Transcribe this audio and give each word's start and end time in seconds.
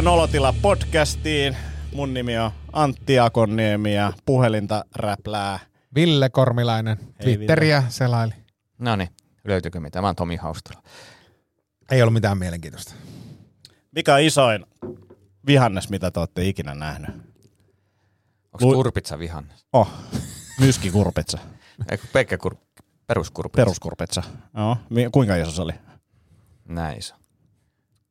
Tervetuloa 0.00 0.16
Nolotila 0.16 0.54
podcastiin. 0.62 1.56
Mun 1.92 2.14
nimi 2.14 2.38
on 2.38 2.50
Antti 2.72 3.18
Akonniemi 3.18 3.94
ja 3.94 4.12
puhelinta 4.26 4.84
räplää. 4.94 5.58
Ville 5.94 6.28
Kormilainen 6.28 6.98
Twitteriä 7.22 7.82
selaili. 7.88 8.32
No 8.78 8.96
niin, 8.96 9.08
löytyykö 9.44 9.80
mitä? 9.80 10.00
Mä 10.00 10.06
oon 10.08 10.16
Tomi 10.16 10.36
Haustala. 10.36 10.82
Ei 11.90 12.02
ollut 12.02 12.12
mitään 12.12 12.38
mielenkiintoista. 12.38 12.94
Mikä 13.92 14.14
on 14.14 14.20
isoin 14.20 14.66
vihannes, 15.46 15.90
mitä 15.90 16.10
te 16.10 16.20
olette 16.20 16.48
ikinä 16.48 16.74
nähnyt? 16.74 17.10
Onko 18.52 18.58
Lu- 18.60 18.74
kurpitsa 18.74 19.18
vihannes? 19.18 19.66
Oh, 19.72 19.88
myskikurpitsa. 20.60 21.38
Eikö 21.90 22.04
pelkkä 22.12 22.38
kur... 22.38 22.56
peruskurpitsa? 23.06 23.60
Peruskurpitsa. 23.64 24.22
Joo. 24.56 24.76
Mi- 24.90 25.08
Kuinka 25.12 25.36
iso 25.36 25.50
se 25.50 25.62
oli? 25.62 25.72
Näin 26.68 26.98
iso. 26.98 27.19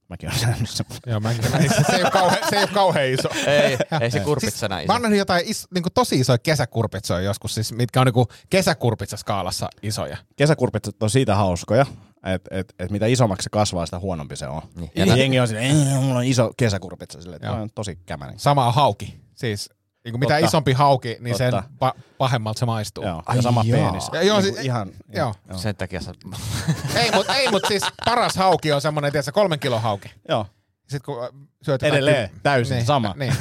Mäkin 0.09 0.30
olen 0.30 0.41
nähnyt 0.41 0.70
sen. 0.70 0.86
Joo, 1.05 1.20
mä 1.20 1.31
en, 1.31 1.44
se, 1.44 1.49
se, 1.90 1.95
ei 1.95 2.02
ole 2.04 2.12
kauhean, 2.12 2.49
se 2.49 2.55
ei 2.55 2.62
ole 2.63 2.70
kauhean 2.73 3.05
iso. 3.08 3.30
Ei, 3.48 3.77
ei 4.02 4.12
se 4.12 4.20
kurpitsa 4.20 4.68
näin 4.68 4.80
Mä 4.80 4.84
iso. 4.84 4.94
oon 4.94 5.02
nähnyt 5.02 5.18
jotain 5.20 5.44
is, 5.45 5.68
niin 5.73 5.84
tosi 5.94 6.20
isoja 6.20 6.38
kesäkurpitsoja 6.38 7.22
joskus, 7.22 7.55
siis, 7.55 7.72
mitkä 7.73 8.02
on 8.02 8.08
niin 8.08 8.26
kesäkurpitsaskaalassa 8.49 9.70
isoja. 9.82 10.18
Kesäkurpitsat 10.35 11.04
on 11.04 11.09
siitä 11.09 11.35
hauskoja, 11.35 11.85
että 12.26 12.58
et, 12.58 12.73
et 12.80 12.91
mitä 12.91 13.05
isommaksi 13.05 13.44
se 13.44 13.49
kasvaa, 13.49 13.85
sitä 13.85 13.99
huonompi 13.99 14.35
se 14.35 14.48
on. 14.48 14.62
Niin. 14.76 14.91
Ja 14.95 15.16
jengi 15.16 15.40
on 15.40 15.48
silleen, 15.48 15.66
"Ei, 15.77 15.99
mulla 16.02 16.20
on 16.20 16.26
iso 16.26 16.52
kesäkurpitsa. 16.57 17.21
Silleen, 17.21 17.49
on 17.52 17.70
tosi 17.76 17.99
kämänen. 18.05 18.40
Sama 18.40 18.68
on 18.68 18.73
hauki. 18.73 19.20
Siis 19.35 19.70
niin 20.09 20.13
kuin 20.13 20.20
mitä 20.20 20.34
Totta. 20.34 20.48
isompi 20.48 20.73
hauki, 20.73 21.18
niin 21.20 21.38
sen 21.38 21.52
Totta. 21.52 21.93
pa- 21.96 22.02
pahemmalta 22.18 22.60
se 22.60 22.65
maistuu. 22.65 23.04
Joo, 23.04 23.24
Ai 23.26 23.35
ja 23.35 23.41
sama 23.41 23.63
jaa. 23.65 23.90
penis. 23.91 24.10
Ja 24.13 24.24
joo, 24.24 24.41
siis- 24.41 24.60
ihan, 24.60 24.90
joo. 25.16 25.34
joo. 25.49 25.57
Sen 25.57 25.76
takia 25.76 26.01
sä... 26.01 26.13
Ei, 27.01 27.12
mutta 27.12 27.35
ei, 27.35 27.49
mut 27.51 27.63
siis 27.68 27.84
paras 28.05 28.35
hauki 28.35 28.71
on 28.71 28.82
semmoinen, 28.82 29.12
tiedätkö, 29.12 29.32
kolmen 29.32 29.60
kilon 29.60 29.82
hauki. 29.82 30.12
joo. 30.29 30.46
Sitten 30.82 31.01
kun 31.16 31.48
syöt 31.62 31.84
Edelleen, 31.84 32.29
ky- 32.29 32.40
täysin 32.43 32.76
niin, 32.76 32.85
sama. 32.85 33.13
Niin. 33.18 33.34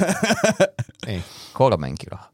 niin. 1.07 1.23
Kolmen 1.53 1.95
kiloa. 1.99 2.25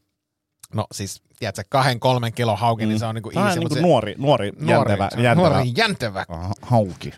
No 0.74 0.86
siis, 0.92 1.22
tiedätkö, 1.40 1.64
kahden, 1.70 2.00
kolmen 2.00 2.34
kilon 2.34 2.58
hauki, 2.58 2.86
niin 2.86 3.00
se 3.00 3.06
on 3.06 3.16
niinku 3.16 3.32
Tämä 3.32 3.44
on 3.44 3.48
easy, 3.48 3.60
niin 3.60 3.66
mut 3.66 3.70
kuin 3.70 3.78
se- 3.78 3.88
nuori, 3.88 4.16
nuori, 4.18 4.52
nuori, 4.60 4.72
jäntevä, 4.92 5.10
se 5.16 5.22
jäntevä 5.22 5.50
nuori 5.50 5.72
jäntevä. 5.78 6.26
ha- 6.30 6.54
hauki. 6.62 7.14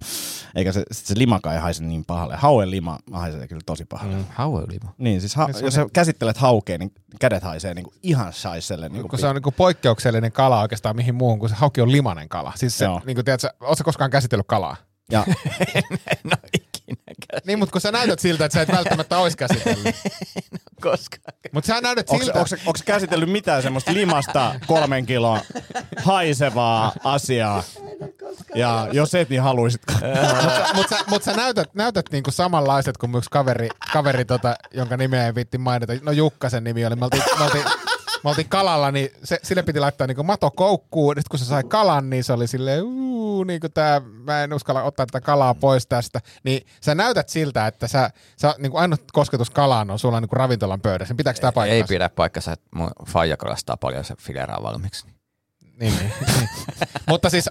Eikä 0.56 0.72
se, 0.72 0.84
sit 0.92 1.06
se 1.06 1.18
limakaan 1.18 1.56
ei 1.56 1.62
haise 1.62 1.84
niin 1.84 2.06
pahalle. 2.06 2.36
Hauen 2.36 2.72
lima 2.72 3.00
haisee 3.14 3.48
kyllä 3.48 3.62
tosi 3.66 3.86
pahalle. 3.86 4.16
Mm. 4.16 4.26
Haueylima. 4.30 4.94
Niin, 4.98 5.20
siis 5.22 5.36
ha- 5.36 5.46
Niin 5.48 5.66
jos 5.66 5.74
sä 5.74 5.86
käsittelet 5.94 6.38
haukea, 6.38 6.78
niin 6.78 6.92
kädet 7.20 7.44
haisee 7.44 7.74
niin 7.74 7.84
kuin 7.84 7.94
ihan 8.04 8.34
saiselle. 8.34 8.90
Niin 8.90 9.02
kun 9.02 9.10
kuin 9.10 9.20
se 9.20 9.28
on 9.28 9.36
niinku 9.36 9.52
poikkeuksellinen 9.52 10.32
kala 10.32 10.62
oikeastaan 10.62 10.96
mihin 10.96 11.16
muuhun, 11.16 11.40
kun 11.40 11.50
se 11.50 11.56
hauki 11.56 11.82
on 11.82 11.92
limanen 11.92 12.30
kala. 12.30 12.54
Siis 12.56 12.78
se, 12.78 12.86
Joo. 12.86 13.02
niinku, 13.06 13.24
tiedätkö, 13.24 13.50
ootko 13.62 13.84
koskaan 13.84 14.12
käsitellyt 14.12 14.48
kalaa? 14.48 14.76
ja 15.12 15.24
No 16.24 16.32
ikinäkään. 16.88 17.42
Niin, 17.46 17.60
mutta 17.60 17.72
kun 17.72 17.82
sä 17.82 17.92
näytät 17.92 18.20
siltä, 18.20 18.46
että 18.46 18.54
sä 18.54 18.62
et 18.62 18.72
välttämättä 18.72 19.18
ois 19.18 19.36
käsitellyt. 19.36 19.96
Koskaan. 20.82 21.38
Mutta 21.52 21.68
sä 21.68 21.82
näytät 21.82 22.10
onko, 22.10 22.24
siltä, 22.24 22.40
onko, 22.40 22.56
onko 22.66 22.80
käsitellyt 22.86 23.30
mitään 23.30 23.64
semmoista 23.64 23.94
limasta 23.94 24.56
kolmen 24.68 25.06
kiloa 25.06 25.42
haisevaa 26.04 26.94
asiaa? 27.04 27.64
Ja 28.56 28.88
jos 28.92 29.16
et, 29.16 29.30
niin 29.30 29.42
haluaisitko? 29.42 29.94
mutta 29.94 30.74
mut 30.74 30.90
sä, 30.90 30.98
mut 31.08 31.24
sä 31.24 31.34
näytät, 31.34 31.74
näytät 31.74 32.06
niinku 32.12 32.32
samanlaiset 32.32 32.98
kuin 32.98 33.16
yksi 33.16 33.30
kaveri, 33.30 33.70
kaveri 33.94 34.26
tota, 34.26 34.56
jonka 34.74 34.98
nimeä 34.98 35.26
ei 35.26 35.36
vitti 35.36 35.58
mainita. 35.58 35.94
No 36.02 36.12
Jukkasen 36.12 36.64
nimi 36.64 36.86
oli. 36.86 36.96
Me 36.96 37.06
oltiin, 37.06 37.24
me 37.40 37.44
oltiin, 37.44 37.66
me 38.24 38.30
oltiin 38.30 38.50
kalalla, 38.50 38.92
niin 38.92 39.10
se, 39.24 39.40
sille 39.44 39.64
piti 39.64 39.80
laittaa 39.80 40.08
niinku 40.08 40.24
mato 40.24 40.52
koukkuun. 40.52 41.16
Sitten 41.16 41.30
kun 41.30 41.40
se 41.40 41.46
sai 41.46 41.64
kalan, 41.64 42.10
niin 42.10 42.24
se 42.24 42.34
oli 42.34 42.48
silleen, 42.48 42.84
uu, 42.84 43.44
niinku 43.44 43.70
tää, 43.70 44.00
mä 44.00 44.44
en 44.44 44.54
uskalla 44.54 44.84
ottaa 44.84 45.06
tätä 45.06 45.22
kalaa 45.22 45.54
pois 45.54 45.88
tästä. 45.88 46.22
Niin 46.44 46.68
sä 46.82 46.96
näytät 46.96 47.30
siltä, 47.30 47.68
että 47.68 47.88
sä, 47.88 48.10
sä 48.42 48.56
niinku 48.58 48.78
ainut 48.78 49.02
kosketus 49.14 49.50
kalaan 49.50 49.92
on 49.92 50.00
sulla 50.00 50.22
niinku 50.22 50.36
ravintolan 50.36 50.82
pöydässä. 50.82 51.12
Niin 51.12 51.18
Pitääkö 51.18 51.40
tää 51.40 51.52
paikkansa? 51.52 51.76
Ei 51.76 51.84
pidä 51.84 52.10
paikkansa, 52.10 52.52
että 52.52 52.66
mun 52.76 52.92
faija 53.08 53.38
kalastaa 53.38 53.78
paljon 53.78 54.04
se 54.04 54.16
fileraa 54.20 54.64
valmiiksi. 54.64 55.08
Niin, 55.80 55.94
niin. 56.00 56.00
niin. 56.00 56.50
Mutta 57.10 57.30
siis, 57.30 57.50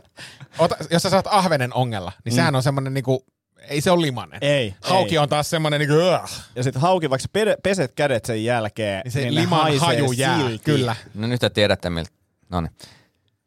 ota, 0.59 0.77
jos 0.91 1.03
sä 1.03 1.11
saat 1.11 1.27
ahvenen 1.31 1.75
ongella, 1.75 2.13
niin 2.25 2.35
sehän 2.35 2.55
on 2.55 2.63
semmonen 2.63 2.95
niinku, 2.95 3.25
ei 3.69 3.81
se 3.81 3.91
ole 3.91 4.03
limanen. 4.03 4.38
Ei. 4.43 4.75
Hauki 4.81 5.15
ei. 5.15 5.19
on 5.19 5.28
taas 5.28 5.50
semmonen 5.50 5.81
niinku, 5.81 5.94
uh, 5.94 6.31
Ja 6.54 6.62
sitten 6.62 6.82
hauki, 6.82 7.10
vaikka 7.10 7.28
peset 7.62 7.93
kädet 7.94 8.25
sen 8.25 8.44
jälkeen, 8.44 9.00
niin 9.04 9.12
se 9.12 9.19
niin 9.19 9.31
niin 9.31 9.41
liman 9.41 9.78
haju 9.78 10.12
jää. 10.12 10.38
silti. 10.38 10.65
Kyllä. 10.65 10.97
No 11.15 11.27
nyt 11.27 11.41
te 11.41 11.50
tiedätte 11.50 11.91
miltä... 11.91 12.10
No 12.49 12.60
niin. 12.60 12.72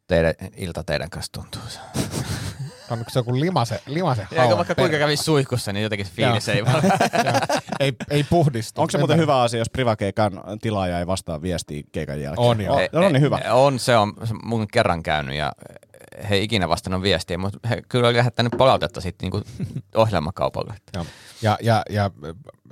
Teidän, 0.06 0.34
ilta 0.56 0.84
teidän 0.84 1.10
kanssa 1.10 1.32
tuntuu. 1.32 1.62
On 2.90 3.04
se 3.08 3.18
joku 3.18 3.40
limase, 3.40 3.82
limase 3.86 4.26
Ja 4.30 4.42
hauen 4.42 4.56
vaikka 4.56 4.74
kuinka 4.74 4.98
kävisi 4.98 5.24
suihkussa, 5.24 5.72
niin 5.72 5.82
jotenkin 5.82 6.06
se 6.06 6.12
fiilis 6.12 6.48
Joo. 6.48 6.56
ei 6.56 6.64
vaan... 6.64 6.82
ei, 7.80 7.92
ei 8.10 8.24
puhdistu. 8.24 8.80
Onko 8.80 8.90
se 8.90 8.98
muuten 8.98 9.18
hyvä 9.18 9.42
asia, 9.42 9.58
jos 9.58 9.70
privakeikan 9.70 10.42
tilaaja 10.62 10.98
ei 10.98 11.06
vastaa 11.06 11.42
viestiä 11.42 11.82
keikan 11.92 12.20
jälkeen? 12.20 12.46
On 12.48 12.60
joo. 12.60 12.76
Oh, 12.76 12.80
no 12.92 13.08
niin, 13.08 13.20
hyvä. 13.20 13.40
On, 13.50 13.78
se 13.78 13.96
on 13.96 14.12
mun 14.42 14.66
kerran 14.72 15.02
käynyt 15.02 15.36
ja 15.36 15.52
he 16.28 16.34
ei 16.34 16.44
ikinä 16.44 16.68
vastannut 16.68 17.02
viestiä, 17.02 17.38
mutta 17.38 17.68
he 17.68 17.82
kyllä 17.88 18.08
oli 18.08 18.16
lähettänyt 18.16 18.52
palautetta 18.58 19.00
sitten 19.00 19.30
niinku 19.30 19.50
ohjelmakaupalle. 19.94 20.74
Joo. 20.94 21.06
Ja, 21.42 21.58
ja, 21.62 21.82
ja 21.90 22.10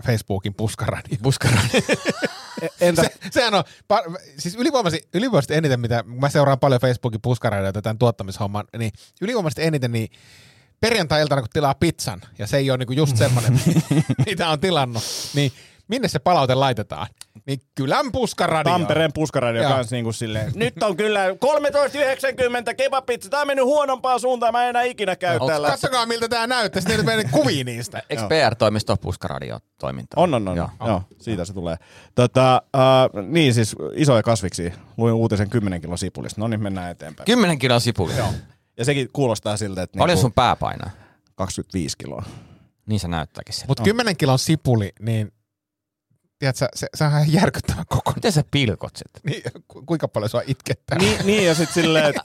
Facebookin 0.06 0.54
puskaradio. 0.54 1.18
Puskaradio. 1.22 1.80
E- 2.62 2.88
Entä, 2.88 3.02
Se, 3.02 3.10
sehän 3.30 3.54
on, 3.54 3.64
siis 4.38 4.54
ylivoimaisesti, 4.54 5.08
ylivoimaisesti 5.14 5.54
eniten, 5.54 5.80
mitä 5.80 6.04
mä 6.06 6.28
seuraan 6.28 6.58
paljon 6.58 6.80
Facebookin 6.80 7.20
puskaradioita 7.20 7.82
tämän 7.82 7.98
tuottamishomman, 7.98 8.64
niin 8.78 8.92
ylivoimaisesti 9.20 9.62
eniten 9.62 9.92
niin 9.92 10.08
perjantai-iltana, 10.80 11.40
kun 11.42 11.48
tilaa 11.52 11.74
pizzan, 11.74 12.20
ja 12.38 12.46
se 12.46 12.56
ei 12.56 12.70
ole 12.70 12.78
niinku 12.78 12.92
just 12.92 13.16
semmoinen, 13.16 13.60
mitä 14.26 14.48
on 14.48 14.60
tilannut, 14.60 15.02
niin 15.34 15.52
minne 15.88 16.08
se 16.08 16.18
palaute 16.18 16.54
laitetaan? 16.54 17.06
Niin 17.46 17.60
kylän 17.74 18.12
puskaradio. 18.12 18.72
Tampereen 18.72 19.12
puskaradio 19.12 19.62
Joo. 19.62 19.72
kanssa 19.72 19.96
niin 19.96 20.04
kuin 20.04 20.14
silleen, 20.14 20.52
nyt 20.54 20.82
on 20.82 20.96
kyllä 20.96 21.28
13,90 21.30 22.74
kebabpizza, 22.76 23.30
tää 23.30 23.40
on 23.40 23.46
mennyt 23.46 23.64
huonompaan 23.64 24.20
suuntaan, 24.20 24.52
mä 24.52 24.62
en 24.62 24.68
enää 24.68 24.82
ikinä 24.82 25.16
käy 25.16 25.38
Onks- 25.38 25.46
täällä. 25.46 25.68
Katsokaa 25.68 26.06
miltä 26.06 26.28
tää 26.28 26.46
näyttää, 26.46 26.82
sitten 26.82 27.04
meidän 27.04 27.30
kuvia 27.30 27.64
niistä. 27.64 28.02
Eikö. 28.10 28.22
PR-toimisto 28.28 28.92
ole 28.92 28.98
puskaradio 29.02 29.58
toimintaa? 29.80 30.22
On, 30.22 30.34
on, 30.34 30.48
on. 30.48 30.56
Joo. 30.56 30.70
Joo. 30.80 30.88
Joo, 30.88 31.02
siitä 31.18 31.44
se 31.44 31.52
tulee. 31.52 31.76
Tota, 32.14 32.62
uh, 32.76 33.22
niin 33.22 33.54
siis 33.54 33.76
isoja 33.94 34.22
kasviksi. 34.22 34.72
Luin 34.96 35.14
uutisen 35.14 35.50
10 35.50 35.80
kilon 35.80 35.98
sipulista. 35.98 36.40
No 36.40 36.48
niin, 36.48 36.62
mennään 36.62 36.90
eteenpäin. 36.90 37.26
10 37.26 37.58
kiloa 37.58 37.80
sipulia. 37.80 38.16
Joo. 38.16 38.28
Ja 38.78 38.84
sekin 38.84 39.08
kuulostaa 39.12 39.56
siltä, 39.56 39.82
että 39.82 39.98
Paljon 39.98 40.08
niinku 40.14 40.20
sun 40.20 40.32
pää 40.32 40.56
painaa? 40.56 40.90
25 41.34 41.98
kiloa. 41.98 42.24
Niin 42.86 43.00
se 43.00 43.08
näyttääkin. 43.08 43.54
Mutta 43.68 43.82
10 43.82 44.16
kilon 44.16 44.38
sipuli, 44.38 44.92
niin 45.00 45.32
tiedätkö, 46.38 46.66
se, 46.74 46.86
se 46.94 47.04
on 47.04 47.10
ihan 47.10 47.32
järkyttävän 47.32 47.84
kokoinen. 47.88 48.16
Miten 48.18 48.32
sä 48.32 48.44
pilkot 48.50 48.96
sitten? 48.96 49.22
Niin, 49.24 49.42
ku- 49.68 49.82
kuinka 49.86 50.08
paljon 50.08 50.28
sua 50.30 50.42
itkettää? 50.46 50.98
Niin, 50.98 51.26
niin 51.26 51.46
ja 51.46 51.54
sitten 51.54 51.74
silleen, 51.82 52.04
että 52.06 52.22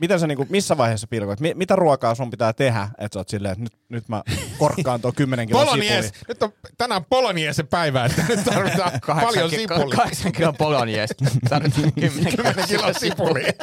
miten 0.00 0.20
sä 0.20 0.26
niinku, 0.26 0.46
missä 0.50 0.76
vaiheessa 0.76 1.06
pilkoit? 1.06 1.40
Mi- 1.40 1.54
mitä 1.54 1.76
ruokaa 1.76 2.14
sun 2.14 2.30
pitää 2.30 2.52
tehdä, 2.52 2.88
että 2.98 3.16
sä 3.16 3.20
oot 3.20 3.28
silleen, 3.28 3.52
että 3.52 3.62
nyt, 3.64 3.72
nyt 3.88 4.08
mä 4.08 4.22
korkkaan 4.58 5.00
tuo 5.00 5.12
10 5.12 5.48
kilon 5.48 5.66
Polonies! 5.66 6.04
sipuli. 6.06 6.24
Nyt 6.28 6.42
on 6.42 6.52
tänään 6.78 7.04
Poloniesen 7.04 7.66
päivä, 7.66 8.04
että 8.04 8.24
nyt 8.28 8.44
tarvitaan 8.44 8.92
paljon 9.22 9.50
sipulia. 9.50 9.96
8 9.96 10.32
kiloa 10.32 10.52
polonies. 10.52 11.10
Tarvitaan 11.48 11.92
10 12.00 12.36
10 12.36 12.68
kilon 12.68 12.94
sipuli. 12.98 13.44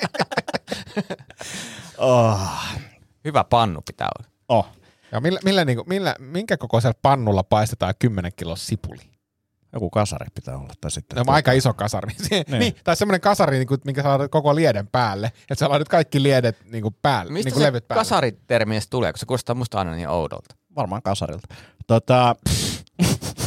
Oh. 1.97 2.40
Hyvä 3.25 3.44
pannu 3.44 3.81
pitää 3.81 4.09
olla. 4.19 4.29
oh. 4.50 4.68
Ja 5.12 5.19
millä, 5.22 5.40
millä, 5.44 5.66
niinku, 5.66 5.84
millä, 5.88 6.16
minkä 6.19 6.57
kokoisella 6.57 7.00
pannulla 7.01 7.44
paistetaan 7.44 7.94
10 8.00 8.31
kilon 8.35 8.57
sipuli? 8.57 9.01
Joku 9.75 9.90
kasari 9.90 10.27
pitää 10.36 10.57
olla. 10.57 10.74
Tai 10.81 10.92
sitten, 10.92 11.16
Ne 11.16 11.22
on 11.27 11.33
aika 11.33 11.51
iso 11.51 11.74
kasari. 11.74 12.13
niin. 12.30 12.45
Niin. 12.48 12.60
niin, 12.60 12.75
tai 12.83 12.95
semmoinen 12.95 13.22
kasari, 13.22 13.57
niin 13.57 13.68
kuin, 13.68 13.81
minkä 13.86 14.04
sä 14.04 14.10
laitat 14.10 14.31
koko 14.31 14.56
lieden 14.56 14.88
päälle. 14.88 15.27
Että 15.27 15.56
sä 15.56 15.69
laitat 15.69 15.89
kaikki 15.89 16.24
liedet 16.24 16.57
niin 16.72 16.81
kuin 16.81 16.95
päälle, 17.01 17.33
Mistä 17.33 17.48
niin 17.48 17.54
kuin 17.54 17.62
se 17.62 17.68
levyt 17.68 17.88
päälle. 17.88 18.00
kasaritermi 18.00 18.75
edes 18.75 18.88
tulee, 18.88 19.13
kun 19.13 19.19
se 19.19 19.25
kuulostaa 19.25 19.56
musta 19.56 19.80
aina 19.80 19.95
niin 19.95 20.10
oudolta? 20.10 20.56
Varmaan 20.75 21.01
kasarilta. 21.01 21.48
Tota, 21.88 22.36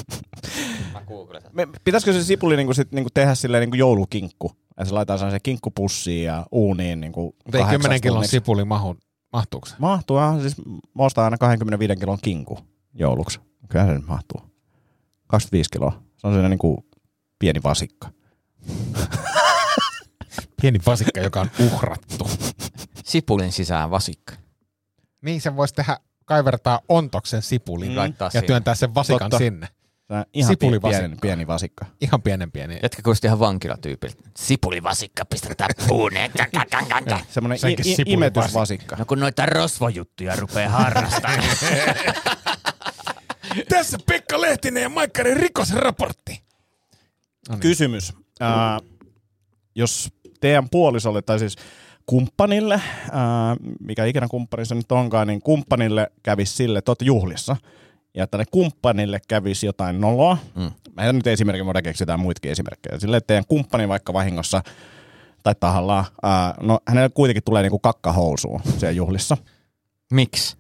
me, 1.53 1.69
pitäisikö 1.85 2.13
se 2.13 2.25
sipuli 2.25 2.57
niinku 2.57 2.75
sit, 2.75 2.93
niinku 2.93 3.11
tehdä 3.15 3.35
silleen 3.35 3.61
niinku 3.61 3.77
joulukinkku? 3.77 4.53
Ja 4.79 4.85
se 4.85 4.93
laitetaan 4.93 5.31
se 5.31 5.41
kinkkupussiin 5.41 6.25
ja 6.25 6.47
uuniin 6.53 7.01
niinku 7.01 7.23
Mutta 7.23 7.59
ei 7.59 7.65
10 7.65 7.69
kahdeksaksi 7.69 8.01
kilon 8.01 8.29
sipuli 8.29 8.65
mahu, 8.65 8.97
mahtuuko 9.33 9.67
se? 9.67 9.75
Mahtuu, 9.79 10.17
ah, 10.17 10.41
siis 10.41 10.57
mä 10.95 11.05
ostan 11.05 11.25
aina 11.25 11.39
25 11.39 11.97
kilon 11.97 12.19
kinku 12.23 12.59
jouluksi. 12.95 13.41
Kyllä 13.69 13.87
se 13.87 13.93
nyt 13.93 14.07
mahtuu. 14.07 14.41
25 15.27 15.71
kiloa. 15.71 16.08
Se 16.19 16.27
on 16.27 16.33
sellainen 16.33 16.51
niinku 16.51 16.87
pieni 17.39 17.61
vasikka. 17.63 18.09
Pieni 20.63 20.79
vasikka, 20.87 21.21
joka 21.21 21.41
on 21.41 21.51
uhrattu. 21.61 22.31
Sipulin 23.05 23.53
sisään 23.53 23.91
vasikka. 23.91 24.35
Niin 25.23 25.41
sen 25.41 25.57
voisi 25.57 25.75
tehdä, 25.75 25.97
kaivertaa 26.25 26.81
ontoksen 26.89 27.43
sipuliin 27.43 27.93
Mm. 27.93 27.97
ja 28.21 28.31
siihen. 28.31 28.47
työntää 28.47 28.75
sen 28.75 28.95
vasikan 28.95 29.19
Totta. 29.19 29.39
sinne. 29.39 29.69
Se 30.09 30.15
on 30.15 30.25
ihan 30.33 30.53
Sipulivasikka. 30.53 31.01
pieni, 31.03 31.17
pieni 31.21 31.47
vasikka. 31.47 31.87
Ihan 32.01 32.23
pienen 32.23 32.53
pieni. 32.53 32.79
Jätkä 32.83 33.03
kuulosti 33.03 33.27
ihan 33.27 33.39
vankilatyypiltä. 33.39 34.23
Sipulivasikka 34.37 35.25
pistetään 35.25 35.71
puuneen. 35.89 36.31
Semmoinen 37.31 37.59
i- 37.71 37.91
i- 37.93 37.97
imetysvasikka. 38.07 38.97
No 38.97 39.05
kun 39.05 39.21
noita 39.21 39.47
rosvojuttuja 39.47 40.37
rupeaa 40.37 40.71
harrastamaan. 40.71 41.43
Tässä 43.69 43.99
Pekka 44.07 44.41
Lehtinen 44.41 44.83
ja 44.83 44.89
Maikkarin 44.89 45.37
rikosraportti. 45.37 46.43
Kysymys. 47.61 48.13
Ää, 48.41 48.81
jos 49.75 50.09
teidän 50.41 50.69
puolisolle, 50.69 51.23
tai 51.23 51.39
siis 51.39 51.57
kumppanille, 52.07 52.81
ää, 53.13 53.57
mikä 53.81 54.05
ikinä 54.05 54.29
kumppani 54.29 54.67
se 54.67 54.75
nyt 54.75 54.93
onkaan, 54.93 55.27
niin 55.27 55.43
kumppanille 55.43 56.11
kävisi 56.23 56.55
sille, 56.55 56.79
että 56.79 56.93
juhlissa, 57.03 57.57
ja 58.15 58.25
että 58.25 58.39
ne 58.39 58.45
kumppanille 58.51 59.21
kävisi 59.29 59.67
jotain 59.67 60.01
noloa. 60.01 60.39
Mm. 60.55 60.71
Mä 60.95 61.13
nyt 61.13 61.27
esimerkin, 61.27 61.67
voidaan 61.67 61.83
keksiä 61.83 62.03
jotain 62.03 62.21
muitakin 62.21 62.51
esimerkkejä. 62.51 62.99
Sille, 62.99 63.17
että 63.17 63.27
teidän 63.27 63.45
kumppani 63.49 63.89
vaikka 63.89 64.13
vahingossa 64.13 64.63
tai 65.43 65.55
tahallaan, 65.61 66.05
ää, 66.23 66.55
no 66.61 66.79
hänelle 66.89 67.11
kuitenkin 67.15 67.45
tulee 67.45 67.63
niinku 67.63 67.79
kakkahousuun 67.79 68.61
siellä 68.79 68.91
juhlissa. 68.97 69.37
Miksi? 70.13 70.57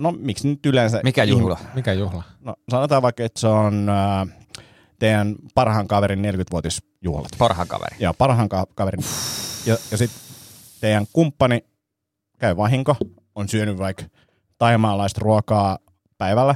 No 0.00 0.12
miksi 0.12 0.48
nyt 0.48 0.66
yleensä? 0.66 1.00
Mikä 1.04 1.24
juhla? 1.24 1.58
Mikä 1.74 1.92
juhla? 1.92 2.22
No 2.40 2.54
sanotaan 2.70 3.02
vaikka, 3.02 3.24
että 3.24 3.40
se 3.40 3.46
on 3.46 3.88
ää, 3.88 4.26
teidän 4.98 5.34
parhaan 5.54 5.88
kaverin 5.88 6.24
40-vuotisjuhlat. 6.24 7.28
Parhaan 7.38 7.68
kaveri. 7.68 7.96
Ja 7.98 8.14
parhaan 8.14 8.48
ka- 8.48 8.66
kaverin. 8.74 9.04
Ja, 9.66 9.76
ja 9.90 9.96
sitten 9.96 10.20
teidän 10.80 11.06
kumppani 11.12 11.64
käy 12.38 12.56
vahinko, 12.56 12.96
on 13.34 13.48
syönyt 13.48 13.78
vaikka 13.78 14.04
taimaalaista 14.58 15.20
ruokaa 15.22 15.78
päivällä. 16.18 16.54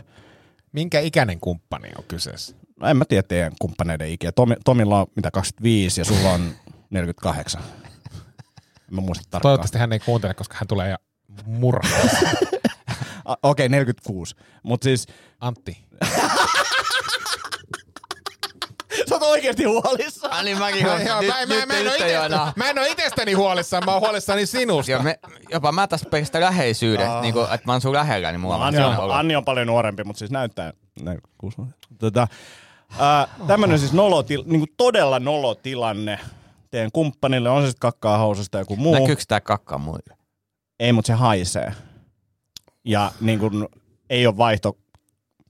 Minkä 0.73 1.01
ikäinen 1.01 1.41
kumppani 1.41 1.89
on 1.99 2.05
kyseessä? 2.09 2.57
No 2.81 2.89
en 2.89 2.97
mä 2.97 3.05
tiedä 3.05 3.23
teidän 3.23 3.53
kumppaneiden 3.61 4.09
ikiä. 4.11 4.33
Tomi, 4.33 4.55
Tomilla 4.65 5.01
on 5.01 5.07
mitä 5.17 5.31
25 5.31 6.01
ja 6.01 6.05
sulla 6.05 6.31
on 6.31 6.51
48. 6.91 7.63
En 8.89 8.95
mä 8.95 9.01
muista 9.01 9.25
tarkkaan. 9.31 9.43
Toivottavasti 9.43 9.79
hän 9.79 9.93
ei 9.93 9.99
kuuntele, 9.99 10.35
koska 10.35 10.57
hän 10.59 10.69
tulee 10.69 10.89
ja 10.89 10.99
murhaa. 11.47 11.99
Okei, 13.25 13.37
okay, 13.43 13.69
46. 13.69 14.37
Mutta 14.63 14.85
siis 14.85 15.07
Antti. 15.41 15.79
sä 19.09 19.15
oot 19.15 19.23
oikeesti 19.23 19.65
huolissa. 19.65 20.29
Ah, 20.31 20.45
niin 20.45 20.59
mäkin 20.59 20.87
Mä, 20.87 20.93
olen. 20.93 21.07
joo, 21.07 21.21
Nyt, 21.21 21.29
mä, 21.29 21.35
mä, 21.35 21.55
nyt, 21.55 21.69
mä, 21.69 21.75
en 21.75 21.85
nyt 21.85 21.95
ite, 21.95 22.19
mä 22.57 22.71
en 22.71 22.79
ole 22.79 22.89
itsestäni 22.89 23.33
huolissaan, 23.33 23.83
mä 23.87 23.93
oon 23.93 24.01
huolissani 24.01 24.47
sinusta. 24.47 24.93
Joo, 24.93 25.03
me, 25.03 25.19
jopa 25.53 25.73
mä 25.73 25.87
tästä 25.87 26.11
pelkästä 26.11 26.41
läheisyyden, 26.41 27.11
Aa. 27.11 27.21
niin 27.21 27.35
kuin, 27.35 27.45
että 27.45 27.67
mä 27.67 27.73
oon 27.73 27.81
sun 27.81 27.93
lähellä, 27.93 28.33
niin 28.33 28.41
mulla 28.41 28.57
on 28.57 28.63
Anni 28.63 28.83
on. 28.83 29.11
Anni 29.11 29.37
on 29.37 29.45
paljon 29.45 29.67
nuorempi, 29.67 30.05
mutta 30.05 30.19
siis 30.19 30.31
näyttää 30.31 30.73
46. 31.03 31.57
Tota, 31.99 32.29
ää, 32.99 33.29
tämmönen 33.47 33.79
siis 33.79 33.93
nolotil, 33.93 34.43
niinku 34.47 34.67
todella 34.77 35.19
nolotilanne 35.19 36.19
teidän 36.71 36.91
kumppanille, 36.93 37.51
on 37.51 37.63
se 37.63 37.67
sitten 37.67 37.81
kakkaa 37.81 38.19
housusta 38.19 38.59
joku 38.59 38.77
muu. 38.77 38.95
Näkyykö 38.95 39.23
tää 39.29 39.41
kakkaa 39.41 39.79
muille? 39.79 40.17
Ei, 40.81 40.93
mutta 40.93 41.07
se 41.07 41.13
haisee. 41.13 41.73
Ja 42.85 43.13
niin 43.21 43.39
kun, 43.39 43.69
ei 44.11 44.27
ole 44.27 44.37
vaihto 44.37 44.79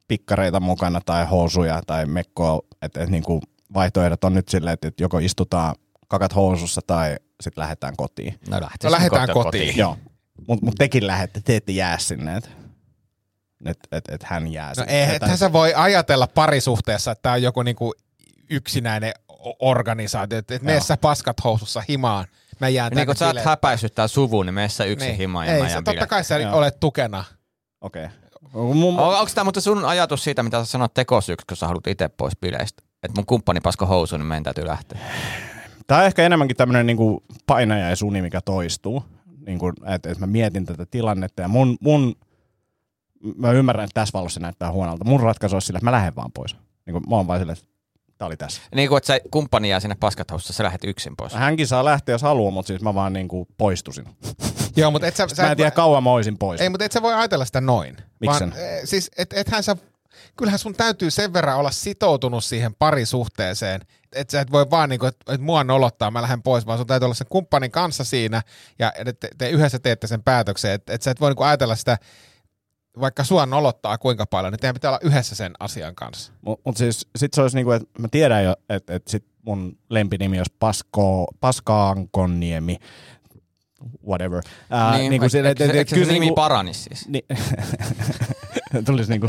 pikkareita 0.08 0.60
mukana 0.60 1.00
tai 1.06 1.26
housuja 1.26 1.82
tai 1.86 2.06
mekkoa. 2.06 2.60
Että 2.82 3.02
et, 3.02 3.10
niin 3.10 3.22
kun 3.22 3.42
vaihtoehdot 3.74 4.24
on 4.24 4.34
nyt 4.34 4.48
silleen, 4.48 4.74
että 4.74 4.88
et 4.88 5.00
joko 5.00 5.18
istutaan 5.18 5.74
kakat 6.08 6.34
housussa 6.34 6.80
tai 6.86 7.16
sitten 7.40 7.62
lähdetään 7.62 7.96
kotiin. 7.96 8.38
No, 8.48 8.60
No 8.84 8.90
lähdetään 8.90 9.28
kotiin. 9.32 9.76
Joo. 9.76 9.96
Mutta 10.48 10.64
mut 10.64 10.74
tekin 10.78 11.06
lähette, 11.06 11.40
te 11.44 11.56
ette 11.56 11.72
jää 11.72 11.98
sinne. 11.98 12.36
Että 12.36 12.50
et, 13.66 13.78
et, 13.92 14.04
et 14.08 14.22
hän 14.22 14.52
jää 14.52 14.68
No 14.68 14.74
sinne. 14.74 15.14
ethän 15.14 15.38
sä 15.38 15.52
voi 15.52 15.74
ajatella 15.74 16.26
parisuhteessa, 16.26 17.10
että 17.10 17.22
tää 17.22 17.32
on 17.32 17.42
joku 17.42 17.62
niinku 17.62 17.94
yksinäinen 18.50 19.12
organisaatio, 19.58 20.38
että 20.38 20.54
et 20.54 20.62
mene 20.62 20.76
Joo. 20.76 20.84
sä 20.84 20.96
paskat 20.96 21.44
housussa 21.44 21.82
himaan, 21.88 22.26
mä 22.60 22.68
jään 22.68 22.92
Niin 22.92 23.06
kun 23.06 23.16
sä 23.16 23.26
oot 23.26 23.44
häpäissyt 23.44 23.94
tää 23.94 24.08
suvun, 24.08 24.46
niin 24.46 24.54
mene 24.54 24.68
sä 24.68 24.84
yksin 24.84 25.08
Niin. 25.08 25.18
himaan 25.18 25.46
ja 25.46 25.54
Ei, 25.54 25.62
mä 25.62 25.68
sä, 25.68 25.72
jään 25.72 25.84
totta 25.84 26.06
kai 26.06 26.24
sä 26.24 26.38
Joo. 26.38 26.56
olet 26.56 26.80
tukena. 26.80 27.24
Okei. 27.80 28.04
Okay. 28.04 28.16
Mun, 28.74 29.00
On, 29.00 29.18
onko 29.18 29.30
tämä 29.34 29.44
mutta 29.44 29.60
sun 29.60 29.84
ajatus 29.84 30.24
siitä, 30.24 30.42
mitä 30.42 30.64
sä 30.64 30.70
sanoit 30.70 30.94
tekosyksi, 30.94 31.46
kun 31.46 31.56
sä 31.56 31.66
haluat 31.66 31.86
itse 31.86 32.08
pois 32.08 32.36
bileistä? 32.40 32.82
Että 33.02 33.20
mun 33.20 33.26
kumppani 33.26 33.60
pasko 33.60 33.86
housuun, 33.86 34.20
niin 34.20 34.26
meidän 34.26 34.42
täytyy 34.42 34.66
lähteä. 34.66 34.98
Tämä 35.86 36.00
on 36.00 36.06
ehkä 36.06 36.22
enemmänkin 36.22 36.56
tämmöinen 36.56 36.86
niinku 36.86 37.22
painajaisuni, 37.46 38.22
mikä 38.22 38.40
toistuu. 38.40 39.04
Niinku, 39.46 39.72
että 39.86 40.10
et 40.10 40.18
mä 40.18 40.26
mietin 40.26 40.66
tätä 40.66 40.86
tilannetta 40.86 41.42
ja 41.42 41.48
mun, 41.48 41.76
mun, 41.80 42.14
mä 43.36 43.52
ymmärrän, 43.52 43.84
että 43.84 44.00
tässä 44.00 44.18
valossa 44.18 44.34
se 44.34 44.40
näyttää 44.40 44.72
huonolta. 44.72 45.04
Mun 45.04 45.20
ratkaisu 45.20 45.56
olisi 45.56 45.66
sillä, 45.66 45.78
että 45.78 45.84
mä 45.84 45.92
lähden 45.92 46.16
vaan 46.16 46.32
pois. 46.32 46.56
Niinku, 46.86 47.00
mä 47.00 47.16
oon 47.16 47.26
vaan 47.26 47.40
silleen, 47.40 47.58
että 47.58 47.73
tää 48.24 48.26
oli 48.26 48.36
tässä. 48.36 48.62
Niin 48.74 48.88
kuin, 48.88 48.98
että 48.98 49.06
sä 49.06 49.20
kumppani 49.30 49.70
jää 49.70 49.80
sinne 49.80 49.96
paskat 50.00 50.30
housussa, 50.30 50.52
sä 50.52 50.64
lähdet 50.64 50.84
yksin 50.84 51.16
pois. 51.16 51.34
Hänkin 51.34 51.66
saa 51.66 51.84
lähteä, 51.84 52.12
jos 52.12 52.22
haluaa, 52.22 52.50
mutta 52.50 52.66
siis 52.66 52.82
mä 52.82 52.94
vaan 52.94 53.12
niinku 53.12 53.48
poistusin. 53.58 54.04
Joo, 54.76 54.90
mutta 54.90 55.06
et 55.06 55.16
sä, 55.16 55.26
Mä 55.42 55.50
en 55.50 55.56
tiedä, 55.56 55.70
kauan 55.70 56.02
mä 56.02 56.10
oisin 56.10 56.38
pois. 56.38 56.60
Ei, 56.60 56.68
mutta 56.68 56.84
et 56.84 56.92
sä 56.92 57.02
voi 57.02 57.14
ajatella 57.14 57.44
sitä 57.44 57.60
noin. 57.60 57.96
Miksen? 58.20 58.50
Vaan, 58.50 58.62
eh, 58.62 58.80
siis, 58.84 59.10
et, 59.16 59.32
ethän 59.32 59.62
sä, 59.62 59.76
kyllähän 60.36 60.58
sun 60.58 60.74
täytyy 60.74 61.10
sen 61.10 61.32
verran 61.32 61.56
olla 61.56 61.70
sitoutunut 61.70 62.44
siihen 62.44 62.74
parisuhteeseen, 62.74 63.80
että 64.12 64.32
sä 64.32 64.40
et 64.40 64.52
voi 64.52 64.70
vaan 64.70 64.88
niinku, 64.88 65.06
että 65.06 65.34
et 65.34 65.40
mua 65.40 65.64
nolottaa, 65.64 66.10
mä 66.10 66.22
lähden 66.22 66.42
pois, 66.42 66.66
vaan 66.66 66.78
sun 66.78 66.86
täytyy 66.86 67.06
olla 67.06 67.14
sen 67.14 67.26
kumppanin 67.30 67.70
kanssa 67.70 68.04
siinä, 68.04 68.42
ja 68.78 68.92
et 68.94 69.20
te, 69.20 69.28
te 69.38 69.50
yhdessä 69.50 69.78
teette 69.78 70.06
sen 70.06 70.22
päätöksen, 70.22 70.72
että 70.72 70.92
et 70.92 71.02
sä 71.02 71.10
et 71.10 71.20
voi 71.20 71.30
niinku 71.30 71.42
ajatella 71.42 71.76
sitä, 71.76 71.98
vaikka 73.00 73.24
sua 73.24 73.46
nolottaa 73.46 73.98
kuinka 73.98 74.26
paljon, 74.26 74.52
niin 74.52 74.60
teidän 74.60 74.74
pitää 74.74 74.90
olla 74.90 74.98
yhdessä 75.02 75.34
sen 75.34 75.52
asian 75.60 75.94
kanssa. 75.94 76.32
Mutta 76.42 76.62
mut 76.64 76.76
siis 76.76 77.06
sit 77.16 77.34
se 77.34 77.42
olisi 77.42 77.56
niinku, 77.56 77.70
että 77.72 77.88
mä 77.98 78.08
tiedän 78.10 78.44
jo, 78.44 78.54
että 78.68 78.94
et 78.94 79.08
sit 79.08 79.24
mun 79.42 79.78
lempinimi 79.90 80.38
olisi 80.38 80.54
Pasko, 80.58 81.26
Paskaankoniemi, 81.40 82.76
whatever. 84.06 84.42
Ää, 84.70 84.96
niin, 84.96 85.10
niinku 85.10 85.24
eikö, 85.24 85.28
sille, 85.28 85.48
eikö, 85.48 85.64
et- 85.64 85.70
et- 85.70 85.76
eikö 85.76 85.90
se 85.90 85.96
nimi 86.00 86.18
niinku- 86.20 86.34
paranisi 86.34 86.82
siis? 86.82 87.08
Niin, 87.12 87.24
tulisi 88.86 89.10
niinku 89.10 89.28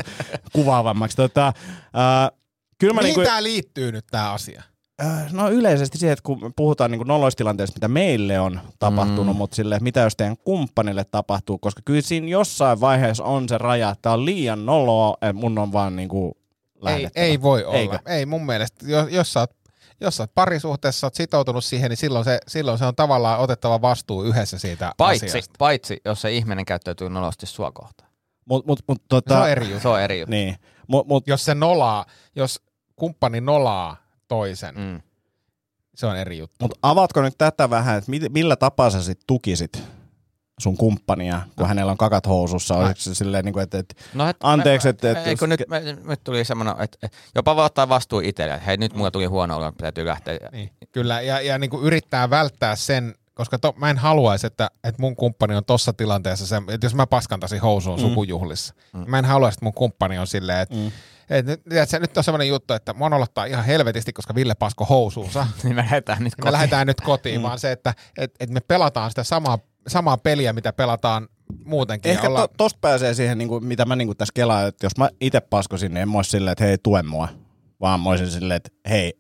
kuvaavammaksi. 0.54 1.18
Tota, 1.18 1.48
äh, 1.48 2.38
kyllä 2.78 2.94
mä 2.94 3.02
Mihin 3.02 3.16
niinku, 3.16 3.30
tämä 3.30 3.44
liittyy 3.44 3.92
nyt 3.92 4.06
tämä 4.12 4.32
asia? 4.34 4.64
Äh, 5.04 5.34
no 5.34 5.50
yleisesti 5.50 5.98
siihen, 5.98 6.14
että 6.14 6.24
kun 6.24 6.54
puhutaan 6.56 6.92
niinku 6.92 7.04
noloistilanteesta, 7.04 7.76
mitä 7.76 7.88
meille 7.88 8.40
on 8.40 8.60
tapahtunut, 8.80 9.36
Mm. 9.36 9.38
mutta 9.38 9.56
sille, 9.56 9.76
että 9.76 9.84
mitä 9.84 10.00
jos 10.00 10.16
teidän 10.16 10.38
kumppanille 10.38 11.04
tapahtuu, 11.12 11.58
koska 11.58 11.82
kyllä 11.86 12.02
siinä 12.02 12.28
jossain 12.28 12.80
vaiheessa 12.82 13.24
on 13.24 13.50
se 13.50 13.58
raja, 13.58 13.90
että 13.90 14.12
on 14.12 14.26
liian 14.26 14.66
noloa, 14.66 15.14
että 15.22 15.34
mun 15.34 15.58
on 15.60 15.72
vaan 15.74 15.96
niinku 15.96 16.38
Ei, 16.38 16.82
lähdettävä. 16.84 17.26
ei 17.26 17.42
voi 17.42 17.64
olla. 17.66 17.78
Eikö? 17.78 18.00
Ei 18.06 18.26
mun 18.26 18.46
mielestä. 18.46 18.86
Jos, 18.88 19.10
jos, 19.12 19.34
sä 19.34 19.40
oot, 19.40 19.52
jos 20.02 20.18
sä 20.18 20.24
oot 20.24 20.32
parisuhteessa, 20.36 21.00
sä 21.00 21.08
oot 21.08 21.16
sitoutunut 21.16 21.64
siihen, 21.64 21.90
niin 21.90 21.98
silloin 21.98 22.26
se, 22.26 22.40
silloin 22.48 22.78
se 22.78 22.86
on 22.86 22.96
tavallaan 22.96 23.40
otettava 23.40 23.82
vastuu 23.82 24.24
yhdessä 24.24 24.60
siitä 24.60 24.92
Paitsi, 24.98 25.26
asiasta. 25.26 25.56
paitsi, 25.58 25.98
jos 26.06 26.22
se 26.22 26.32
ihminen 26.32 26.66
käyttäytyy 26.66 27.10
nolosti 27.10 27.46
sua 27.46 27.72
kohtaan. 27.72 28.10
Mut, 28.50 28.66
mut, 28.66 28.80
mut, 28.88 28.98
Se 29.02 29.06
tota, 29.10 29.42
on 29.42 29.50
eri 29.50 29.66
juttu. 29.66 29.80
Se 29.82 29.88
on 29.88 30.02
eri 30.02 30.20
juttu. 30.20 30.32
Niin, 30.32 30.56
mut, 30.88 31.08
mut, 31.08 31.28
Jos 31.28 31.46
se 31.46 31.56
nolaa, 31.56 32.06
jos 32.36 32.62
kumppani 32.96 33.42
nolaa 33.42 34.05
toisen, 34.28 34.76
mm. 34.76 35.02
Se 35.96 36.06
on 36.06 36.18
eri 36.18 36.38
juttu. 36.38 36.56
mut 36.66 36.78
avaatko 36.82 37.22
nyt 37.22 37.38
tätä 37.38 37.70
vähän, 37.70 37.98
että 37.98 38.12
millä 38.30 38.56
tapaa 38.56 38.90
sä 38.90 39.04
sit 39.04 39.20
tukisit 39.28 39.84
sun 40.60 40.78
kumppania, 40.78 41.42
kun 41.56 41.64
No. 41.64 41.68
hänellä 41.68 41.92
on 41.92 41.98
kakat 41.98 42.28
housussa? 42.28 42.76
Olisiko 42.78 43.00
se 43.00 43.16
silleen, 43.16 43.46
niinku, 43.46 43.60
että, 43.60 43.78
että 43.80 43.96
No, 44.14 44.30
et, 44.30 44.38
Anteeksi, 44.44 44.90
että- 44.90 45.10
Eikö 45.10 45.46
jos- 45.46 45.50
nyt, 45.50 45.64
me, 45.70 45.82
nyt 46.04 46.24
tuli 46.24 46.46
semmoinen, 46.46 46.76
että 46.80 46.98
että 47.04 47.18
jopa 47.36 47.56
voi 47.56 47.66
ottaa 47.66 47.90
vastuu 47.90 48.20
itselle, 48.20 48.54
että 48.54 48.66
hei 48.66 48.78
nyt 48.78 48.94
mulla 48.94 49.12
tuli 49.12 49.26
huono 49.26 49.58
olo, 49.58 49.72
täytyy 49.72 50.06
lähteä. 50.06 50.38
Niin, 50.52 50.70
kyllä, 50.92 51.22
ja, 51.22 51.42
ja 51.42 51.58
niin 51.58 51.70
kuin 51.70 51.84
yrittää 51.84 52.30
välttää 52.30 52.76
sen, 52.76 53.16
koska 53.34 53.60
to, 53.60 53.74
mä 53.78 53.90
en 53.90 53.98
haluaisi, 53.98 54.48
että, 54.48 54.70
että 54.84 55.02
mun 55.02 55.16
kumppani 55.16 55.56
on 55.56 55.66
tossa 55.66 55.94
tilanteessa, 55.94 56.48
se, 56.48 56.62
että 56.68 56.86
jos 56.86 56.96
mä 56.96 57.08
paskantaisin 57.08 57.62
housuun 57.62 58.00
Mm. 58.00 58.08
sukujuhlissa, 58.08 58.74
mm. 58.94 59.04
mä 59.08 59.20
en 59.20 59.26
haluaisi, 59.26 59.56
että 59.56 59.66
mun 59.66 59.74
kumppani 59.74 60.18
on 60.20 60.28
silleen, 60.28 60.60
että 60.60 60.76
Mm. 60.76 60.92
Et, 61.30 61.46
nyt, 61.46 61.64
tiedätkö, 61.70 62.00
nyt 62.00 62.18
on 62.18 62.24
semmoinen 62.24 62.48
juttu, 62.48 62.74
että 62.74 62.94
mua 62.94 63.10
nolottaa 63.10 63.46
ihan 63.46 63.66
helvetisti, 63.66 64.14
koska 64.14 64.36
Ville 64.36 64.56
pasko 64.56 64.86
housuunsa. 64.86 65.48
niin 65.64 65.76
me 65.76 65.82
lähdetään 65.82 66.18
nyt 66.18 66.24
Niin 66.26 66.32
me 66.38 66.42
kotiin. 66.42 66.52
lähdetään 66.54 66.88
nyt 66.88 67.02
kotiin, 67.02 67.40
Mm. 67.42 67.44
vaan 67.44 67.60
se, 67.60 67.72
että 67.72 67.94
et, 68.18 68.32
et 68.40 68.50
me 68.50 68.60
pelataan 68.60 69.12
sitä 69.12 69.24
samaa, 69.24 69.58
samaa 69.88 70.18
peliä, 70.18 70.54
mitä 70.54 70.74
pelataan 70.74 71.28
muutenkin. 71.66 72.12
Ehkä 72.12 72.24
ja 72.26 72.30
ollaan, 72.30 72.50
to, 72.50 72.54
tosta 72.58 72.80
pääsee 72.82 73.14
siihen, 73.14 73.38
niin 73.38 73.48
kuin, 73.48 73.66
mitä 73.66 73.86
mä 73.86 73.96
niin 73.96 74.08
kuin 74.08 74.18
tässä 74.18 74.32
kelaan, 74.36 74.68
että 74.68 74.86
jos 74.86 74.98
mä 74.98 75.10
itse 75.22 75.42
paskosin, 75.42 75.94
niin 75.94 76.02
en 76.02 76.10
mä 76.10 76.18
olisi 76.18 76.30
silleen, 76.32 76.52
että 76.52 76.64
hei, 76.64 76.78
tue 76.78 77.04
mua. 77.04 77.28
Vaan 77.82 78.00
mä 78.00 78.10
olisin 78.10 78.32
silleen, 78.32 78.56
että 78.58 78.70
hei, 78.90 79.14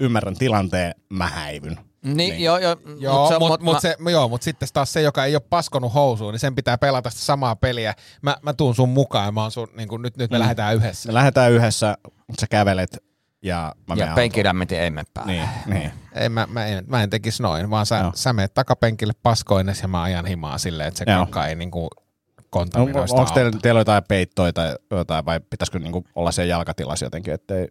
ymmärrän 0.00 0.34
tilanteen, 0.36 0.94
mä 1.10 1.26
häivyn. 1.28 1.78
Niin, 2.04 2.16
Niin. 2.16 2.44
joo, 2.44 2.58
joo. 2.58 2.76
Joo, 2.98 3.18
mut 3.20 3.28
se 3.28 3.38
mutta 3.38 3.48
mut 3.52 3.60
mut 3.62 3.72
mä- 3.74 3.80
se, 3.80 3.96
joo, 4.10 4.28
mut 4.28 4.42
sitten 4.42 4.68
taas 4.72 4.92
se, 4.92 5.02
joka 5.02 5.24
ei 5.24 5.34
ole 5.36 5.42
paskonut 5.50 5.94
housuun, 5.94 6.32
niin 6.34 6.40
sen 6.40 6.54
pitää 6.54 6.78
pelata 6.78 7.10
sitä 7.10 7.22
samaa 7.22 7.56
peliä. 7.56 7.94
Mä, 8.22 8.36
mä 8.42 8.52
tuun 8.52 8.74
sun 8.74 8.88
mukaan 8.88 9.24
ja 9.26 9.32
mä 9.32 9.42
oon 9.42 9.50
sun, 9.50 9.68
niin 9.76 9.88
kun, 9.88 10.02
nyt, 10.02 10.16
nyt 10.16 10.30
me 10.30 10.36
Mm. 10.36 10.40
lähdetään 10.40 10.74
yhdessä. 10.76 11.08
Me 11.08 11.14
lähdetään 11.14 11.52
yhdessä, 11.52 11.96
sä 12.40 12.46
kävelet 12.50 12.98
ja 13.42 13.74
mä 13.88 13.94
Ja 13.94 13.96
menen 14.04 14.14
penkilämmentin 14.14 14.78
ei 14.80 14.90
mene 14.90 15.06
päälle. 15.14 15.32
Niin, 15.32 15.48
niin. 15.66 15.90
Ei, 16.14 16.28
mä, 16.28 16.46
mä, 16.50 16.66
en, 16.66 16.84
mä 16.88 17.02
en 17.02 17.10
tekisi 17.10 17.42
noin, 17.42 17.70
vaan 17.70 17.86
sä, 17.86 18.10
sä 18.14 18.32
menet 18.32 18.54
takapenkille 18.54 19.12
paskoines 19.22 19.82
ja 19.82 19.88
mä 19.88 20.02
ajan 20.02 20.26
himaa 20.26 20.58
silleen, 20.58 20.88
että 20.88 20.98
se 20.98 21.04
Joo. 21.10 21.18
kakka 21.20 21.46
ei 21.46 21.54
niinku 21.54 21.80
Onko, 21.84 22.48
kontaminoista 22.50 23.16
onko 23.20 23.30
teillä, 23.34 23.52
teillä 23.62 23.80
jotain 23.80 24.04
peittoja 24.08 24.52
tai 24.52 24.76
jotain, 24.90 25.24
vai 25.24 25.40
pitäisikö 25.50 25.78
niinku 25.78 26.04
olla 26.14 26.32
siellä 26.32 26.50
jalkatilassa 26.50 27.06
jotenkin, 27.06 27.34
ettei 27.34 27.68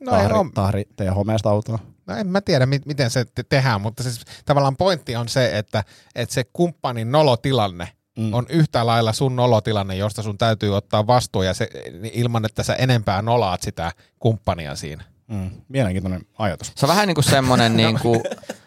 No, 0.00 0.12
ei, 0.12 0.18
tahri, 0.22 0.34
on, 0.38 0.52
tahri 0.52 0.84
teidän 0.96 1.14
homeesta 1.14 1.50
autoa? 1.50 1.78
No 2.06 2.16
en 2.16 2.26
mä 2.26 2.40
tiedä, 2.40 2.66
mi- 2.66 2.80
miten 2.86 3.10
se 3.10 3.24
te- 3.24 3.42
tehdään, 3.42 3.80
mutta 3.80 4.02
siis 4.02 4.20
tavallaan 4.44 4.76
pointti 4.76 5.16
on 5.16 5.28
se, 5.28 5.58
että, 5.58 5.84
että 6.14 6.34
se 6.34 6.44
kumppanin 6.52 7.12
nolotilanne 7.12 7.88
mm. 8.18 8.34
on 8.34 8.46
yhtä 8.48 8.86
lailla 8.86 9.12
sun 9.12 9.36
nolotilanne, 9.36 9.96
josta 9.96 10.22
sun 10.22 10.38
täytyy 10.38 10.76
ottaa 10.76 11.06
vastuu 11.06 11.42
ja 11.42 11.54
se, 11.54 11.68
ilman, 12.12 12.44
että 12.44 12.62
sä 12.62 12.74
enempää 12.74 13.22
nolaat 13.22 13.62
sitä 13.62 13.92
kumppania 14.18 14.76
siinä. 14.76 15.04
Mm. 15.30 15.50
Mielenkiintoinen 15.68 16.20
ajatus. 16.38 16.72
Se 16.76 16.86
on 16.86 16.88
vähän 16.88 17.08
niin 17.08 17.14
kuin 17.14 17.24
semmoinen 17.24 17.76
niin 17.82 17.98
kuin 18.02 18.20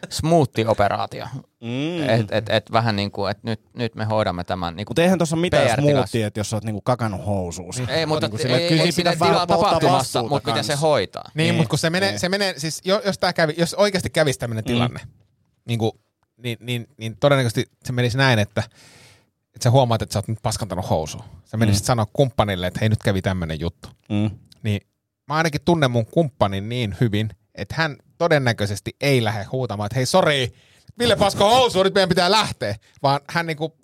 smoothie-operaatio. 0.09 1.27
Mm. 1.61 2.09
Et, 2.09 2.31
et, 2.31 2.49
et 2.49 2.71
vähän 2.71 2.95
niin 2.95 3.11
kuin, 3.11 3.31
että 3.31 3.41
nyt, 3.43 3.61
nyt 3.73 3.95
me 3.95 4.05
hoidamme 4.05 4.43
tämän 4.43 4.75
niin 4.75 4.85
Mutta 4.89 5.01
eihän 5.01 5.19
tuossa 5.19 5.35
mitään 5.35 5.69
smoothie, 5.81 6.25
että 6.25 6.39
jos 6.39 6.49
sä 6.49 6.55
oot 6.55 6.63
niinku 6.63 6.81
kakannut 6.81 7.25
housuus. 7.25 7.81
Ei, 7.87 8.05
mutta 8.05 8.27
niin 8.27 8.39
sille, 8.39 8.57
ei, 8.57 8.69
kyllä 8.69 8.83
ei, 8.83 8.91
pitää 8.95 9.15
tilaa 9.15 9.47
tapahtumassa, 9.47 10.23
mutta 10.23 10.49
miten 10.49 10.63
se 10.63 10.75
hoitaa. 10.75 11.23
Niin, 11.33 11.43
niin. 11.43 11.55
mutta 11.55 11.69
kun 11.69 11.79
se 11.79 11.89
menee, 11.89 12.09
niin. 12.09 12.19
se 12.19 12.29
menee 12.29 12.53
siis 12.57 12.81
jos, 12.85 13.17
tää 13.19 13.33
kävi, 13.33 13.53
jos 13.57 13.73
oikeasti 13.73 14.09
kävisi 14.09 14.39
tämmöinen 14.39 14.63
mm. 14.63 14.67
tilanne, 14.67 14.99
niin, 15.65 15.79
kuin, 15.79 15.91
niin, 16.37 16.57
niin, 16.61 16.87
niin 16.97 17.17
todennäköisesti 17.19 17.65
se 17.85 17.93
menisi 17.93 18.17
näin, 18.17 18.39
että 18.39 18.63
että 19.55 19.63
sä 19.63 19.71
huomaat, 19.71 20.01
että 20.01 20.13
sä 20.13 20.19
oot 20.19 20.27
nyt 20.27 20.39
paskantanut 20.41 20.89
housu. 20.89 21.17
Sä 21.45 21.57
menisit 21.57 21.83
mm. 21.83 21.85
sanoa 21.85 22.07
kumppanille, 22.13 22.67
että 22.67 22.79
hei 22.79 22.89
nyt 22.89 23.03
kävi 23.03 23.21
tämmöinen 23.21 23.59
juttu. 23.59 23.89
Mm. 24.09 24.31
Niin 24.63 24.81
mä 25.27 25.35
ainakin 25.35 25.61
tunnen 25.65 25.91
mun 25.91 26.05
kumppanin 26.05 26.69
niin 26.69 26.97
hyvin, 27.01 27.29
että 27.55 27.75
hän 27.77 27.95
todennäköisesti 28.17 28.91
ei 29.01 29.23
lähde 29.23 29.43
huutamaan, 29.43 29.85
että 29.85 29.95
hei 29.95 30.05
sori, 30.05 30.53
Ville 30.99 31.15
Pasko 31.15 31.49
housu, 31.49 31.83
nyt 31.83 31.93
meidän 31.93 32.09
pitää 32.09 32.31
lähteä. 32.31 32.75
Vaan 33.03 33.21
hän 33.29 33.45
niinku 33.45 33.77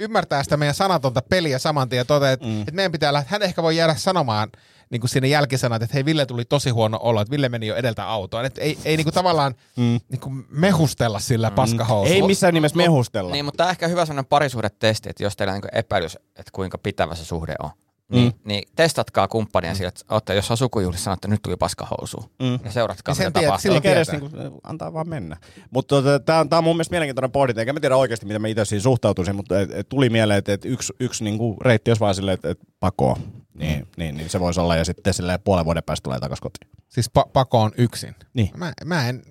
ymmärtää 0.00 0.42
sitä 0.42 0.56
meidän 0.56 0.74
sanatonta 0.74 1.22
peliä 1.22 1.58
saman 1.58 1.88
tien 1.88 1.98
ja 1.98 2.04
toteaa, 2.04 2.32
että, 2.32 2.46
mm. 2.46 2.60
että 2.60 2.72
meidän 2.72 2.92
pitää 2.92 3.12
lähteä. 3.12 3.30
Hän 3.30 3.42
ehkä 3.42 3.62
voi 3.62 3.76
jäädä 3.76 3.94
sanomaan 3.94 4.48
niin 4.90 5.00
kuin 5.00 5.10
sinne 5.10 5.28
jälkisanat, 5.28 5.82
että 5.82 5.94
hei 5.94 6.04
Ville 6.04 6.26
tuli 6.26 6.44
tosi 6.44 6.70
huono 6.70 6.98
olo, 7.02 7.20
että 7.20 7.30
Ville 7.30 7.48
meni 7.48 7.66
jo 7.66 7.76
edeltä 7.76 8.04
autoon. 8.04 8.44
Että 8.44 8.60
ei, 8.60 8.78
ei 8.84 8.96
niin 8.96 9.04
kuin 9.04 9.14
tavallaan 9.14 9.54
mm. 9.76 10.00
niin 10.08 10.20
kuin 10.20 10.44
mehustella 10.48 11.20
sillä 11.20 11.50
mm. 11.50 11.54
paskahousulla. 11.54 12.16
Ei 12.16 12.22
missään 12.22 12.54
nimessä 12.54 12.76
mehustella. 12.76 13.32
Niin, 13.32 13.44
mutta 13.44 13.56
tämä 13.56 13.66
on 13.66 13.70
ehkä 13.70 13.88
hyvä 13.88 14.06
sellainen 14.06 14.28
parisuhdetesti, 14.28 15.10
että 15.10 15.22
jos 15.22 15.36
teillä 15.36 15.54
on 15.54 15.60
niin 15.60 15.78
epäilys, 15.78 16.16
että 16.16 16.50
kuinka 16.52 16.78
pitävä 16.78 17.14
se 17.14 17.24
suhde 17.24 17.54
on, 17.58 17.70
niin, 18.12 18.32
mm. 18.32 18.40
niin 18.44 18.68
testatkaa 18.76 19.28
kumppania 19.28 19.70
mm. 19.70 19.76
sillä, 19.76 19.88
että 19.88 20.04
ootte, 20.10 20.34
jos 20.34 20.50
on 20.50 20.56
sukujuhlissa 20.56 21.04
sanoo, 21.04 21.14
että 21.14 21.28
nyt 21.28 21.42
tuli 21.42 21.56
paskahousu. 21.56 22.24
Mm. 22.42 22.58
Ja 22.64 22.72
seuratkaa, 22.72 23.14
niin 23.14 23.28
mitä 23.28 23.40
tapahtuu. 23.40 23.62
Silloin 23.62 23.86
edes 23.86 24.10
niin 24.10 24.20
kuin, 24.20 24.32
antaa 24.62 24.92
vaan 24.92 25.08
mennä. 25.08 25.36
Mutta 25.70 25.94
tota, 25.96 26.20
tämä 26.20 26.40
on, 26.40 26.48
tää 26.48 26.58
on 26.58 26.64
mun 26.64 26.76
mielestä 26.76 26.92
mielenkiintoinen 26.92 27.32
pohdinta, 27.32 27.60
eikä 27.60 27.72
mä 27.72 27.80
tiedä 27.80 27.96
oikeasti, 27.96 28.26
miten 28.26 28.42
mä 28.42 28.48
itse 28.48 28.64
siinä 28.64 28.82
suhtautuisin, 28.82 29.36
mutta 29.36 29.60
et, 29.60 29.70
et, 29.70 29.88
tuli 29.88 30.10
mieleen, 30.10 30.38
että 30.38 30.52
et 30.52 30.64
yksi, 30.64 30.92
yksi 31.00 31.24
niin 31.24 31.38
kuin 31.38 31.56
reitti 31.60 31.90
olisi 31.90 32.00
vaan 32.00 32.14
silleen, 32.14 32.34
että 32.34 32.50
et 32.50 32.58
pakoo. 32.80 33.18
Niin, 33.54 33.78
mm. 33.78 33.86
niin, 33.96 34.16
niin, 34.16 34.30
se 34.30 34.40
voisi 34.40 34.60
olla, 34.60 34.76
ja 34.76 34.84
sitten 34.84 35.14
silleen 35.14 35.40
puolen 35.44 35.64
vuoden 35.64 35.82
päästä 35.82 36.04
tulee 36.04 36.20
takaisin 36.20 36.42
kotiin. 36.42 36.70
Siis 36.88 37.10
pa- 37.18 37.30
pako 37.32 37.62
on 37.62 37.72
yksin? 37.76 38.14
Niin. 38.34 38.50
Mä, 38.56 38.72
mä 38.84 39.08
en, 39.08 39.22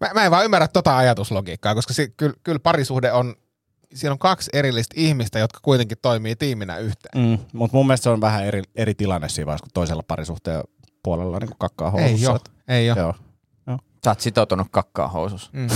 Mä, 0.00 0.10
mä 0.14 0.24
en 0.24 0.30
vaan 0.30 0.44
ymmärrä 0.44 0.68
tota 0.68 0.96
ajatuslogiikkaa, 0.96 1.74
koska 1.74 1.94
se, 1.94 2.08
kyllä, 2.08 2.34
kyllä 2.42 2.58
parisuhde 2.58 3.12
on 3.12 3.34
siellä 3.94 4.12
on 4.12 4.18
kaksi 4.18 4.50
erillistä 4.52 4.94
ihmistä, 4.96 5.38
jotka 5.38 5.58
kuitenkin 5.62 5.98
toimii 6.02 6.36
tiiminä 6.36 6.78
yhteen. 6.78 7.24
Mm, 7.26 7.38
mutta 7.52 7.76
mun 7.76 7.86
mielestä 7.86 8.04
se 8.04 8.10
on 8.10 8.20
vähän 8.20 8.44
eri, 8.44 8.62
eri 8.74 8.94
tilanne 8.94 9.28
siinä 9.28 9.46
vaiheessa, 9.46 9.64
kun 9.64 9.70
toisella 9.74 10.02
parisuhteen 10.08 10.62
puolella 11.02 11.38
niin 11.38 11.50
kakkaa 11.58 11.90
housussa. 11.90 12.16
Ei 12.16 12.26
ole, 12.26 12.40
ei 12.68 12.90
ole. 12.90 12.98
Joo. 12.98 13.14
Joo. 13.66 13.78
Sä 14.04 14.10
oot 14.10 14.20
sitoutunut 14.20 14.66
kakkaa 14.70 15.08
housussa. 15.08 15.50
Mm. 15.52 15.68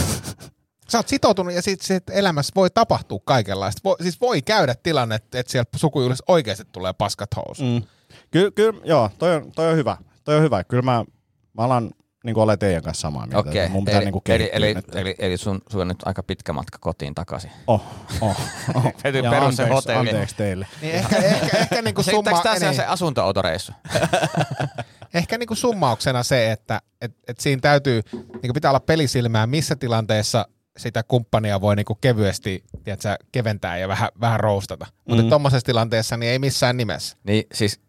Sä 0.89 0.99
oot 0.99 1.09
sitoutunut 1.09 1.55
ja 1.55 1.63
sitten 1.63 1.87
sit 1.87 2.11
elämässä 2.11 2.53
voi 2.57 2.71
tapahtua 2.71 3.19
kaikenlaista. 3.25 3.81
Voi, 3.85 3.97
siis 4.03 4.21
voi 4.21 4.43
käydä 4.43 4.75
tilanne, 4.83 5.15
että 5.15 5.39
et 5.39 5.49
siellä 5.49 5.69
sukujuhlissa 5.77 6.25
oikeasti 6.29 6.65
tulee 6.73 6.93
paskat 6.93 7.29
housu. 7.37 7.63
Mm. 7.63 7.83
Kyllä, 8.31 8.51
ky, 8.51 8.73
joo, 8.85 9.11
toi 9.19 9.35
on, 9.37 9.53
toi 9.53 9.71
on 9.71 9.77
hyvä. 9.77 9.97
Toi 10.25 10.37
on 10.37 10.43
hyvä. 10.43 10.65
Kyllä 10.65 10.83
mä, 10.83 11.05
mä 11.53 11.63
alan 11.63 11.91
niin 12.25 12.35
kuin 12.35 12.45
olen 12.45 12.59
teidän 12.59 12.83
kanssa 12.83 13.01
samaa 13.01 13.27
mieltä. 13.27 13.51
Okei, 13.51 13.69
Mun 13.69 13.85
pitää 13.85 14.01
eli, 14.01 14.11
niin 14.11 14.23
eli, 14.29 14.51
eli, 14.53 14.75
eli, 14.95 15.15
eli 15.19 15.37
sun, 15.37 15.61
sun 15.71 15.81
on 15.81 15.89
nyt 15.89 16.03
aika 16.05 16.23
pitkä 16.23 16.53
matka 16.53 16.79
kotiin 16.81 17.15
takaisin. 17.15 17.51
Oh, 17.67 17.83
oh, 18.21 18.37
oh. 18.75 18.85
Vety 19.05 19.23
perus 19.23 19.57
se 19.57 19.69
hotelli. 19.69 20.09
Anteeksi 20.09 20.37
teille. 20.37 20.67
Niin 20.81 20.95
ehkä, 20.95 21.17
ehkä, 21.17 21.57
ehkä 21.57 21.83
niin 21.83 21.95
kuin 21.95 22.05
summa... 22.05 22.31
Eikö 22.31 22.43
tässä 22.43 22.67
niin. 22.67 22.77
se 22.77 22.85
asunto-autoreissu? 22.87 23.73
ehkä 25.15 25.39
niin 25.39 25.47
kuin 25.47 25.59
summauksena 25.59 26.23
se, 26.23 26.53
että 26.53 26.81
et, 27.01 27.13
et 27.29 27.41
siinä 27.41 27.61
täytyy, 27.61 28.03
niin 28.13 28.41
kuin 28.41 28.55
pitää 28.55 28.71
olla 28.71 28.81
pelisilmää, 28.81 29.47
missä 29.47 29.77
tilanteessa 29.77 30.49
sitä 30.77 31.03
kumppania 31.03 31.61
voi 31.61 31.77
niinku 31.77 31.95
kevyesti 31.95 32.65
tiedätkö, 32.85 33.17
keventää 33.33 33.79
ja 33.79 33.89
vähän, 33.89 34.09
vähän 34.21 34.41
roustata. 34.41 34.87
Mutta 35.09 35.23
mm. 35.23 35.29
tuommoisessa 35.29 35.67
tilanteessa 35.67 36.17
niin 36.17 36.33
ei 36.33 36.39
missään 36.39 36.77
nimessä. 36.77 37.17
Niin 37.25 37.45
siis 37.55 37.81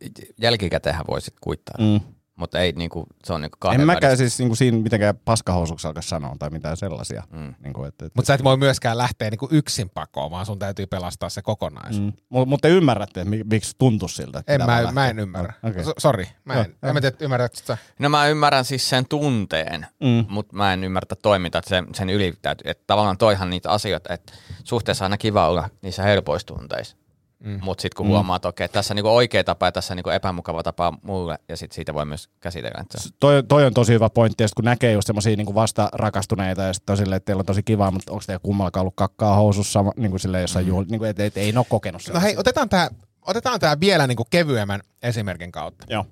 jälkikäteenhän 0.41 1.05
voisit 1.07 1.33
kuittaa. 1.41 1.75
Mm. 1.79 2.16
Mutta 2.37 2.59
ei 2.59 2.71
niinku, 2.71 3.05
se 3.23 3.33
on 3.33 3.41
niinku 3.41 3.57
kahden 3.59 3.81
En 3.81 3.87
mäkään 3.87 4.17
siis 4.17 4.39
niinku 4.39 4.55
siinä 4.55 4.77
mitenkään 4.77 5.17
paskahousuksi 5.25 5.87
alkaa 5.87 6.01
sanoa 6.01 6.35
tai 6.39 6.49
mitään 6.49 6.77
sellaisia. 6.77 7.23
Mm. 7.31 7.55
Niinku, 7.59 7.83
et, 7.83 8.01
et, 8.01 8.11
Mutta 8.15 8.27
sä 8.27 8.33
et 8.33 8.43
voi 8.43 8.57
myöskään 8.57 8.97
lähteä 8.97 9.29
niinku 9.29 9.47
yksin 9.51 9.89
pakoon, 9.89 10.31
vaan 10.31 10.45
sun 10.45 10.59
täytyy 10.59 10.87
pelastaa 10.87 11.29
se 11.29 11.41
kokonaisuus. 11.41 12.13
Mm. 12.13 12.13
Mutta 12.29 12.49
mut 12.49 12.61
te 12.61 12.69
ymmärrätte, 12.69 13.25
miksi 13.25 13.75
tuntuu 13.77 14.07
siltä? 14.07 14.43
En 14.47 14.65
mä, 14.65 14.91
mä 14.91 15.09
en 15.09 15.19
ymmärrä. 15.19 15.53
Okay. 15.63 15.83
So, 15.83 15.93
sori, 15.97 16.27
mä 16.45 16.53
en, 16.53 16.75
no, 16.81 16.89
en 16.89 16.93
mä 16.93 17.01
tiedä, 17.01 17.17
ymmärrätkö 17.19 17.57
sitä? 17.57 17.77
No 17.99 18.09
mä 18.09 18.27
ymmärrän 18.27 18.65
siis 18.65 18.89
sen 18.89 19.05
tunteen, 19.07 19.87
mm. 19.99 20.25
mutta 20.29 20.55
mä 20.55 20.73
en 20.73 20.83
ymmärrä 20.83 21.15
toimintaa 21.21 21.61
sen, 21.65 21.87
sen 21.95 22.09
yli. 22.09 22.33
Että 22.63 22.83
tavallaan 22.87 23.17
toihan 23.17 23.49
niitä 23.49 23.71
asioita, 23.71 24.13
että 24.13 24.33
suhteessa 24.63 25.05
aina 25.05 25.17
kiva 25.17 25.47
olla 25.47 25.69
niissä 25.81 26.03
helpoissa 26.03 26.47
tunteissa. 26.47 26.97
Mm. 27.39 27.59
Mutta 27.63 27.81
sitten 27.81 27.97
kun 27.97 28.05
mm. 28.05 28.09
huomaa, 28.09 28.35
että 28.35 28.47
okei, 28.47 28.69
tässä 28.69 28.93
on 28.93 28.95
niinku 28.95 29.15
oikea 29.15 29.43
tapa 29.43 29.65
ja 29.65 29.71
tässä 29.71 29.93
on 29.93 29.95
niinku 29.95 30.09
epämukava 30.09 30.63
tapa 30.63 30.93
mulle, 31.01 31.39
ja 31.49 31.57
sitten 31.57 31.75
siitä 31.75 31.93
voi 31.93 32.05
myös 32.05 32.29
käsitellä. 32.39 32.81
Että 32.81 32.97
toi, 33.19 33.43
toi, 33.43 33.65
on 33.65 33.73
tosi 33.73 33.93
hyvä 33.93 34.09
pointti, 34.09 34.43
ja 34.43 34.47
kun 34.55 34.65
näkee 34.65 34.93
just 34.93 35.07
semmoisia 35.07 35.35
niinku 35.35 35.55
vasta 35.55 35.89
rakastuneita, 35.93 36.61
ja 36.61 36.73
sitten 36.73 36.97
silleen, 36.97 37.17
että 37.17 37.25
teillä 37.25 37.41
on 37.41 37.45
tosi 37.45 37.63
kiva, 37.63 37.91
mutta 37.91 38.11
onko 38.11 38.23
teillä 38.27 38.39
kummallakaan 38.43 38.81
ollut 38.81 38.93
kakkaa 38.95 39.35
housussa, 39.35 39.85
niin 39.97 40.11
kuin 40.11 40.19
silleen 40.19 40.41
jossain 40.41 40.65
mm. 40.65 40.69
juhli, 40.69 40.85
niin 40.89 40.99
kuin, 40.99 41.09
et, 41.09 41.19
et, 41.19 41.37
ei 41.37 41.53
ole 41.57 41.65
kokenut 41.69 42.01
sitä. 42.01 42.13
No 42.13 42.19
hei, 42.19 42.37
otetaan 42.37 42.69
tämä 42.69 42.89
otetaan 43.21 43.59
tää 43.59 43.79
vielä 43.79 44.07
niinku 44.07 44.25
kevyemmän 44.29 44.81
esimerkin 45.03 45.51
kautta. 45.51 45.85
Joo. 45.89 46.05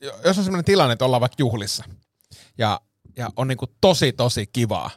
Jos 0.00 0.38
on 0.38 0.44
semmoinen 0.44 0.64
tilanne, 0.64 0.92
että 0.92 1.04
ollaan 1.04 1.20
vaikka 1.20 1.36
juhlissa, 1.38 1.84
ja, 2.58 2.80
ja 3.16 3.30
on 3.36 3.48
niinku 3.48 3.66
tosi, 3.80 4.12
tosi 4.12 4.46
kivaa, 4.46 4.90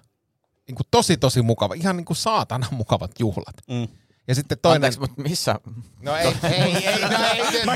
niinku 0.68 0.84
tosi, 0.92 1.18
tosi 1.18 1.42
mukava, 1.42 1.74
ihan 1.74 1.98
niinku 1.98 2.14
saatana 2.14 2.68
mukavat 2.72 3.12
juhlat. 3.20 3.56
Mm 3.68 3.88
ja 4.30 4.36
sitten 4.36 4.58
toinen... 4.62 4.76
Anteeksi, 4.76 5.00
mutta 5.00 5.22
missä? 5.22 5.56
No 6.02 6.16
ei, 6.16 6.34
ei, 6.44 6.88
ei, 6.88 7.02
no 7.02 7.08
ei. 7.34 7.66
Mä 7.66 7.76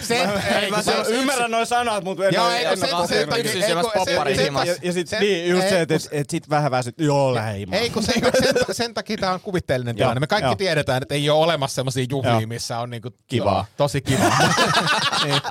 sen, 0.00 0.28
mä, 0.28 0.40
ei, 0.40 0.70
mä 0.70 0.82
se, 0.82 0.92
ymmärrän 1.08 1.50
noin 1.50 1.66
sanat, 1.66 2.04
mutta 2.04 2.28
en 2.28 2.34
joo, 2.34 2.50
eikö 2.50 2.76
sen, 2.76 2.88
sen, 3.08 3.28
takia, 3.28 3.82
poppari 3.94 4.36
Ja, 4.66 4.76
ja 4.82 4.92
sit, 4.92 5.08
niin, 5.20 5.50
just 5.50 5.68
se, 5.68 5.80
että 5.80 5.94
et, 6.10 6.30
sit 6.30 6.50
vähän 6.50 6.70
väsyt, 6.70 6.94
joo, 6.98 7.34
lähde 7.34 7.66
Ei, 7.72 7.90
kun 7.90 8.02
sen, 8.02 8.14
sen, 8.42 8.54
sen 8.72 8.94
takia 8.94 9.16
tämä 9.16 9.32
on 9.32 9.40
kuvitteellinen 9.40 9.96
tilanne. 9.96 10.20
Me 10.20 10.26
kaikki 10.26 10.56
tiedetään, 10.56 11.02
että 11.02 11.14
ei 11.14 11.30
ole 11.30 11.44
olemassa 11.44 11.74
sellaisia 11.74 12.06
juhlia, 12.10 12.46
missä 12.46 12.78
on 12.78 12.90
niinku 12.90 13.10
kivaa. 13.26 13.66
Tosi 13.76 14.00
kivaa. 14.00 14.38
niin. 15.24 15.42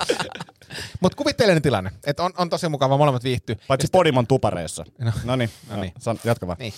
Mutta 1.00 1.16
kuvitteellinen 1.16 1.62
tilanne, 1.62 1.92
että 2.06 2.24
on, 2.24 2.32
on 2.38 2.50
tosi 2.50 2.70
mukava, 2.70 2.98
molemmat 2.98 3.24
viihtyy. 3.24 3.56
Paitsi 3.68 3.88
Podimon 3.92 4.28
tupareissa. 4.28 4.86
No 5.24 5.36
niin, 5.36 5.50
no 5.70 5.82
niin. 5.82 5.94
Jatka 6.24 6.48
vaan. 6.48 6.58
Niin 6.60 6.74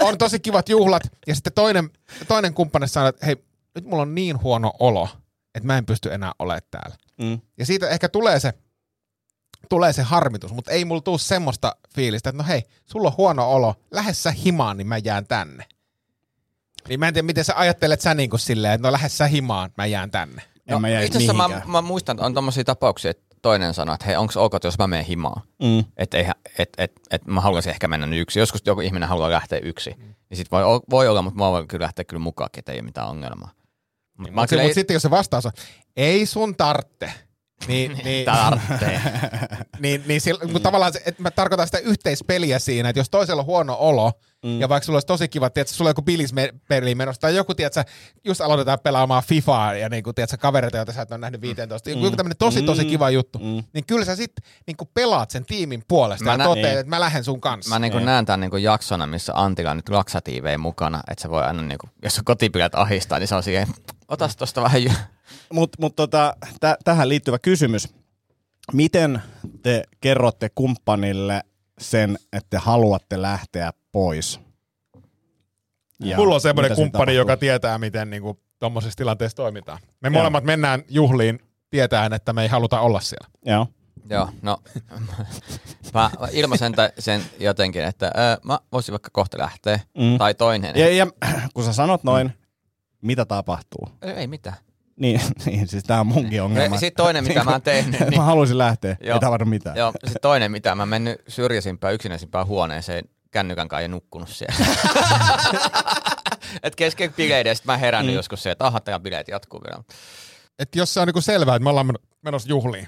on 0.00 0.18
tosi 0.18 0.40
kivat 0.40 0.68
juhlat, 0.68 1.02
ja 1.26 1.34
sitten 1.34 1.52
toinen, 1.52 1.90
toinen 2.28 2.54
kumppani 2.54 2.88
sanoo, 2.88 3.08
että 3.08 3.26
hei, 3.26 3.36
nyt 3.74 3.84
mulla 3.84 4.02
on 4.02 4.14
niin 4.14 4.42
huono 4.42 4.72
olo, 4.78 5.08
että 5.54 5.66
mä 5.66 5.78
en 5.78 5.86
pysty 5.86 6.14
enää 6.14 6.32
olemaan 6.38 6.62
täällä. 6.70 6.96
Mm. 7.18 7.40
Ja 7.58 7.66
siitä 7.66 7.88
ehkä 7.88 8.08
tulee 8.08 8.40
se, 8.40 8.54
tulee 9.68 9.92
se 9.92 10.02
harmitus, 10.02 10.52
mutta 10.52 10.70
ei 10.70 10.84
mulla 10.84 11.00
tule 11.00 11.18
semmoista 11.18 11.76
fiilistä, 11.94 12.30
että 12.30 12.42
no 12.42 12.48
hei, 12.48 12.62
sulla 12.86 13.08
on 13.08 13.16
huono 13.16 13.50
olo, 13.50 13.74
lähes 13.90 14.22
sä 14.22 14.30
himaan, 14.30 14.76
niin 14.76 14.86
mä 14.86 14.98
jään 14.98 15.26
tänne. 15.26 15.64
Niin 16.88 17.00
mä 17.00 17.08
en 17.08 17.14
tiedä, 17.14 17.26
miten 17.26 17.44
sä 17.44 17.52
ajattelet 17.56 18.00
sä 18.00 18.14
niin 18.14 18.30
kuin 18.30 18.40
silleen, 18.40 18.74
että 18.74 18.88
no 18.88 18.92
lähes 18.92 19.18
sä 19.18 19.26
himaan, 19.26 19.70
mä 19.76 19.86
jään 19.86 20.10
tänne. 20.10 20.42
En 20.42 20.72
no, 20.72 20.80
mä 20.80 21.00
itse 21.00 21.18
asiassa 21.18 21.48
mä, 21.48 21.62
mä, 21.66 21.82
muistan, 21.82 22.16
että 22.16 22.26
on 22.26 22.34
tommosia 22.34 22.64
tapauksia, 22.64 23.10
että 23.10 23.27
toinen 23.42 23.74
sanoi, 23.74 23.94
että 23.94 24.06
hei, 24.06 24.16
onko 24.16 24.32
ok, 24.36 24.52
jos 24.64 24.78
mä 24.78 24.86
menen 24.86 25.04
himaan? 25.04 25.42
Mm. 25.62 25.84
Että 25.96 26.34
et, 26.58 26.68
et, 26.78 26.92
et, 27.10 27.26
mä 27.26 27.40
haluaisin 27.40 27.70
ehkä 27.70 27.88
mennä 27.88 28.06
nyt 28.06 28.20
yksi. 28.20 28.38
Joskus 28.38 28.62
joku 28.66 28.80
ihminen 28.80 29.08
haluaa 29.08 29.30
lähteä 29.30 29.58
yksi. 29.58 29.90
Mm. 29.90 30.14
Niin 30.30 30.36
sit 30.36 30.50
voi, 30.50 30.62
voi 30.90 31.08
olla, 31.08 31.22
mutta 31.22 31.38
mä 31.38 31.50
voin 31.50 31.68
kyllä 31.68 31.82
lähteä 31.82 32.04
kyllä 32.04 32.20
mukaan, 32.20 32.50
että 32.58 32.72
ei 32.72 32.78
ole 32.78 32.84
mitään 32.84 33.08
ongelmaa. 33.08 33.50
Niin, 34.18 34.34
mutta 34.34 34.56
mut 34.56 34.64
ei... 34.64 34.74
sitten 34.74 34.94
jos 34.94 35.02
se 35.02 35.10
vastaus 35.10 35.46
on, 35.46 35.52
ei 35.96 36.26
sun 36.26 36.56
tartte, 36.56 37.12
niin, 37.66 38.00
niin, 38.04 38.24
Tarttee. 38.24 39.00
niin, 39.80 40.04
niin 40.06 40.20
sillä, 40.20 40.44
mm. 40.44 40.60
tavallaan 40.60 40.92
se, 40.92 41.02
että 41.06 41.22
mä 41.22 41.30
tarkoitan 41.30 41.66
sitä 41.66 41.78
yhteispeliä 41.78 42.58
siinä, 42.58 42.88
että 42.88 43.00
jos 43.00 43.10
toisella 43.10 43.42
on 43.42 43.46
huono 43.46 43.76
olo, 43.78 44.12
mm. 44.44 44.60
ja 44.60 44.68
vaikka 44.68 44.84
sulla 44.86 44.96
olisi 44.96 45.06
tosi 45.06 45.28
kiva, 45.28 45.46
että 45.46 45.64
sulla 45.64 45.88
on 45.88 45.90
joku 45.90 46.02
peli 46.68 46.94
menossa, 46.94 47.20
tai 47.20 47.36
joku, 47.36 47.54
tiedätkö, 47.54 47.84
just 48.24 48.40
aloitetaan 48.40 48.78
pelaamaan 48.82 49.22
FIFAa, 49.22 49.74
ja 49.74 49.88
niin 49.88 50.04
kuin, 50.04 50.14
tiedätkö, 50.14 50.36
kavereita, 50.36 50.76
joita 50.76 50.92
sä 50.92 51.02
et 51.02 51.10
ole 51.10 51.18
nähnyt 51.18 51.40
15, 51.40 51.90
mm. 51.90 52.02
joku 52.02 52.16
tämmöinen 52.16 52.36
tosi, 52.38 52.62
tosi 52.62 52.84
mm. 52.84 52.90
kiva 52.90 53.10
juttu, 53.10 53.38
mm. 53.38 53.64
niin 53.72 53.86
kyllä 53.86 54.04
sä 54.04 54.16
sitten 54.16 54.44
niin 54.66 54.76
pelaat 54.94 55.30
sen 55.30 55.44
tiimin 55.44 55.82
puolesta 55.88 56.24
mä 56.24 56.30
ja 56.30 56.36
nä- 56.36 56.44
toteat, 56.44 56.66
niin. 56.66 56.78
että 56.78 56.90
mä 56.90 57.00
lähden 57.00 57.24
sun 57.24 57.40
kanssa. 57.40 57.74
Mä 57.74 57.78
niin 57.78 57.92
kuin 57.92 58.04
näen 58.04 58.26
tämän 58.26 58.40
niin 58.40 58.50
kuin 58.50 58.62
jaksona, 58.62 59.06
missä 59.06 59.32
Antila 59.36 59.70
on 59.70 59.76
nyt 59.76 59.88
laksatiivejä 59.88 60.58
mukana, 60.58 61.00
että 61.10 61.22
se 61.22 61.30
voi 61.30 61.42
aina, 61.42 61.62
niin 61.62 61.78
kuin, 61.78 61.90
jos 62.02 62.20
kotipilät 62.24 62.74
ahistaa, 62.74 63.18
niin 63.18 63.28
se 63.28 63.34
on 63.34 63.42
siihen, 63.42 63.68
otas 64.08 64.36
tosta 64.36 64.62
vähän 64.62 64.82
mutta 65.52 65.78
mut 65.80 65.96
tota, 65.96 66.36
t- 66.60 66.84
tähän 66.84 67.08
liittyvä 67.08 67.38
kysymys. 67.38 67.88
Miten 68.72 69.22
te 69.62 69.82
kerrotte 70.00 70.48
kumppanille 70.54 71.42
sen, 71.78 72.18
että 72.32 72.46
te 72.50 72.56
haluatte 72.56 73.22
lähteä 73.22 73.72
pois? 73.92 74.40
Ja 76.00 76.16
Mulla 76.16 76.34
on 76.34 76.40
semmoinen 76.40 76.76
kumppani, 76.76 77.14
joka 77.14 77.36
tietää, 77.36 77.78
miten 77.78 78.10
niinku, 78.10 78.40
tuommoisessa 78.58 78.96
tilanteessa 78.96 79.36
toimitaan. 79.36 79.78
Me 80.00 80.08
Joo. 80.08 80.12
molemmat 80.12 80.44
mennään 80.44 80.82
juhliin 80.88 81.38
tietäen, 81.70 82.12
että 82.12 82.32
me 82.32 82.42
ei 82.42 82.48
haluta 82.48 82.80
olla 82.80 83.00
siellä. 83.00 83.28
Joo. 83.44 83.66
Joo, 84.10 84.28
no 84.42 84.58
mä, 85.94 86.10
ilmaisen 86.32 86.72
sen 86.98 87.22
jotenkin, 87.40 87.84
että 87.84 88.06
ö, 88.06 88.40
mä 88.44 88.58
voisin 88.72 88.92
vaikka 88.92 89.10
kohta 89.12 89.38
lähteä. 89.38 89.80
Mm. 89.98 90.18
Tai 90.18 90.34
toinen. 90.34 90.76
Ja, 90.76 90.90
ja 90.94 91.06
kun 91.54 91.64
sä 91.64 91.72
sanot 91.72 92.04
noin, 92.04 92.32
mitä 93.00 93.24
tapahtuu? 93.24 93.88
Ei 94.02 94.26
mitään. 94.26 94.56
Niin, 94.98 95.20
niin 95.46 95.68
siis 95.68 95.84
tää 95.84 96.00
on 96.00 96.06
munkin 96.06 96.42
ongelma. 96.42 96.74
Ja 96.76 96.80
sit 96.80 96.94
toinen, 96.94 97.24
mitä 97.24 97.44
mä 97.44 97.50
oon 97.50 97.62
tehnyt, 97.62 98.00
Niin. 98.00 98.10
niin- 98.10 98.20
Mä 98.20 98.24
haluaisin 98.24 98.58
lähteä, 98.58 98.96
Joo. 99.00 99.14
ei 99.14 99.20
tapahdu 99.20 99.44
mitään. 99.44 99.76
Joo, 99.76 99.92
sitten 100.04 100.22
toinen, 100.22 100.52
mitä 100.52 100.74
mä 100.74 100.86
mennyt 100.86 101.20
syrjäisimpään, 101.28 101.94
yksinäisimpään 101.94 102.46
huoneeseen 102.46 103.04
kännykän 103.30 103.68
kanssa 103.68 103.82
ja 103.82 103.88
nukkunut 103.88 104.28
siellä. 104.28 104.54
Et 106.62 106.76
kesken 106.76 107.12
bileiden, 107.12 107.56
sitten 107.56 107.72
mä 107.72 107.76
herännyt 107.78 108.12
mm. 108.14 108.16
joskus 108.16 108.42
se, 108.42 108.50
että 108.50 108.66
aha, 108.66 108.80
tää 108.80 109.00
bileet 109.00 109.28
jatkuu 109.28 109.60
vielä. 109.70 109.82
Et 110.58 110.76
jos 110.76 110.94
se 110.94 111.00
on 111.00 111.06
niinku 111.06 111.20
selvää, 111.20 111.56
että 111.56 111.64
me 111.64 111.70
ollaan 111.70 111.86
men- 111.86 112.08
menossa 112.22 112.48
juhliin, 112.48 112.86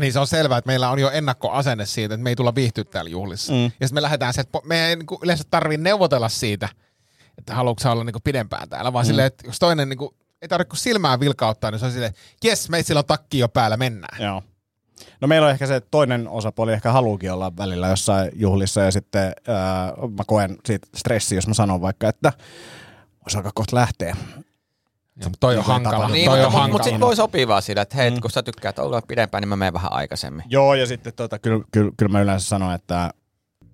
niin 0.00 0.12
se 0.12 0.18
on 0.18 0.26
selvää, 0.26 0.58
että 0.58 0.66
meillä 0.68 0.90
on 0.90 0.98
jo 0.98 1.10
ennakkoasenne 1.10 1.86
siitä, 1.86 2.14
että 2.14 2.22
me 2.22 2.30
ei 2.30 2.36
tulla 2.36 2.54
viihtyä 2.54 2.84
täällä 2.84 3.10
juhlissa. 3.10 3.52
Mm. 3.52 3.62
Ja 3.64 3.70
sitten 3.70 3.94
me 3.94 4.02
lähdetään 4.02 4.34
se, 4.34 4.40
että 4.40 4.58
me 4.64 4.88
ei 4.88 4.96
niinku 4.96 5.18
yleensä 5.22 5.44
tarvii 5.50 5.76
neuvotella 5.78 6.28
siitä, 6.28 6.68
että 7.38 7.54
haluatko 7.54 7.90
olla 7.90 8.04
niinku 8.04 8.20
pidempään 8.24 8.68
täällä, 8.68 8.92
vaan 8.92 9.04
mm. 9.04 9.06
silleen, 9.06 9.26
että 9.26 9.46
jos 9.46 9.58
toinen 9.58 9.88
niinku, 9.88 10.14
ei 10.44 10.48
tarvitse 10.48 10.70
kuin 10.70 10.78
silmää 10.78 11.20
vilkauttaa, 11.20 11.70
niin 11.70 11.78
se 11.78 11.86
on 11.86 11.92
silleen, 11.92 12.10
että 12.10 12.20
jes, 12.44 12.68
meitsillä 12.68 12.98
on 12.98 13.04
takki 13.04 13.38
jo 13.38 13.48
päällä, 13.48 13.76
mennään. 13.76 14.22
Joo. 14.22 14.42
No 15.20 15.28
meillä 15.28 15.46
on 15.46 15.50
ehkä 15.50 15.66
se, 15.66 15.80
toinen 15.80 16.28
osapuoli 16.28 16.72
ehkä 16.72 16.92
haluukin 16.92 17.32
olla 17.32 17.56
välillä 17.56 17.88
jossain 17.88 18.30
juhlissa 18.34 18.80
ja 18.80 18.90
sitten 18.92 19.32
ää, 19.48 19.92
mä 20.18 20.22
koen 20.26 20.56
siitä 20.64 20.86
stressiä, 20.96 21.36
jos 21.36 21.46
mä 21.46 21.54
sanon 21.54 21.80
vaikka, 21.80 22.08
että 22.08 22.32
voisi 23.24 23.36
alkaa 23.36 23.52
kohta 23.54 23.76
lähteä. 23.76 24.16
Ja, 25.16 25.28
mutta 25.28 25.38
toi 25.40 25.56
on 25.56 25.58
Niin 25.58 25.66
hankala. 25.66 26.08
Niin, 26.08 26.24
toi 26.24 26.38
mutta, 26.38 26.46
on 26.46 26.52
mutta, 26.52 26.58
hankala. 26.58 26.72
mutta 26.72 26.84
sitten 26.84 27.00
voi 27.00 27.16
sopia 27.16 27.48
vaan 27.48 27.62
sillä, 27.62 27.82
että 27.82 27.96
hei, 27.96 28.10
mm. 28.10 28.20
kun 28.20 28.30
sä 28.30 28.42
tykkäät 28.42 28.78
olla 28.78 29.02
pidempään, 29.08 29.42
niin 29.42 29.48
mä 29.48 29.56
menen 29.56 29.74
vähän 29.74 29.92
aikaisemmin. 29.92 30.44
Joo, 30.48 30.74
ja 30.74 30.86
sitten 30.86 31.12
tota, 31.12 31.38
kyllä, 31.38 31.64
kyllä, 31.70 31.92
kyllä 31.96 32.12
mä 32.12 32.20
yleensä 32.20 32.46
sanon, 32.46 32.74
että 32.74 33.10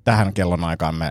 tähän 0.04 0.32
kellon 0.32 0.64
aikaan 0.64 0.94
me 0.94 1.10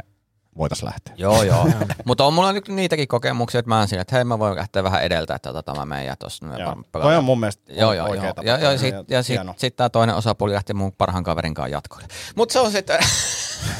voitaisiin 0.60 0.86
lähteä. 0.86 1.14
Joo, 1.18 1.44
joo. 1.44 1.68
mutta 2.06 2.26
on 2.26 2.34
mulla 2.34 2.54
nyt 2.54 2.68
niitäkin 2.68 3.08
kokemuksia, 3.08 3.60
että 3.60 3.70
mä 3.70 3.78
oon 3.78 3.88
siinä, 3.88 4.02
että 4.02 4.16
hei, 4.16 4.24
mä 4.24 4.40
voin 4.40 4.56
lähteä 4.56 4.84
vähän 4.84 5.04
edeltä, 5.04 5.36
että 5.36 5.54
tota, 5.54 5.76
mä 5.76 5.86
menen 5.86 6.06
ja 6.06 6.16
tossa. 6.16 6.46
Joo. 6.60 6.76
Toi 6.92 7.16
on 7.16 7.24
mun 7.24 7.40
mielestä 7.40 7.74
Joo, 7.74 7.94
joo, 7.94 8.08
oikea 8.10 8.24
joo. 8.24 8.34
tapa. 8.34 8.48
Ja, 8.48 8.58
ja, 8.58 8.78
sit, 8.78 8.96
ja 9.08 9.24
sit, 9.24 9.40
sit 9.58 9.76
tää 9.76 9.90
toinen 9.90 10.16
osapuoli 10.16 10.54
lähti 10.54 10.74
mun 10.74 10.92
parhaan 10.98 11.24
kaverin 11.24 11.54
kanssa 11.54 11.72
jatkoille. 11.72 12.08
Mut 12.36 12.52
se 12.52 12.60
on 12.60 12.72
sitten 12.72 13.00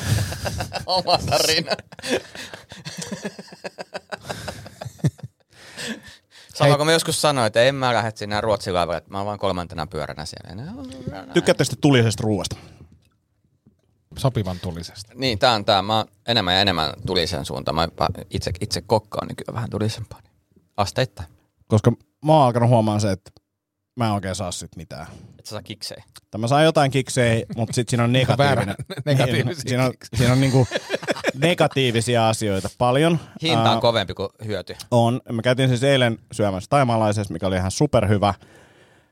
oma 0.86 1.18
tarina. 1.18 1.72
Sama 6.54 6.78
kun 6.78 6.86
mä 6.86 6.92
joskus 6.92 7.22
sanoin, 7.22 7.48
että 7.48 7.64
en 7.64 7.76
mä 7.76 7.94
lähde 7.94 8.12
sinne 8.16 8.42
Ruotsin 8.42 8.74
laivalle, 8.74 8.98
että 8.98 9.12
mä 9.12 9.18
oon 9.18 9.28
vaan 9.28 9.40
kolmantena 9.40 9.88
pyöränä 9.88 10.26
siellä. 10.26 10.66
No, 10.66 10.84
Tykkäätte 11.34 11.64
sitten 11.64 11.82
tulisesta 11.82 12.24
ruoasta? 12.24 12.56
Sopivan 14.20 14.60
tulisesta. 14.60 15.14
Niin, 15.16 15.40
tää 15.40 15.54
on 15.54 15.66
tää. 15.66 15.82
Mä 15.82 16.06
enemmän 16.28 16.54
ja 16.54 16.62
enemmän 16.62 16.94
tulisen 17.08 17.46
suuntaan. 17.46 17.76
Mä 17.76 17.88
itse, 18.30 18.52
itse 18.62 18.82
kokkaan 18.82 19.28
niin 19.28 19.36
kyllä 19.36 19.54
vähän 19.54 19.70
tulisempaa. 19.70 20.20
Niin 20.22 20.64
Asteittain. 20.78 21.30
Koska 21.68 21.92
mä 22.26 22.34
oon 22.34 22.46
alkanut 22.46 22.70
huomaan 22.70 23.02
se, 23.02 23.12
että 23.12 23.32
mä 23.96 24.08
en 24.08 24.14
oikein 24.14 24.36
saa 24.36 24.52
sit 24.52 24.76
mitään. 24.76 25.08
Et 25.40 25.46
sä 25.46 25.50
saa 25.50 25.62
kiksejä. 25.62 26.04
Tai 26.32 26.42
mä 26.42 26.48
saan 26.48 26.64
jotain 26.64 26.92
kiksejä, 26.92 27.46
mutta 27.58 27.74
sitten 27.74 27.92
siinä 27.92 28.04
on 28.04 28.12
negatiivinen. 28.12 28.76
Negatiivisia 29.06 29.64
siinä 29.68 29.86
on, 29.86 29.94
siinä 30.16 30.34
on 30.34 30.42
niinku 30.42 30.68
negatiivisia 31.34 32.30
asioita 32.30 32.70
paljon. 32.78 33.20
Hinta 33.42 33.62
on 33.62 33.68
Ää, 33.68 33.82
kovempi 33.82 34.14
kuin 34.14 34.30
hyöty. 34.46 34.76
On. 34.92 35.22
Me 35.32 35.42
käytiin 35.42 35.70
siis 35.70 35.84
eilen 35.84 36.18
syömässä 36.32 36.68
taimalaisessa, 36.70 37.34
mikä 37.34 37.48
oli 37.48 37.56
ihan 37.56 37.72
superhyvä. 37.72 38.34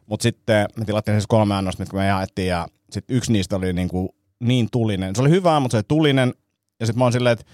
Mutta 0.06 0.24
sitten 0.24 0.68
me 0.76 0.86
tilattiin 0.86 1.16
siis 1.16 1.28
kolme 1.28 1.56
annosta, 1.56 1.82
mitkä 1.82 1.98
me 1.98 2.06
jaettiin. 2.06 2.48
Ja 2.48 2.68
sitten 2.92 3.18
yksi 3.18 3.32
niistä 3.32 3.56
oli 3.56 3.74
niinku 3.74 4.16
niin 4.40 4.68
tulinen. 4.72 5.16
Se 5.16 5.22
oli 5.22 5.30
hyvä, 5.30 5.60
mutta 5.60 5.72
se 5.74 5.78
oli 5.78 5.84
tulinen. 5.88 6.34
Ja 6.80 6.86
sitten 6.86 7.00
mä 7.00 7.06
oon 7.06 7.14
silleen, 7.14 7.34
että 7.34 7.46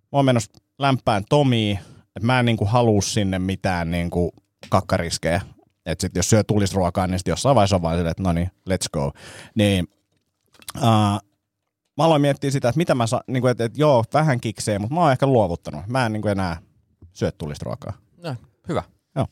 mä 0.00 0.18
oon 0.18 0.24
menossa 0.24 0.52
lämpään 0.78 1.24
Tomiin. 1.28 1.78
Että 2.16 2.26
mä 2.26 2.38
en 2.38 2.46
niinku 2.46 2.64
halua 2.64 3.02
sinne 3.02 3.38
mitään 3.38 3.90
niinku 3.90 4.32
kakkariskejä. 4.68 5.40
Että 5.86 6.02
sitten 6.02 6.18
jos 6.18 6.30
syö 6.30 6.44
tulisruokaa, 6.44 7.06
niin 7.06 7.18
sitten 7.18 7.32
jossain 7.32 7.54
vaiheessa 7.54 7.76
on 7.76 7.82
vaan 7.82 7.96
silleen, 7.96 8.10
että 8.10 8.22
no 8.22 8.32
niin, 8.32 8.50
let's 8.70 8.88
go. 8.92 9.12
Niin, 9.54 9.88
uh, 10.76 10.82
mä 11.96 12.04
aloin 12.04 12.22
miettiä 12.22 12.50
sitä, 12.50 12.68
että 12.68 12.76
mitä 12.76 12.94
mä 12.94 13.06
saan, 13.06 13.22
niin 13.26 13.40
kuin, 13.40 13.50
että, 13.50 13.64
että 13.64 13.80
joo, 13.80 14.04
vähän 14.14 14.40
kiksee, 14.40 14.78
mutta 14.78 14.94
mä 14.94 15.00
oon 15.00 15.12
ehkä 15.12 15.26
luovuttanut. 15.26 15.86
Mä 15.86 16.06
en 16.06 16.12
niin 16.12 16.22
kuin 16.22 16.32
enää 16.32 16.62
syö 17.12 17.32
tulisruokaa. 17.32 17.92
No, 18.22 18.36
hyvä. 18.68 18.82
Joo. 19.16 19.26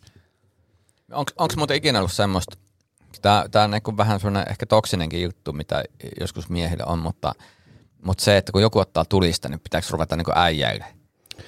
Onks 1.38 1.56
muuten 1.56 1.76
ikinä 1.76 1.98
ollut 1.98 2.12
semmoista, 2.12 2.56
tää, 3.22 3.48
tää 3.48 3.64
on 3.64 3.70
niinku 3.70 3.96
vähän 3.96 4.20
sellainen 4.20 4.50
ehkä 4.50 4.66
toksinenkin 4.66 5.22
juttu, 5.22 5.52
mitä 5.52 5.84
joskus 6.20 6.48
miehillä 6.48 6.84
on, 6.84 6.98
mutta, 6.98 7.32
mutta 8.02 8.24
se, 8.24 8.36
että 8.36 8.52
kun 8.52 8.62
joku 8.62 8.78
ottaa 8.78 9.04
tulista, 9.04 9.48
niin 9.48 9.60
pitääkö 9.60 9.86
ruveta 9.90 10.16
niinku 10.16 10.32
äijäille? 10.34 10.84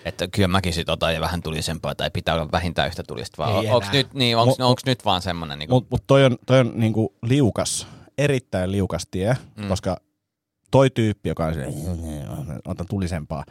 Että 0.05 0.29
kyllä 0.29 0.49
mäkin 0.49 0.73
sit 0.73 0.89
otan 0.89 1.15
ja 1.15 1.21
vähän 1.21 1.43
tulisempaa, 1.43 1.95
tai 1.95 2.11
pitää 2.11 2.35
olla 2.35 2.53
vähintään 2.53 2.89
yhtä 2.89 3.03
tulista, 3.03 3.43
vai 3.43 3.53
Ei 3.53 3.69
on, 3.69 3.75
onks 3.75 3.89
enää. 3.89 4.03
nyt, 4.03 4.15
niin, 4.15 4.37
onks, 4.37 4.59
Mu- 4.59 4.63
onks 4.63 4.85
nyt 4.87 5.05
vaan 5.05 5.23
semmonen 5.23 5.59
niinku, 5.59 5.75
Mutta 5.75 5.89
mut 5.91 6.07
toi 6.07 6.25
on, 6.25 6.37
toi 6.47 6.61
on 6.61 6.73
niin 6.75 6.95
liukas, 7.23 7.87
erittäin 8.19 8.73
liukas 8.73 9.07
tie, 9.11 9.37
mm. 9.57 9.69
koska 9.69 9.97
toi 10.71 10.91
tyyppi, 10.91 11.29
joka 11.29 11.47
on 11.47 11.55
silleen, 11.55 11.75
otan 12.65 12.87
tulisempaa, 12.91 13.45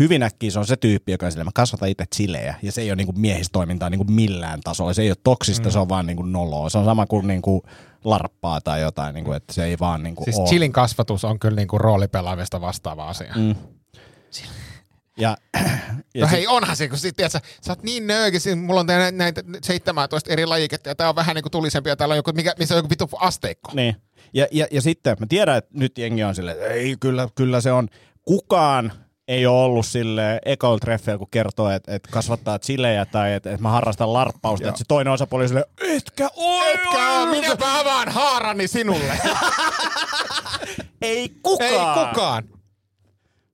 hyvin 0.00 0.22
äkkiä 0.22 0.50
se 0.50 0.58
on 0.58 0.66
se 0.66 0.76
tyyppi, 0.76 1.12
joka 1.12 1.26
on 1.26 1.32
silleen, 1.32 1.46
mä 1.46 1.50
kasvatan 1.54 1.88
itse 1.88 2.04
chilejä, 2.16 2.54
ja 2.62 2.72
se 2.72 2.80
ei 2.80 2.90
ole 2.90 2.96
niin 2.96 3.06
kuin 3.06 3.20
miehistoimintaa 3.20 3.90
niin 3.90 3.98
kuin 3.98 4.12
millään 4.12 4.60
tasolla. 4.60 4.92
Se 4.92 5.02
ei 5.02 5.10
ole 5.10 5.16
toksista, 5.24 5.68
mm. 5.68 5.72
se 5.72 5.78
on 5.78 5.88
vaan 5.88 6.06
niin 6.06 6.16
kuin 6.16 6.32
noloa. 6.32 6.70
Se 6.70 6.78
on 6.78 6.84
sama 6.84 7.06
kuin, 7.06 7.26
niin 7.26 7.42
kuin 7.42 7.62
larppaa 8.04 8.60
tai 8.60 8.80
jotain, 8.80 9.14
niin 9.14 9.24
kuin, 9.24 9.36
että 9.36 9.52
se 9.52 9.64
ei 9.64 9.78
vaan 9.80 10.02
niin 10.02 10.14
kuin 10.14 10.24
Siis 10.24 10.36
ole. 10.36 10.48
chillin 10.48 10.72
kasvatus 10.72 11.24
on 11.24 11.38
kyllä 11.38 11.56
niinku 11.56 11.78
roolipelaamista 11.78 12.60
vastaava 12.60 13.08
asia. 13.08 13.34
Mm. 13.36 13.54
Ja, 15.16 15.36
ja 16.14 16.20
No 16.20 16.28
hei, 16.30 16.46
onhan 16.46 16.76
se, 16.76 16.88
kun 16.88 16.98
sit, 16.98 17.16
tiedät, 17.16 17.32
sä, 17.32 17.40
sä 17.62 17.72
oot 17.72 17.82
niin 17.82 18.06
nöyki, 18.06 18.40
siis 18.40 18.56
mulla 18.56 18.80
on 18.80 18.86
näitä, 18.86 19.16
näitä 19.16 19.42
17 19.62 20.32
eri 20.32 20.46
lajiketta 20.46 20.88
ja 20.88 20.94
tää 20.94 21.08
on 21.08 21.16
vähän 21.16 21.34
niinku 21.34 21.50
tulisempi 21.50 21.90
ja 21.90 21.96
täällä 21.96 22.12
on 22.12 22.16
joku, 22.16 22.32
mikä, 22.34 22.54
missä 22.58 22.74
on 22.74 22.78
joku 22.78 22.90
vittu 22.90 23.08
asteikko. 23.20 23.70
Niin. 23.74 23.96
Ja, 24.34 24.46
ja, 24.52 24.66
ja 24.70 24.82
sitten 24.82 25.16
mä 25.20 25.26
tiedän, 25.28 25.56
että 25.56 25.70
nyt 25.74 25.98
jengi 25.98 26.24
on 26.24 26.34
silleen, 26.34 26.56
että 26.56 26.68
ei, 26.68 26.96
kyllä, 27.00 27.28
kyllä 27.34 27.60
se 27.60 27.72
on. 27.72 27.88
Kukaan 28.22 28.92
ei 29.30 29.46
ole 29.46 29.64
ollut 29.64 29.86
sille 29.86 30.40
ekoil 30.44 30.78
treffeillä, 30.78 31.18
kun 31.18 31.28
kertoo, 31.30 31.70
että, 31.70 31.94
että 31.94 32.08
kasvattaa 32.12 32.58
chilejä 32.58 33.06
tai 33.06 33.32
että, 33.32 33.50
että 33.50 33.62
mä 33.62 33.68
harrastan 33.68 34.12
larppausta. 34.12 34.68
Että 34.68 34.78
se 34.78 34.84
toinen 34.88 35.12
osapuoli 35.12 35.44
on 35.44 35.48
silleen, 35.48 35.66
etkä 35.80 36.28
oi, 36.36 36.74
Etkä 36.74 37.10
oo, 37.10 37.26
minäpä 37.26 37.78
avaan 37.80 38.08
haarani 38.08 38.68
sinulle. 38.68 39.12
Ei 41.02 41.28
kukaan. 41.42 41.70
Ei 41.70 42.06
kukaan. 42.06 42.44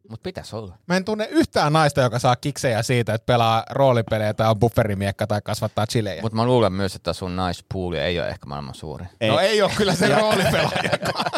Mut 0.09 0.23
pitäis 0.23 0.55
olla. 0.55 0.79
Mä 0.87 0.97
en 0.97 1.05
tunne 1.05 1.29
yhtään 1.31 1.73
naista, 1.73 2.01
joka 2.01 2.19
saa 2.19 2.37
kiksejä 2.37 2.83
siitä, 2.83 3.15
että 3.15 3.27
pelaa 3.27 3.65
roolipelejä 3.71 4.35
tai 4.35 4.51
on 4.51 4.59
bufferimiekka 4.59 5.27
tai 5.27 5.41
kasvattaa 5.45 5.87
chilejä. 5.87 6.23
Mut 6.23 6.33
mä 6.33 6.47
luulen 6.47 6.73
myös, 6.73 6.95
että 6.95 7.13
sun 7.13 7.37
naispuuli 7.37 7.99
ei 7.99 8.21
ole 8.21 8.29
ehkä 8.29 8.47
maailman 8.47 8.75
suurin. 8.75 9.09
Ei. 9.21 9.31
No 9.31 9.39
ei 9.39 9.63
ole 9.63 9.71
kyllä 9.77 9.95
se 9.95 10.09
roolipelaaja. 10.21 10.91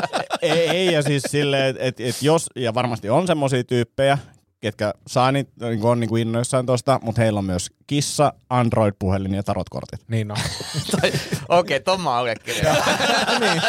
ei, 0.43 0.69
ei, 0.69 0.93
ja 0.93 1.03
siis 1.03 1.23
silleen, 1.23 1.67
että 1.67 1.85
et, 1.85 2.01
et 2.01 2.23
jos, 2.23 2.47
ja 2.57 2.75
varmasti 2.75 3.11
on 3.11 3.27
semmoisia 3.27 3.65
tyyppejä, 3.65 4.19
ketkä 4.61 4.95
saa 5.07 5.33
niitä, 5.33 5.53
niin 5.61 5.85
on 5.85 6.01
niin 6.01 6.09
kuin 6.09 6.23
innoissaan 6.23 6.67
tosta, 6.67 7.01
mutta 7.03 7.21
heillä 7.21 7.39
on 7.39 7.45
myös 7.45 7.71
kissa, 7.87 8.33
Android-puhelin 8.51 9.35
ja 9.35 9.43
tarotkortit. 9.43 10.01
niin 10.09 10.31
on. 10.31 10.37
Okei, 10.93 11.13
okay, 11.49 11.81
ton 11.81 12.01
mä 12.01 12.15
allekirjoitan. 12.17 12.85
niin, 13.41 13.63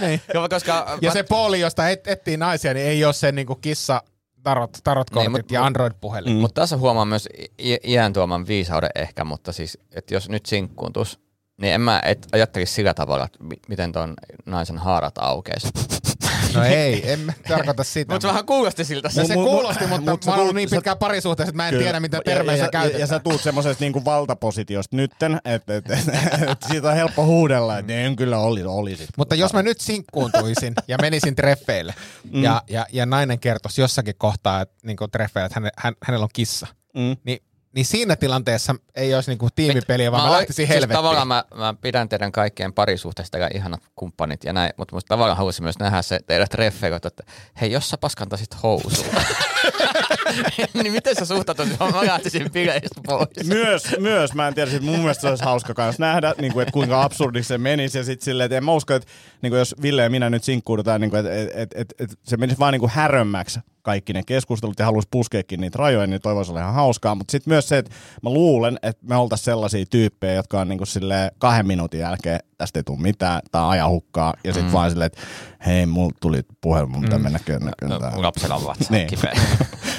niin. 0.00 0.20
Koska 0.50 0.98
Ja 1.02 1.10
se 1.10 1.22
pooli, 1.22 1.60
josta 1.60 1.88
et, 1.88 2.06
etsii 2.06 2.36
naisia, 2.36 2.74
niin 2.74 2.86
ei 2.86 3.04
ole 3.04 3.12
se 3.12 3.32
niinku 3.32 3.54
kissa, 3.54 4.02
tarot, 4.48 4.78
tarotkortit 4.84 5.32
Niin, 5.32 5.44
ja 5.54 5.64
Android-puhelin. 5.64 6.32
Mm. 6.32 6.38
Mutta 6.38 6.60
tässä 6.60 6.76
huomaa 6.76 7.04
myös 7.04 7.28
i- 7.62 7.78
iän 7.84 8.12
tuoman 8.12 8.46
viisauden 8.46 8.90
ehkä, 8.94 9.24
mutta 9.24 9.52
siis, 9.52 9.78
että 9.94 10.14
jos 10.14 10.28
nyt 10.28 10.46
sinkkuuntus, 10.46 11.20
niin 11.60 11.74
en 11.74 11.80
mä 11.80 12.00
et 12.04 12.26
ajattelisi 12.32 12.72
sillä 12.74 12.94
tavalla, 12.94 13.24
että 13.24 13.38
mi- 13.44 13.60
miten 13.68 13.92
ton 13.92 14.14
naisen 14.46 14.78
haarat 14.78 15.18
aukeisi. 15.18 15.68
No 16.54 16.64
ei, 16.64 17.12
en 17.12 17.20
mä 17.20 17.32
tarkoita 17.48 17.84
sitä. 17.84 18.14
Mutta 18.14 18.28
vähän 18.28 18.46
kuulosti 18.46 18.84
siltä. 18.84 19.10
No 19.16 19.26
Se, 19.26 19.34
kuulosti, 19.34 19.86
mutta 19.86 20.10
mut 20.10 20.26
mä 20.26 20.34
oon 20.34 20.54
niin 20.54 20.70
pitkään 20.70 20.98
parisuhteessa, 20.98 21.48
että 21.50 21.56
mä 21.56 21.68
en 21.68 21.70
Kyllä. 21.70 21.82
tiedä, 21.84 22.00
mitä 22.00 22.20
termejä 22.24 22.56
ja, 22.56 22.60
sä 22.60 22.64
ja, 22.66 22.70
käytät. 22.70 23.00
ja 23.00 23.06
sä 23.06 23.18
tuut 23.18 23.40
semmoisesta 23.40 23.84
niinku 23.84 24.04
valtapositiosta 24.04 24.96
nytten, 24.96 25.40
että 25.44 25.76
et, 25.76 25.90
et, 25.90 26.08
et, 26.48 26.58
siitä 26.68 26.88
on 26.88 26.94
helppo 26.94 27.24
huudella, 27.24 27.78
että 27.78 27.92
en 27.92 28.16
kyllä 28.16 28.38
oli, 28.38 28.64
olisit. 28.64 29.08
Mutta 29.16 29.34
jos 29.34 29.52
mä 29.52 29.62
nyt 29.62 29.80
sinkkuuntuisin 29.80 30.74
ja 30.88 30.98
menisin 31.00 31.34
treffeille 31.34 31.94
Mm. 32.32 32.42
ja, 32.42 32.62
ja, 32.70 32.86
ja 32.92 33.06
nainen 33.06 33.38
kertoisi 33.38 33.80
jossakin 33.80 34.14
kohtaa 34.18 34.60
että, 34.60 34.74
niin 34.82 34.96
treffeillä, 35.12 35.46
että 35.46 35.60
häne, 35.60 35.70
hän, 35.76 35.94
hänellä 36.04 36.24
on 36.24 36.30
kissa, 36.32 36.66
Mm. 36.94 37.16
niin, 37.24 37.38
niin 37.74 37.84
siinä 37.86 38.16
tilanteessa 38.16 38.74
ei 38.94 39.14
olisi 39.14 39.30
niin 39.30 39.50
tiimipeliä, 39.54 40.12
vaan 40.12 40.22
mä, 40.22 40.28
oon- 40.28 40.36
lähtisin 40.36 40.56
siis 40.56 40.68
helvettiin. 40.68 40.96
tavallaan 40.96 41.28
mä, 41.28 41.44
mä, 41.54 41.74
pidän 41.80 42.08
teidän 42.08 42.32
kaikkien 42.32 42.72
parisuhteista 42.72 43.38
ja 43.38 43.50
ihanat 43.54 43.82
kumppanit 43.96 44.44
ja 44.44 44.52
näin, 44.52 44.72
mutta 44.76 44.96
musta 44.96 45.08
tavallaan 45.08 45.36
haluaisin 45.36 45.64
myös 45.64 45.78
nähdä 45.78 46.02
se 46.02 46.20
teidät 46.26 46.50
treffeillä, 46.50 46.96
että 46.96 47.22
hei, 47.60 47.72
jos 47.72 47.90
sä 47.90 47.98
paskantaisit 47.98 48.62
housuun. 48.62 49.06
niin 50.82 50.92
miten 50.92 51.16
sä 51.16 51.24
suhtautut, 51.24 51.68
jos 51.68 51.78
mä 51.78 52.06
lähtisin 52.06 52.52
bileistä 52.52 53.00
pois? 53.06 53.28
myös, 53.46 53.82
myös, 53.98 54.34
mä 54.34 54.48
en 54.48 54.54
tiedä, 54.54 54.70
sit 54.70 54.82
mun 54.82 54.98
mielestä 54.98 55.20
se 55.20 55.28
olisi 55.28 55.44
hauska 55.44 55.74
kans 55.74 55.98
nähdä, 55.98 56.34
niin 56.40 56.52
kuin, 56.52 56.62
että 56.62 56.72
kuinka 56.72 57.02
absurdiksi 57.02 57.48
se 57.48 57.58
menisi. 57.58 57.98
Ja 57.98 58.04
sitten 58.04 58.24
silleen, 58.24 58.44
että 58.44 58.56
en 58.56 58.64
mä 58.64 58.72
usko, 58.72 58.94
että 58.94 59.08
niin 59.42 59.50
kuin 59.50 59.58
jos 59.58 59.74
Ville 59.82 60.02
ja 60.02 60.10
minä 60.10 60.30
nyt 60.30 60.44
sinkkuudutaan, 60.44 61.00
niin 61.00 61.10
kuin, 61.10 61.26
että 61.26 61.32
että 61.40 61.60
että 61.62 61.76
että, 61.78 61.94
että 62.04 62.16
se 62.24 62.36
menisi 62.36 62.58
vaan 62.58 62.72
niin 62.72 62.80
kuin 62.80 62.90
härömmäksi 62.90 63.60
kaikki 63.82 64.12
ne 64.12 64.22
keskustelut 64.26 64.78
ja 64.78 64.84
haluaisi 64.84 65.08
puskeekin 65.10 65.60
niitä 65.60 65.78
rajoja, 65.78 66.06
niin 66.06 66.20
toi 66.20 66.34
voisi 66.34 66.50
olla 66.50 66.60
ihan 66.60 66.74
hauskaa. 66.74 67.14
Mutta 67.14 67.32
sitten 67.32 67.50
myös 67.50 67.68
se, 67.68 67.78
että 67.78 67.90
mä 68.22 68.30
luulen, 68.30 68.78
että 68.82 69.06
me 69.06 69.16
oltaisiin 69.16 69.44
sellaisia 69.44 69.84
tyyppejä, 69.90 70.32
jotka 70.34 70.60
on 70.60 70.68
niin 70.68 70.78
kuin 70.78 70.86
silleen 70.88 71.30
kahden 71.38 71.66
minuutin 71.66 72.00
jälkeen, 72.00 72.40
tästä 72.58 72.78
ei 72.78 72.82
tule 72.82 73.00
mitään, 73.00 73.40
tai 73.50 73.68
ajan 73.68 73.90
hukkaa, 73.90 74.34
ja 74.44 74.52
sitten 74.52 74.70
mm. 74.70 74.72
vaan 74.72 74.90
silleen, 74.90 75.06
että 75.06 75.20
hei, 75.66 75.86
mulla 75.86 76.12
tuli 76.20 76.40
puhelu, 76.60 76.86
mun 76.86 77.02
pitää 77.02 77.18
mennä 77.18 77.38
könnäkön. 77.44 77.88
No, 77.88 77.98
lapsella 78.22 78.54
on 78.54 78.64
vatsa 78.64 78.84
Niin. 78.90 79.06
kipeä. 79.06 79.32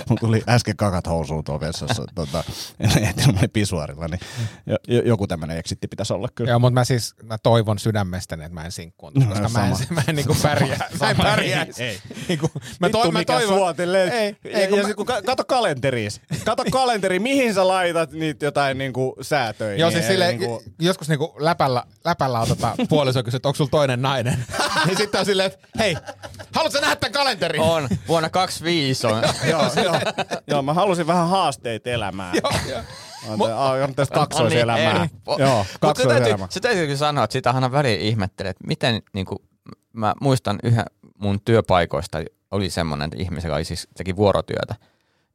Mulla 0.10 0.19
tuli 0.19 0.43
äsken 0.50 0.78
kakat 0.78 1.08
housuun 1.08 1.43
tuolla 1.43 1.60
vessassa, 1.62 2.06
tota, 2.15 2.43
en 3.43 3.50
pisuarilla, 3.54 4.08
niin 4.08 4.19
jo, 4.65 4.76
jo, 4.88 5.02
joku 5.02 5.28
tämmöinen 5.28 5.58
eksitti 5.58 5.88
pitäisi 5.88 6.13
olla 6.13 6.28
kyllä. 6.36 6.50
Joo, 6.52 6.60
mutta 6.60 6.74
mä 6.74 6.84
siis 6.84 7.15
mä 7.24 7.38
toivon 7.38 7.80
sydämestäni, 7.80 8.43
että 8.43 8.54
mä 8.54 8.65
en 8.65 8.72
sinkkuun, 8.72 9.13
koska 9.13 9.39
No, 9.39 9.50
mä 9.50 9.67
en, 9.67 9.76
sama. 9.76 9.88
mä 9.91 10.02
en 10.08 10.15
niinku 10.15 10.36
pärjää. 10.41 10.89
Mä 11.00 11.10
en 11.10 11.17
pärjää. 11.17 11.65
ei. 11.80 12.00
Niinku, 12.28 12.52
mä, 12.80 12.88
Vittu, 12.88 13.02
toi, 13.02 13.12
mä 13.12 13.24
toivon. 13.26 13.58
suotilleen. 13.58 14.12
Ei, 14.12 14.36
ja, 14.43 14.60
ei, 14.60 14.67
kun 14.67 14.78
ja 14.78 14.84
mä- 14.84 14.88
sit 14.88 14.95
kun 14.98 15.06
ka- 15.06 15.22
kato 15.22 15.43
kalenteriis. 15.45 16.22
Kato 16.45 16.63
kalenteri, 16.72 17.19
mihin 17.19 17.54
sä 17.54 17.67
laitat 17.67 18.12
niitä 18.12 18.45
jotain 18.45 18.78
niinku 18.78 19.15
säätöjä. 19.22 19.76
Joo, 19.78 19.89
niin 19.89 19.93
siis 19.98 20.06
ei 20.06 20.12
silleen, 20.12 20.39
niinku, 20.39 20.63
joskus 20.80 21.10
niinku 21.10 21.36
läpällä, 21.39 21.84
läpällä 22.06 22.39
on 22.39 22.48
tota, 22.48 22.76
puoliso 22.89 23.24
kysyä, 23.24 23.38
että 23.38 23.50
onko 23.50 23.58
sulla 23.58 23.69
toinen 23.69 24.02
nainen. 24.02 24.45
niin 24.86 24.98
sitten 24.98 25.19
on 25.19 25.26
silleen, 25.26 25.48
että 25.52 25.67
hei, 25.80 25.98
haluatko 26.56 26.80
nähdä 26.82 26.95
tämän 26.95 27.13
kalenterin? 27.13 27.62
On. 27.62 27.88
Vuonna 28.08 28.30
25 28.30 29.08
on. 29.08 29.24
joo, 29.50 29.72
joo, 29.84 29.98
joo, 30.47 30.62
mä 30.62 30.73
halusin 30.73 31.07
vähän 31.07 31.29
haasteita 31.29 31.89
elämään. 31.89 32.35
Joo, 32.43 32.51
joo. 32.69 32.81
On, 33.27 33.39
te- 33.39 33.83
on 33.83 33.95
tästä 33.95 34.15
kaksoiselämää. 34.15 35.07
On. 35.25 35.39
Joo, 35.39 35.65
kaksoiselämää. 35.79 36.47
se 36.49 36.59
täytyy 36.59 36.85
kyllä 36.85 36.97
sanoa, 36.97 37.23
että 37.23 37.33
sitä 37.33 37.51
aina 37.51 37.71
väliin 37.71 38.01
ihmettelee, 38.01 38.49
että 38.49 38.67
miten 38.67 39.01
niin 39.13 39.25
kuin, 39.25 39.39
mä 39.93 40.13
muistan 40.21 40.59
yhden 40.63 40.85
mun 41.19 41.41
työpaikoista 41.45 42.17
oli 42.51 42.69
semmoinen 42.69 43.09
ihminen, 43.15 43.43
joka 43.45 43.63
siis, 43.63 43.88
teki 43.97 44.15
vuorotyötä, 44.15 44.75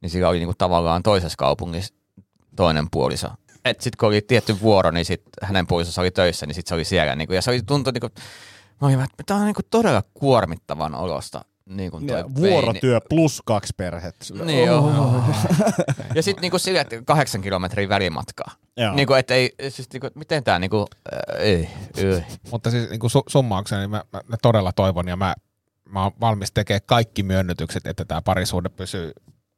niin 0.01 0.09
sillä 0.09 0.29
oli 0.29 0.37
niin 0.37 0.47
kuin, 0.47 0.57
tavallaan 0.57 1.03
toisessa 1.03 1.35
kaupungissa 1.37 1.93
toinen 2.55 2.89
puoliso. 2.91 3.27
Et 3.65 3.81
sit 3.81 3.95
kun 3.95 4.07
oli 4.07 4.21
tietty 4.21 4.61
vuoro, 4.61 4.91
niin 4.91 5.05
sit 5.05 5.21
hänen 5.41 5.67
puolisonsa 5.67 6.01
oli 6.01 6.11
töissä, 6.11 6.45
niin 6.45 6.55
sit 6.55 6.67
se 6.67 6.75
oli 6.75 6.85
siellä. 6.85 7.15
Niin 7.15 7.27
kuin, 7.27 7.35
ja 7.35 7.41
se 7.41 7.51
oli 7.51 7.61
tuntui, 7.61 7.93
niin 7.93 8.01
kuin, 8.01 8.13
mä 8.81 8.87
olin, 8.87 9.01
että 9.01 9.23
tämä 9.25 9.39
on 9.39 9.45
niin 9.45 9.55
kuin, 9.55 9.65
todella 9.69 10.03
kuormittavan 10.13 10.95
olosta. 10.95 11.45
Niin 11.69 11.91
kuin 11.91 12.07
toi 12.07 12.19
Ja 12.19 12.25
veini. 12.25 12.49
Vuorotyö 12.49 12.99
plus 13.09 13.41
kaksi 13.45 13.73
perhettä. 13.77 14.25
Niin 14.45 14.65
joo. 14.65 15.23
Ja 16.15 16.23
sitten 16.23 16.41
niinku 16.41 16.59
sille, 16.59 16.79
että 16.79 17.01
kahdeksan 17.05 17.41
kilometriä 17.41 17.89
välimatkaa. 17.89 18.51
Joo. 18.77 18.95
Niinku, 18.95 19.13
et 19.13 19.31
ei, 19.31 19.55
siis 19.69 19.89
niinku, 19.93 20.07
miten 20.15 20.43
tää 20.43 20.59
niinku, 20.59 20.85
äh, 21.13 21.41
ei, 21.41 21.69
ei. 21.97 22.23
Mutta 22.51 22.71
siis 22.71 22.89
niin 22.89 23.01
su- 23.01 23.29
summauksena, 23.29 23.81
niin 23.81 23.89
mä, 23.89 24.03
mä, 24.13 24.21
mä, 24.27 24.35
todella 24.41 24.71
toivon 24.71 25.07
ja 25.07 25.15
mä, 25.15 25.35
mä 25.89 26.03
oon 26.03 26.11
valmis 26.21 26.51
tekemään 26.51 26.81
kaikki 26.85 27.23
myönnytykset, 27.23 27.87
että 27.87 28.05
tämä 28.05 28.21
parisuhde 28.21 28.69
pysyy, 28.69 29.11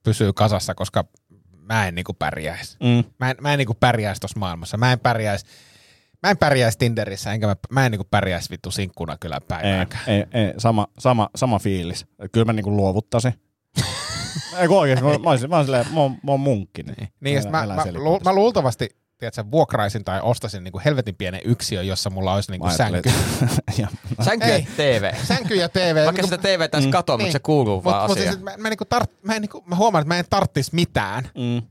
pysyy 0.03 0.33
kasassa, 0.33 0.75
koska 0.75 1.05
mä 1.51 1.87
en 1.87 1.95
niinku 1.95 2.13
pärjäisi. 2.13 2.77
Mm. 2.83 3.03
Mä 3.19 3.29
en, 3.29 3.35
mä 3.41 3.53
en 3.53 3.57
niinku 3.57 3.73
pärjäisi 3.73 4.21
tuossa 4.21 4.39
maailmassa. 4.39 4.77
Mä 4.77 4.91
en 4.91 4.99
pärjäisi, 4.99 5.45
mä 6.27 6.31
en 6.31 6.37
pärjäisi 6.37 6.77
Tinderissä, 6.77 7.33
enkä 7.33 7.47
mä, 7.47 7.55
mä 7.69 7.85
en 7.85 7.91
niinku 7.91 8.07
pärjäisi 8.11 8.49
vittu 8.49 8.71
sinkkuna 8.71 9.17
kyllä 9.17 9.35
Ei, 9.35 9.47
päivääkään. 9.47 10.03
ei, 10.07 10.25
ei, 10.33 10.53
sama, 10.57 10.87
sama, 10.99 11.29
sama 11.35 11.59
fiilis. 11.59 12.05
Kyllä 12.31 12.45
mä 12.45 12.53
niinku 12.53 12.71
luovuttaisin. 12.77 13.33
Ei 14.59 14.67
kun 14.67 14.77
oikeesti, 14.79 15.05
mä, 15.05 15.17
mä, 15.17 15.29
olisin, 15.29 15.49
mä, 15.49 15.63
mä, 15.93 15.99
oon, 16.01 16.11
mä 16.11 16.31
oon 16.31 16.39
munkki. 16.39 16.83
Niin, 16.83 17.07
Niin, 17.19 17.41
sit 17.41 17.51
mä, 17.51 17.65
mä, 17.67 17.83
lu, 17.93 18.19
mä 18.25 18.33
luultavasti 18.33 18.89
tiedätkö, 19.17 19.43
vuokraisin 19.51 20.03
tai 20.03 20.19
ostaisin 20.23 20.63
niinku 20.63 20.81
helvetin 20.85 21.15
pienen 21.15 21.41
yksiön, 21.43 21.87
jossa 21.87 22.09
mulla 22.09 22.33
olisi 22.33 22.51
niinku 22.51 22.67
Mä 22.67 22.73
ajattelin, 22.79 23.03
sänky. 23.03 23.81
ja, 23.81 23.87
Sänky 24.25 24.45
Ei. 24.45 24.59
ja 24.59 24.99
TV. 24.99 25.15
sänky 25.23 25.55
ja 25.55 25.69
TV. 25.69 25.95
Vaikka 26.05 26.11
niinku- 26.21 26.27
sitä 26.27 26.37
TV 26.37 26.69
tässä 26.69 26.89
katoa, 26.89 27.17
mutta 27.17 27.31
se 27.31 27.39
kuuluu 27.39 27.83
vaan 27.83 28.01
Mut, 28.01 28.07
mut 28.09 28.17
asiaan. 28.17 28.33
siis, 28.33 28.43
mä, 28.43 28.53
mä, 28.57 28.69
niinku 28.69 28.85
tart, 28.85 29.11
mä, 29.23 29.35
en, 29.35 29.41
niinku, 29.41 29.63
mä 29.65 29.75
huomaan, 29.75 30.01
että 30.01 30.13
mä 30.13 30.19
en 30.19 30.25
tarttis 30.29 30.73
mitään, 30.73 31.23
mm, 31.37 31.61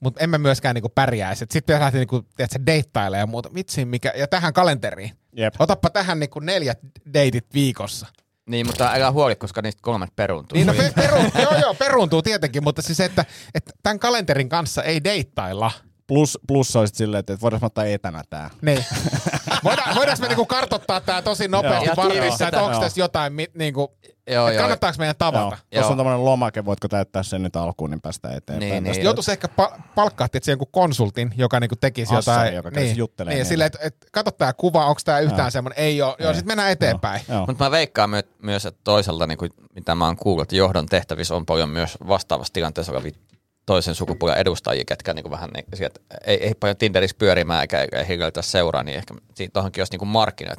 mutta 0.00 0.20
en 0.24 0.30
mä 0.30 0.38
myöskään 0.38 0.74
niinku 0.74 0.88
pärjäisi. 0.88 1.38
Sitten 1.38 1.62
pitäisi 1.62 1.82
lähteä 1.82 1.98
niinku, 1.98 2.22
tiedätkö, 2.36 2.58
deittailemaan 2.66 3.20
ja 3.22 3.26
muuta. 3.26 3.54
Vitsi, 3.54 3.84
mikä, 3.84 4.12
ja 4.16 4.26
tähän 4.26 4.52
kalenteriin. 4.52 5.12
jep. 5.36 5.54
Otappa 5.58 5.90
tähän 5.90 6.20
niinku 6.20 6.40
neljät 6.40 6.78
deitit 7.14 7.46
viikossa. 7.54 8.06
Niin, 8.46 8.66
mutta 8.66 8.92
älä 8.92 9.12
huoli, 9.12 9.36
koska 9.36 9.62
niistä 9.62 9.82
kolmet 9.82 10.16
peruuntuu. 10.16 10.56
Niin 10.56 10.66
no 10.66 10.74
pe- 10.74 10.92
peru, 10.94 11.16
joo, 11.42 11.60
joo, 11.60 11.74
peruuntuu 11.74 12.22
tietenkin, 12.22 12.64
mutta 12.64 12.82
siis 12.82 13.00
että, 13.00 13.24
että 13.54 13.72
tämän 13.82 13.98
kalenterin 13.98 14.48
kanssa 14.48 14.82
ei 14.82 15.04
deittailla. 15.04 15.70
Plus, 16.06 16.38
plus 16.46 16.76
olisit 16.76 16.96
silleen, 16.96 17.20
että 17.20 17.38
voidaan 17.42 17.64
ottaa 17.64 17.84
etänä 17.84 18.22
tää. 18.30 18.50
Niin. 18.62 18.84
Voidaan, 19.64 19.94
voidaanko 19.94 20.22
me 20.22 20.28
niinku 20.28 20.46
kartoittaa 20.46 21.00
tämä 21.00 21.22
tosi 21.22 21.48
nopeasti 21.48 21.96
varmissa, 21.96 22.48
että 22.48 22.62
onko 22.62 22.80
tässä 22.80 23.00
jotain, 23.00 23.32
niinku, 23.54 23.98
Joo, 24.30 24.48
että 24.48 24.54
joo. 24.56 24.62
kannattaako 24.62 24.98
meidän 24.98 25.14
Joo. 25.20 25.30
tavata? 25.32 25.56
Tuossa 25.56 25.66
Joo. 25.72 25.90
on 25.90 25.96
tämmöinen 25.96 26.24
lomake, 26.24 26.64
voitko 26.64 26.88
täyttää 26.88 27.22
sen 27.22 27.42
nyt 27.42 27.56
alkuun, 27.56 27.90
niin 27.90 28.00
päästään 28.00 28.36
eteenpäin. 28.36 28.70
Niin, 28.84 28.84
niin. 28.84 29.04
Joutuisi 29.04 29.32
ehkä 29.32 29.48
pa- 29.60 29.80
palkkaa 29.94 30.28
tietysti 30.28 30.50
jonkun 30.50 30.68
konsultin, 30.70 31.34
joka 31.36 31.60
niinku 31.60 31.76
tekisi 31.76 32.14
Assari, 32.14 32.38
jotain. 32.38 32.56
joka 32.56 32.70
kävisi 32.70 32.92
niin, 32.92 32.98
juttelemaan 32.98 33.36
niin, 33.36 33.46
silleen, 33.46 33.66
että 33.66 33.78
et, 33.82 33.96
kato 34.12 34.30
tää 34.30 34.52
kuva, 34.52 34.86
onko 34.86 35.00
tää 35.04 35.20
yhtään 35.20 35.40
Joo. 35.46 35.50
semmoinen, 35.50 35.78
ei 35.84 36.02
ole. 36.02 36.14
Joo, 36.18 36.32
sitten 36.32 36.46
mennään 36.50 36.70
eteenpäin. 36.70 37.20
Joo. 37.28 37.46
Mutta 37.46 37.64
mä 37.64 37.70
veikkaan 37.70 38.10
my- 38.10 38.28
myös, 38.42 38.66
että 38.66 38.80
toisaalta, 38.84 39.26
niin 39.26 39.38
kuin, 39.38 39.50
mitä 39.74 39.94
mä 39.94 40.06
oon 40.06 40.16
kuullut, 40.16 40.42
että 40.42 40.56
johdon 40.56 40.86
tehtävissä 40.86 41.34
on 41.36 41.46
paljon 41.46 41.68
myös 41.68 41.98
vastaavassa 42.08 42.52
tilanteessa 42.52 42.92
olevia 42.92 43.12
toisen 43.66 43.94
sukupuolen 43.94 44.38
edustajia, 44.38 44.84
ketkä 44.86 45.14
niin 45.14 45.22
kuin 45.22 45.30
vähän 45.30 45.50
niin, 45.54 45.64
sieltä, 45.74 46.00
ei, 46.26 46.44
ei 46.46 46.54
paljon 46.54 46.76
Tinderissä 46.76 47.16
pyörimään 47.18 47.60
eikä, 47.60 47.80
eikä 47.80 48.42
seuraa, 48.42 48.82
niin 48.82 48.98
ehkä 48.98 49.14
siitä 49.34 49.52
tohonkin 49.52 49.80
olisi 49.80 49.92
niin 49.92 49.98
kuin 49.98 50.08
markkinat. 50.08 50.58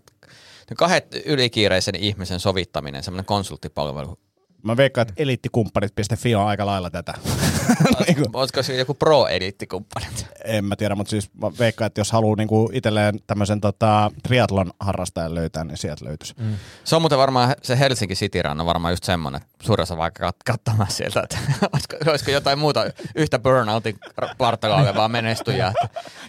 Kahdet 0.77 1.15
ylikiireisen 1.25 1.95
ihmisen 1.95 2.39
sovittaminen, 2.39 3.03
semmoinen 3.03 3.25
konsulttipalvelu. 3.25 4.17
Mä 4.63 4.77
veikkaan, 4.77 5.07
että 5.07 5.13
eliittikumppanit.fi 5.17 6.35
on 6.35 6.47
aika 6.47 6.65
lailla 6.65 6.89
tätä. 6.89 7.13
Olisiko, 7.97 8.25
olisiko 8.33 8.63
siinä 8.63 8.79
joku 8.79 8.93
pro-eliittikumppani? 8.93 10.05
en 10.45 10.65
mä 10.65 10.75
tiedä, 10.75 10.95
mutta 10.95 11.09
siis 11.09 11.29
mä 11.33 11.51
veikkaan, 11.59 11.87
että 11.87 12.01
jos 12.01 12.11
haluaa 12.11 12.35
niinku 12.35 12.69
itselleen 12.73 13.19
tämmöisen 13.27 13.61
tota, 13.61 14.11
triatlon 14.23 14.71
harrastajan 14.79 15.35
löytää, 15.35 15.63
niin 15.63 15.77
sieltä 15.77 16.05
löytyisi. 16.05 16.33
Mm. 16.37 16.55
Se 16.83 16.95
on 16.95 17.01
muuten 17.01 17.17
varmaan, 17.17 17.55
se 17.61 17.79
Helsinki 17.79 18.13
City 18.15 18.41
Run 18.41 18.59
on 18.59 18.65
varmaan 18.65 18.91
just 18.91 19.03
semmoinen, 19.03 19.41
että 19.41 19.65
suurin 19.65 19.83
osa 19.83 19.97
vaikka 19.97 20.29
kat- 20.29 20.41
katsomaan 20.45 20.91
sieltä, 20.91 21.21
että 21.21 21.37
olisiko, 21.73 22.11
olisiko 22.11 22.31
jotain 22.31 22.59
muuta 22.59 22.85
yhtä 23.15 23.39
burnoutin 23.39 23.99
partalla 24.37 24.75
olevaa 24.75 25.07
menestyjää. 25.09 25.73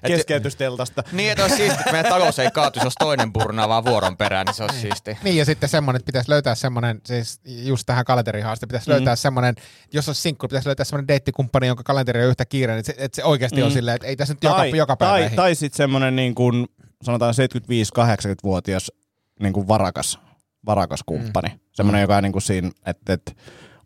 Keskeytysteltasta. 0.06 1.02
niin, 1.12 1.30
että 1.30 1.42
olisi 1.44 1.56
siistiä, 1.56 1.80
että 1.80 1.92
meidän 1.92 2.12
talous 2.12 2.38
ei 2.38 2.50
kaatuisi, 2.50 2.86
jos 2.86 2.94
toinen 2.98 3.32
burnaa 3.32 3.68
vaan 3.68 3.84
vuoron 3.84 4.16
perään, 4.16 4.46
niin 4.46 4.54
se 4.54 4.62
olisi 4.62 4.80
siistiä. 4.80 5.16
Niin, 5.22 5.36
ja 5.36 5.44
sitten 5.44 5.68
semmoinen, 5.68 5.96
että 5.98 6.06
pitäisi 6.06 6.30
löytää 6.30 6.54
semmoinen, 6.54 7.00
siis 7.06 7.40
just 7.44 7.86
tähän 7.86 8.04
kalenteriin 8.04 8.21
haaste, 8.42 8.66
pitäisi 8.66 8.88
mm. 8.88 8.92
löytää 8.92 9.16
semmoinen, 9.16 9.54
jos 9.92 10.08
olisi 10.08 10.20
sinkku, 10.20 10.48
pitäisi 10.48 10.68
löytää 10.68 10.84
semmoinen 10.84 11.08
deittikumppani, 11.08 11.66
jonka 11.66 11.82
kalenteri 11.82 12.22
on 12.22 12.28
yhtä 12.28 12.44
kiire, 12.44 12.78
että 12.78 12.92
se, 12.92 12.94
että 12.98 13.16
se 13.16 13.24
oikeasti 13.24 13.60
mm. 13.60 13.66
on 13.66 13.72
silleen, 13.72 13.94
että 13.94 14.08
ei 14.08 14.16
tässä 14.16 14.34
nyt 14.34 14.44
joka, 14.44 14.56
Tai, 14.56 14.76
joka 14.76 14.96
päivä 14.96 15.26
tai, 15.26 15.36
tai 15.36 15.54
sitten 15.54 15.76
semmoinen 15.76 16.16
niin 16.16 16.34
kuin, 16.34 16.66
sanotaan 17.02 17.34
75-80-vuotias 17.34 18.92
niin 19.40 19.52
kuin 19.52 19.68
varakas, 19.68 20.18
varakas 20.66 21.00
kumppani. 21.06 21.48
Mm. 21.48 21.60
Semmoinen, 21.72 22.02
joka 22.02 22.16
on 22.16 22.22
niin 22.22 22.32
kuin 22.32 22.42
siinä, 22.42 22.70
että, 22.86 23.12
että 23.12 23.32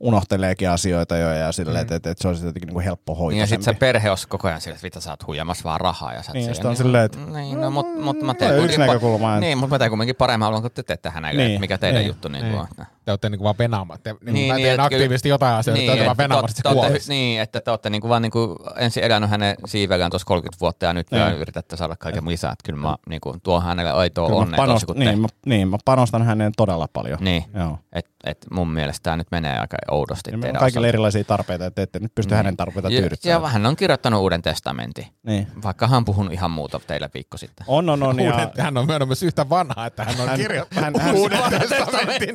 unohteleekin 0.00 0.70
asioita 0.70 1.16
jo 1.16 1.30
ja 1.32 1.52
silleen, 1.52 1.76
mm. 1.76 1.82
että, 1.82 1.94
että, 1.94 2.10
että 2.10 2.22
se 2.22 2.28
olisi 2.28 2.46
jotenkin 2.46 2.66
niin 2.66 2.74
kuin 2.74 2.84
helppo 2.84 3.12
Niin, 3.12 3.18
hoitaa. 3.18 3.40
ja 3.40 3.46
sitten 3.46 3.74
se 3.74 3.78
perhe 3.78 4.10
olisi 4.10 4.28
koko 4.28 4.48
ajan 4.48 4.60
sillä, 4.60 4.74
että 4.74 4.86
mitä 4.86 5.00
sä 5.00 5.10
oot 5.10 5.26
huijamassa 5.26 5.64
vaan 5.64 5.80
rahaa. 5.80 6.12
Ja 6.14 6.22
sä 6.22 6.32
Niin, 6.32 6.42
siellä, 6.44 6.54
sit 6.54 6.64
on 6.64 6.76
silleen, 6.76 7.04
että- 7.04 7.18
Niin, 7.18 7.60
no, 7.60 7.70
mutta 7.70 8.00
mut 8.00 8.20
mä 8.20 8.26
No, 8.26 8.34
teen 8.34 8.64
yksi 8.64 8.78
näkökulma, 8.78 9.28
että- 9.34 9.40
Niin, 9.40 9.58
mutta 9.58 9.74
mä 9.74 9.78
teen 9.78 9.90
kuitenkin 9.90 10.16
paremmin 10.16 10.44
haluan, 10.44 10.62
kun 10.62 10.70
te 10.70 10.82
teette 10.82 11.10
hänelle, 11.10 11.42
Niin, 11.42 11.48
niin, 11.48 11.60
mikä 11.60 11.78
teidän 11.78 11.98
niin, 11.98 12.08
juttu 12.08 12.28
niin, 12.28 12.44
niin. 12.44 12.54
on. 12.58 12.66
Että- 12.70 12.86
Te 13.04 13.12
olette 13.12 13.28
niinku 13.28 13.44
vaan 13.44 13.54
venaamat. 13.58 14.02
Te, 14.02 14.12
niin, 14.12 14.34
Niin, 14.34 14.48
mä 14.48 14.54
niin, 14.54 14.64
teen 14.64 14.74
että 14.74 14.84
aktiivisesti 14.84 15.28
jotain 15.28 15.54
asioita, 15.54 15.78
niin, 15.78 15.86
te 15.86 15.92
olette 15.92 16.04
vaan 16.04 16.12
että 16.14 16.22
venaamassa, 16.22 16.54
te- 16.62 16.68
että 16.68 16.74
te 16.74 16.80
se 16.80 16.86
kuolisi. 16.88 17.12
Niin, 17.12 17.40
että 17.40 17.60
te 17.60 17.70
olette 17.70 17.90
niinku 17.90 18.08
vaan 18.08 18.22
niinku 18.22 18.56
ensin 18.76 19.04
elänyt 19.04 19.30
hänen 19.30 19.56
siivellään 19.66 20.10
tuossa 20.10 20.26
30 20.26 20.60
vuotta 20.60 20.86
ja 20.86 20.92
nyt 20.92 21.10
Niin. 21.10 21.22
vielä 21.24 21.36
yritätte 21.36 21.76
saada 21.76 21.96
kaiken 21.96 22.28
lisää. 22.28 22.52
Että 22.52 22.62
kyllä 22.66 22.78
mä 22.80 22.96
niinku, 23.08 23.34
tuon 23.42 23.62
hänelle 23.62 23.90
aitoa 23.92 24.26
onnea 24.26 24.66
niin, 24.94 25.20
mä, 25.20 25.28
niin, 25.46 25.68
mä 25.68 25.76
panostan 25.84 26.22
häneen 26.22 26.52
todella 26.56 26.88
paljon. 26.92 27.18
Niin, 27.20 27.44
Joo. 27.54 27.78
Et, 28.26 28.46
mun 28.50 28.68
mielestä 28.72 29.02
tämä 29.02 29.16
nyt 29.16 29.26
menee 29.30 29.58
aika 29.58 29.76
oudosti 29.90 30.30
Ja 30.30 30.36
meillä 30.38 30.38
on 30.38 30.42
teidän 30.42 30.60
kaikille 30.60 30.84
osalta. 30.86 30.88
erilaisia 30.88 31.24
tarpeita, 31.24 31.66
että 31.66 31.82
ette 31.82 31.98
nyt 31.98 32.14
pysty 32.14 32.30
Niin. 32.30 32.36
hänen 32.36 32.56
tarpeita 32.56 32.88
Ja, 32.88 33.00
tyydyttämään. 33.00 33.42
ja 33.42 33.48
hän 33.48 33.66
on 33.66 33.76
kirjoittanut 33.76 34.20
uuden 34.20 34.42
testamentin, 34.42 35.06
Niin. 35.22 35.46
vaikka 35.62 35.86
hän 35.86 35.96
on 35.96 36.04
puhunut 36.04 36.32
ihan 36.32 36.50
muuta 36.50 36.80
teille 36.86 37.10
viikko 37.14 37.36
sitten. 37.36 37.64
On, 37.68 37.88
on, 37.90 38.02
on. 38.02 38.20
Ja, 38.20 38.32
Uuden, 38.32 38.48
hän 38.58 38.76
on 38.76 38.86
myös 39.06 39.22
yhtä 39.22 39.48
vanha, 39.48 39.86
että 39.86 40.04
hän 40.04 40.20
on 40.20 40.28
Hän- 40.28 40.40
kirjoittanut 40.40 41.02
hän- 41.02 41.06
hän- 41.06 41.14
uuden 41.14 41.38
testamentin. 41.68 42.34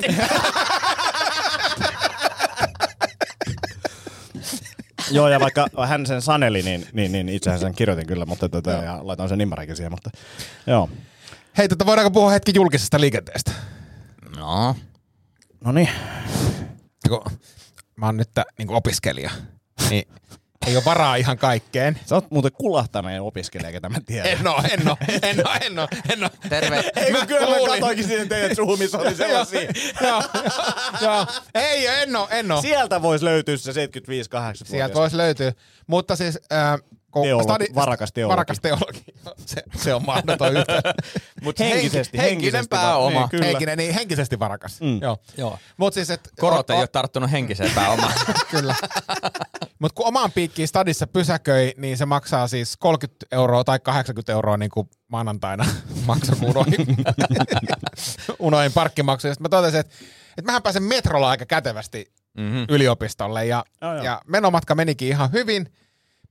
joo, 5.10 5.28
ja 5.28 5.40
vaikka 5.40 5.66
hän 5.86 6.06
sen 6.06 6.22
saneli, 6.22 6.62
niin, 6.62 6.86
niin, 6.92 7.12
niin 7.12 7.28
itsehän 7.28 7.60
sen 7.60 7.74
kirjoitin 7.74 8.06
kyllä, 8.06 8.26
mutta 8.26 8.48
tota, 8.48 8.70
ja 8.70 8.98
laitoin 9.02 9.28
sen 9.28 9.38
nimmarikin 9.38 9.76
siihen, 9.76 9.92
mutta 9.92 10.10
joo. 10.66 10.88
Hei, 11.58 11.68
tota, 11.68 11.86
voidaanko 11.86 12.10
puhua 12.10 12.30
hetki 12.30 12.52
julkisesta 12.54 13.00
liikenteestä? 13.00 13.50
No, 14.36 14.76
No 15.64 15.72
niin. 15.72 15.88
Mä 17.96 18.06
oon 18.06 18.16
nyt 18.16 18.30
niin 18.58 18.70
opiskelija, 18.70 19.30
niin 19.90 20.08
ei 20.66 20.76
ole 20.76 20.84
varaa 20.84 21.16
ihan 21.16 21.38
kaikkeen. 21.38 21.98
Sä 22.06 22.14
oot 22.14 22.30
muuten 22.30 22.52
kulahtaneen 22.52 23.22
opiskelija, 23.22 23.72
ketä 23.72 23.88
mä 23.88 23.98
tiedän. 24.06 24.32
En 24.32 24.46
oo, 24.48 24.62
en 24.70 24.88
oo, 24.88 24.96
en 25.22 25.46
oo, 25.46 25.52
en 25.60 25.78
oo, 25.78 25.88
en 26.10 26.24
oo. 26.24 26.30
Terve. 26.48 26.90
Ei 26.96 27.12
Mä 27.12 27.18
kun 27.18 27.26
kyllä 27.26 27.46
mä 27.50 27.66
katoinkin 27.66 28.04
siihen 28.04 28.28
teidän 28.28 28.56
Zoomissa 28.56 28.98
oli 28.98 29.14
sellaisia. 29.24 29.60
joo, 30.00 30.22
joo. 31.00 31.26
Ei, 31.54 31.86
en 31.86 32.16
oo, 32.16 32.28
en 32.30 32.52
oo. 32.52 32.62
Sieltä 32.62 33.02
voisi 33.02 33.24
löytyä 33.24 33.56
se 33.56 33.72
75-80 33.72 33.74
Sieltä 34.64 34.94
voisi 34.94 35.16
löytyä. 35.16 35.52
Mutta 35.86 36.16
siis... 36.16 36.38
Äh, 36.52 36.80
kun 37.12 37.26
Teologi- 37.26 37.74
varakas 37.74 38.12
teologi. 38.12 38.32
Varakas 38.32 38.60
teologi. 38.60 39.04
Se, 39.46 39.62
se 39.76 39.94
on 39.94 40.06
mahdoton 40.06 40.56
yhtä. 40.56 40.82
Mut 41.44 41.58
Henkisesti, 41.58 42.18
henki- 42.18 42.22
henkinen 42.22 42.52
henkisesti 42.52 42.68
pääoma. 42.68 43.18
Niin, 43.20 43.28
kyllä. 43.28 43.46
Henkinen, 43.46 43.78
niin 43.78 43.94
henkisesti 43.94 44.38
varakas. 44.38 44.80
Mm. 44.80 44.98
Joo. 45.02 45.18
Joo. 45.36 45.58
Mut 45.76 45.94
siis, 45.94 46.10
et, 46.10 46.30
Korot 46.40 46.70
ei 46.70 46.76
o- 46.76 46.80
ole 46.80 46.86
tarttunut 46.86 47.30
henkiseen 47.30 47.70
pääomaan. 47.74 48.12
Kyllä. 48.50 48.74
Mutta 49.78 49.94
kun 49.94 50.06
omaan 50.06 50.32
piikkiin 50.32 50.68
stadissa 50.68 51.06
pysäköi, 51.06 51.74
niin 51.76 51.96
se 51.96 52.06
maksaa 52.06 52.48
siis 52.48 52.76
30 52.76 53.26
euroa 53.32 53.64
tai 53.64 53.80
80 53.80 54.32
euroa 54.32 54.56
niin 54.56 54.70
kuin 54.70 54.90
maanantaina 55.08 55.64
maksoi, 56.06 56.36
kun 56.36 56.48
unohin, 56.50 56.86
unohin 58.38 58.72
parkkimaksu. 58.72 59.26
Ja 59.26 59.34
sitten 59.34 59.44
mä 59.44 59.48
totesin, 59.48 59.80
että, 59.80 59.94
että 60.28 60.42
mähän 60.46 60.62
pääsen 60.62 60.82
metrolla 60.82 61.30
aika 61.30 61.46
kätevästi 61.46 62.12
mm-hmm. 62.38 62.66
yliopistolle. 62.68 63.46
Ja, 63.46 63.64
joo. 63.80 63.94
ja 64.02 64.20
menomatka 64.26 64.74
menikin 64.74 65.08
ihan 65.08 65.32
hyvin. 65.32 65.72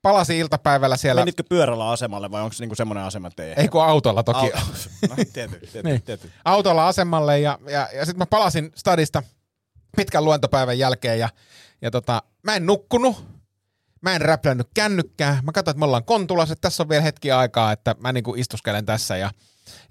Palasin 0.02 0.38
iltapäivällä 0.38 0.98
siellä, 0.98 1.22
Menitkö 1.22 1.44
pyörällä 1.50 1.90
asemalle 1.90 2.32
vai 2.32 2.42
onko 2.42 2.54
se 2.54 2.64
niinku 2.64 2.76
semmoinen 2.76 3.04
asema 3.04 3.30
teidän? 3.32 3.60
ei 3.60 3.68
kun 3.68 3.84
autolla 3.84 4.24
toki. 4.24 4.50
Au- 4.52 4.60
no, 5.10 5.16
tietysti, 5.16 5.34
tietysti, 5.34 5.84
Niin. 5.84 6.02
tietysti. 6.02 6.36
autolla 6.46 6.88
asemalle 6.88 7.40
ja, 7.40 7.60
ja, 7.70 7.90
ja 7.94 8.06
sitten 8.06 8.18
mä 8.18 8.26
palasin 8.26 8.72
stadista 8.76 9.24
pitkän 9.98 10.26
luentopäivän 10.26 10.80
jälkeen 10.80 11.20
ja, 11.20 11.30
ja 11.82 11.92
tota, 11.92 12.24
mä 12.44 12.56
en 12.56 12.66
nukkunut, 12.66 13.26
mä 14.02 14.16
en 14.16 14.22
räplännyt 14.22 14.68
kännykkää, 14.74 15.40
mä 15.44 15.52
katsoin, 15.52 15.74
että 15.74 15.80
me 15.80 15.86
ollaan 15.86 16.06
Kontulassa, 16.06 16.54
että 16.54 16.62
tässä 16.70 16.84
on 16.84 16.90
vielä 16.90 17.02
hetki 17.04 17.32
aikaa, 17.32 17.72
että 17.72 17.96
mä 18.00 18.14
niinku 18.14 18.36
istuskelen 18.36 18.86
tässä 18.86 19.18
ja, 19.18 19.32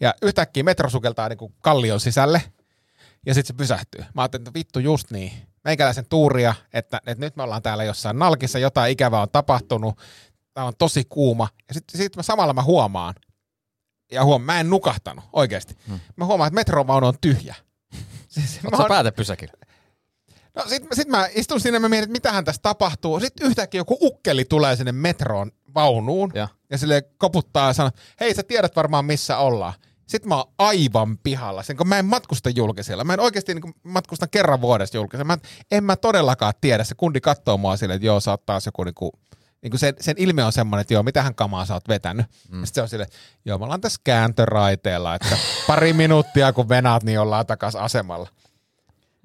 ja 0.01 0.15
yhtäkkiä 0.23 0.63
metro 0.63 0.91
sukeltaa 0.91 1.29
niinku 1.29 1.53
kallion 1.61 2.01
sisälle 2.01 2.43
ja 3.27 3.35
sitten 3.35 3.55
se 3.55 3.59
pysähtyy. 3.59 4.05
Mä 4.15 4.23
ajattelin, 4.23 4.43
että 4.43 4.55
vittu 4.55 4.79
just 4.79 5.11
niin. 5.11 5.33
Meikäläisen 5.65 6.07
tuuria, 6.09 6.55
että, 6.73 7.01
että 7.07 7.25
nyt 7.25 7.37
me 7.37 7.43
ollaan 7.43 7.63
täällä 7.63 7.85
jossain 7.85 8.19
nalkissa, 8.19 8.59
jotain 8.59 8.93
ikävää 8.93 9.21
on 9.23 9.31
tapahtunut, 9.33 9.99
täällä 10.55 10.69
on 10.69 10.77
tosi 10.79 11.05
kuuma. 11.09 11.49
Ja 11.69 11.75
sitten 11.75 11.99
sit 11.99 12.17
mä 12.17 12.23
samalla 12.23 12.53
mä 12.53 12.63
huomaan, 12.63 13.15
ja 14.13 14.25
huom, 14.25 14.43
mä 14.43 14.61
en 14.61 14.71
nukahtanut 14.71 15.25
oikeasti. 15.33 15.77
Hmm. 15.89 16.01
Mä 16.17 16.25
huomaan, 16.25 16.49
että 16.49 16.55
metrovaunu 16.55 17.07
on 17.07 17.15
tyhjä. 17.21 17.55
Siis, 18.29 18.61
Oletko 18.65 18.83
oon- 18.83 18.89
päätepysäkillä? 18.89 19.53
no 20.57 20.65
sit, 20.69 20.83
sit 20.93 21.09
mä 21.09 21.29
istun 21.35 21.61
siinä 21.61 21.77
ja 21.77 21.81
mä 21.81 21.89
mietin, 21.89 22.05
että 22.05 22.13
mitähän 22.13 22.45
tässä 22.45 22.63
tapahtuu. 22.63 23.21
Sitten 23.21 23.47
yhtäkkiä 23.47 23.79
joku 23.81 23.99
ukkeli 24.01 24.45
tulee 24.45 24.77
sinne 24.77 24.93
metroon 24.93 25.53
vaunuun 25.75 26.31
ja, 26.35 26.41
Ja. 26.41 26.49
ja 26.71 26.79
sille 26.79 27.03
koputtaa 27.19 27.67
ja 27.67 27.73
sanoo, 27.73 27.91
hei 28.21 28.35
sä 28.35 28.43
tiedät 28.43 28.77
varmaan 28.77 29.05
missä 29.05 29.39
ollaan. 29.39 29.73
Sitten 30.11 30.29
mä 30.29 30.37
oon 30.37 30.53
aivan 30.59 31.19
pihalla. 31.19 31.63
Sen, 31.63 31.77
kun 31.77 31.89
mä 31.89 31.99
en 31.99 32.05
matkusta 32.05 32.51
julkisilla. 32.51 33.05
Mä 33.05 33.15
en 33.15 33.21
oikeasti 33.21 33.55
niin 33.55 33.75
matkusta 33.83 34.27
kerran 34.29 34.61
vuodessa 34.61 34.97
julkisilla. 34.97 35.25
Mä, 35.25 35.39
en 35.71 35.85
mä 35.85 35.97
todellakaan 35.97 36.53
tiedä. 36.61 36.85
Se 36.85 36.95
kundi 36.95 37.21
katsoo 37.21 37.57
mua 37.57 37.77
silleen, 37.77 37.97
että 37.97 38.07
joo, 38.07 38.21
sä 38.21 38.31
oot 38.31 38.47
taas 38.47 38.67
joku 38.67 38.85
niinku, 38.85 39.13
niin 39.63 39.71
kuin 39.71 39.79
sen, 39.79 39.95
sen 40.01 40.15
ilme 40.19 40.45
on 40.45 40.53
semmoinen, 40.53 40.81
että 40.81 40.95
joo, 40.95 41.03
mitähän 41.03 41.35
kamaa 41.35 41.67
sä 41.67 41.75
oot 41.75 41.89
vetänyt. 41.89 42.27
Mm. 42.27 42.65
Sitten 42.65 42.75
se 42.75 42.83
on 42.83 42.89
silleen, 42.89 43.11
joo, 43.45 43.59
me 43.59 43.65
ollaan 43.65 43.81
tässä 43.81 44.01
kääntöraiteella, 44.05 45.15
että 45.15 45.39
pari 45.67 45.93
minuuttia 45.93 46.53
kun 46.53 46.69
venaat, 46.69 47.03
niin 47.03 47.21
ollaan 47.21 47.47
takas 47.47 47.77
asemalla. 47.77 48.29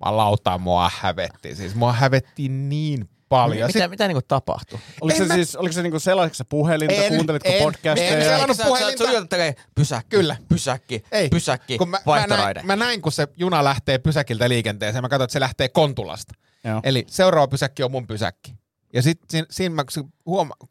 Mä 0.06 0.18
lautaan, 0.18 0.62
mua 0.62 0.92
hävetti. 1.00 1.56
Siis 1.56 1.76
mua 1.76 1.94
hävetti 1.94 2.50
niin 2.50 3.10
paljon. 3.30 3.70
Mitä, 3.74 3.88
mitä 3.88 4.08
niinku 4.08 4.22
tapahtuu? 4.28 4.80
Oliko 5.02 5.18
En 5.18 5.24
se 5.24 5.28
mä- 5.28 5.34
siis, 5.36 5.56
oliko 5.56 5.74
se 5.74 5.82
niinku 5.82 6.00
selaisitko 6.00 6.36
sä 6.36 6.46
puhelinta, 6.46 6.94
En, 6.96 7.14
kuuntelitko 7.14 7.50
en, 7.50 7.64
podcasteja? 7.64 8.18
en 8.18 8.24
selannut 8.24 8.58
Sä- 8.58 8.64
sä- 8.64 8.70
puhelinta. 8.70 9.06
sä 9.12 9.26
tälleen, 9.30 9.56
pysäkki, 9.76 10.16
Kyllä. 10.18 10.36
pysäkki, 10.50 11.04
Ei, 11.12 11.30
pysäkki, 11.30 11.78
kun 11.78 11.90
mä, 11.90 11.98
mä, 11.98 12.02
vaihtoraide. 12.06 12.60
näin, 12.60 12.68
mä 12.68 12.76
näin, 12.76 13.02
kun 13.02 13.12
se 13.12 13.28
juna 13.38 13.64
lähtee 13.64 13.98
pysäkiltä 13.98 14.50
liikenteeseen, 14.50 15.04
mä 15.04 15.10
katsoin, 15.10 15.26
että 15.26 15.34
se 15.34 15.40
lähtee 15.40 15.70
Kontulasta. 15.70 16.34
Joo. 16.64 16.82
Eli 16.84 17.06
seuraava 17.08 17.48
pysäkki 17.48 17.84
on 17.84 17.92
mun 17.92 18.08
pysäkki. 18.08 18.56
Ja 18.94 19.02
sitten 19.02 19.26
siinä, 19.30 19.48
siinä 19.52 19.76
mä 19.76 19.84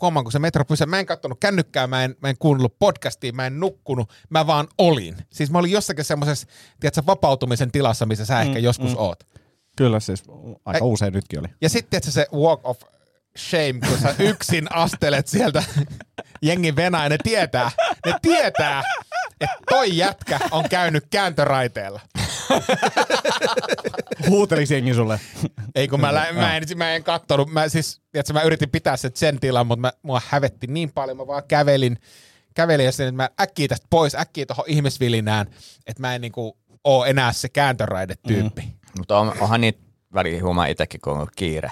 huomaan, 0.00 0.24
kun 0.24 0.32
se 0.32 0.38
metro 0.38 0.64
pysähti, 0.64 0.90
mä 0.90 0.98
en 0.98 1.06
katsonut 1.06 1.40
kännykkää, 1.40 1.86
mä 1.86 2.04
en, 2.04 2.14
mä 2.22 2.28
en 2.28 2.36
kuunnellut 2.38 2.78
podcastia, 2.78 3.32
mä 3.32 3.46
en 3.46 3.60
nukkunut, 3.60 4.12
mä 4.30 4.46
vaan 4.46 4.68
olin. 4.78 5.16
Siis 5.32 5.50
mä 5.50 5.58
olin 5.58 5.70
jossakin 5.70 6.04
semmoisessa, 6.04 6.46
tiedätkö, 6.80 7.02
vapautumisen 7.06 7.72
tilassa, 7.72 8.06
missä 8.06 8.24
sä 8.24 8.40
ehkä 8.40 8.58
Mm, 8.58 8.64
joskus 8.64 8.90
mm. 8.90 8.96
oot. 8.98 9.24
Kyllä 9.76 10.00
siis, 10.00 10.24
aika 10.64 10.84
Ei. 10.84 10.90
usein 10.92 11.12
nytkin 11.12 11.38
oli. 11.40 11.48
Ja 11.60 11.68
sitten 11.68 11.90
tiedätkö, 11.90 12.10
se 12.10 12.26
walk 12.34 12.60
of 12.64 12.78
shame, 13.38 13.80
kun 13.88 13.98
sä 13.98 14.14
yksin 14.18 14.66
astelet 14.72 15.26
sieltä 15.26 15.62
jengin 16.42 16.76
venää, 16.76 17.08
ne 17.08 17.18
tietää, 17.22 17.70
ne 18.06 18.14
tietää, 18.22 18.82
että 19.40 19.56
toi 19.70 19.96
jätkä 19.96 20.38
on 20.50 20.68
käynyt 20.68 21.04
kääntöraiteella. 21.10 22.00
Huutelis 24.28 24.70
jengi 24.70 24.94
sulle. 24.94 25.20
Ei 25.74 25.88
kun 25.88 26.00
mä, 26.00 26.14
lä- 26.14 26.32
mä, 26.32 26.56
en, 26.56 26.62
mä 26.76 26.94
en 26.94 27.04
kattonut, 27.04 27.52
mä 27.52 27.68
siis, 27.68 28.00
tiedätkö, 28.12 28.32
mä 28.32 28.42
yritin 28.42 28.70
pitää 28.70 28.96
sen 28.96 29.10
sen 29.14 29.40
tilan, 29.40 29.66
mutta 29.66 29.80
mä, 29.80 29.92
mua 30.02 30.22
hävetti 30.28 30.66
niin 30.66 30.92
paljon, 30.92 31.16
mä 31.16 31.26
vaan 31.26 31.42
kävelin, 31.48 31.98
kävelin 32.54 32.86
ja 32.86 32.92
sitten 32.92 33.08
että 33.08 33.16
mä 33.16 33.28
äkkiä 33.40 33.68
tästä 33.68 33.86
pois, 33.90 34.14
äkkiä 34.14 34.46
tuohon 34.46 34.64
ihmisvilinään, 34.68 35.46
että 35.86 36.00
mä 36.00 36.14
en 36.14 36.20
niinku 36.20 36.58
oo 36.84 37.04
enää 37.04 37.32
se 37.32 37.48
kääntöraide-tyyppi. 37.48 38.62
Mm. 38.62 38.72
Mutta 38.98 39.18
on, 39.18 39.32
onhan 39.40 39.60
niitä 39.60 39.78
väliin 40.14 40.42
huomaa 40.42 40.66
itsekin, 40.66 41.00
kun 41.00 41.12
on 41.12 41.26
kiire 41.36 41.70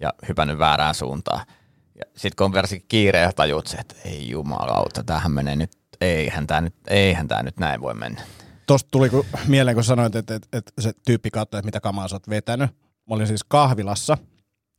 ja 0.00 0.12
hypännyt 0.28 0.58
väärään 0.58 0.94
suuntaan. 0.94 1.46
Ja 1.94 2.04
sitten 2.16 2.36
kun 2.36 2.44
on 2.44 2.52
varsinkin 2.52 2.88
kiire 2.88 3.18
ja 3.18 3.32
tajut 3.32 3.66
se, 3.66 3.76
että 3.76 3.94
ei 4.04 4.30
jumalauta, 4.30 5.04
tämähän 5.04 5.32
menee 5.32 5.56
nyt, 5.56 5.70
eihän 6.00 6.46
tämä 6.46 6.60
nyt, 6.60 6.74
eihän 6.88 7.28
tää 7.28 7.42
nyt 7.42 7.58
näin 7.58 7.80
voi 7.80 7.94
mennä. 7.94 8.22
Tosta 8.66 8.88
tuli 8.90 9.10
kun, 9.10 9.24
mieleen, 9.48 9.74
kun 9.74 9.84
sanoit, 9.84 10.16
että, 10.16 10.34
että, 10.34 10.48
että 10.58 10.72
se 10.78 10.92
tyyppi 11.06 11.30
katsoi, 11.30 11.58
että 11.58 11.66
mitä 11.66 11.80
kamaa 11.80 12.08
sä 12.08 12.16
oot 12.16 12.28
vetänyt. 12.28 12.70
Mä 13.08 13.14
olin 13.14 13.26
siis 13.26 13.44
kahvilassa, 13.44 14.18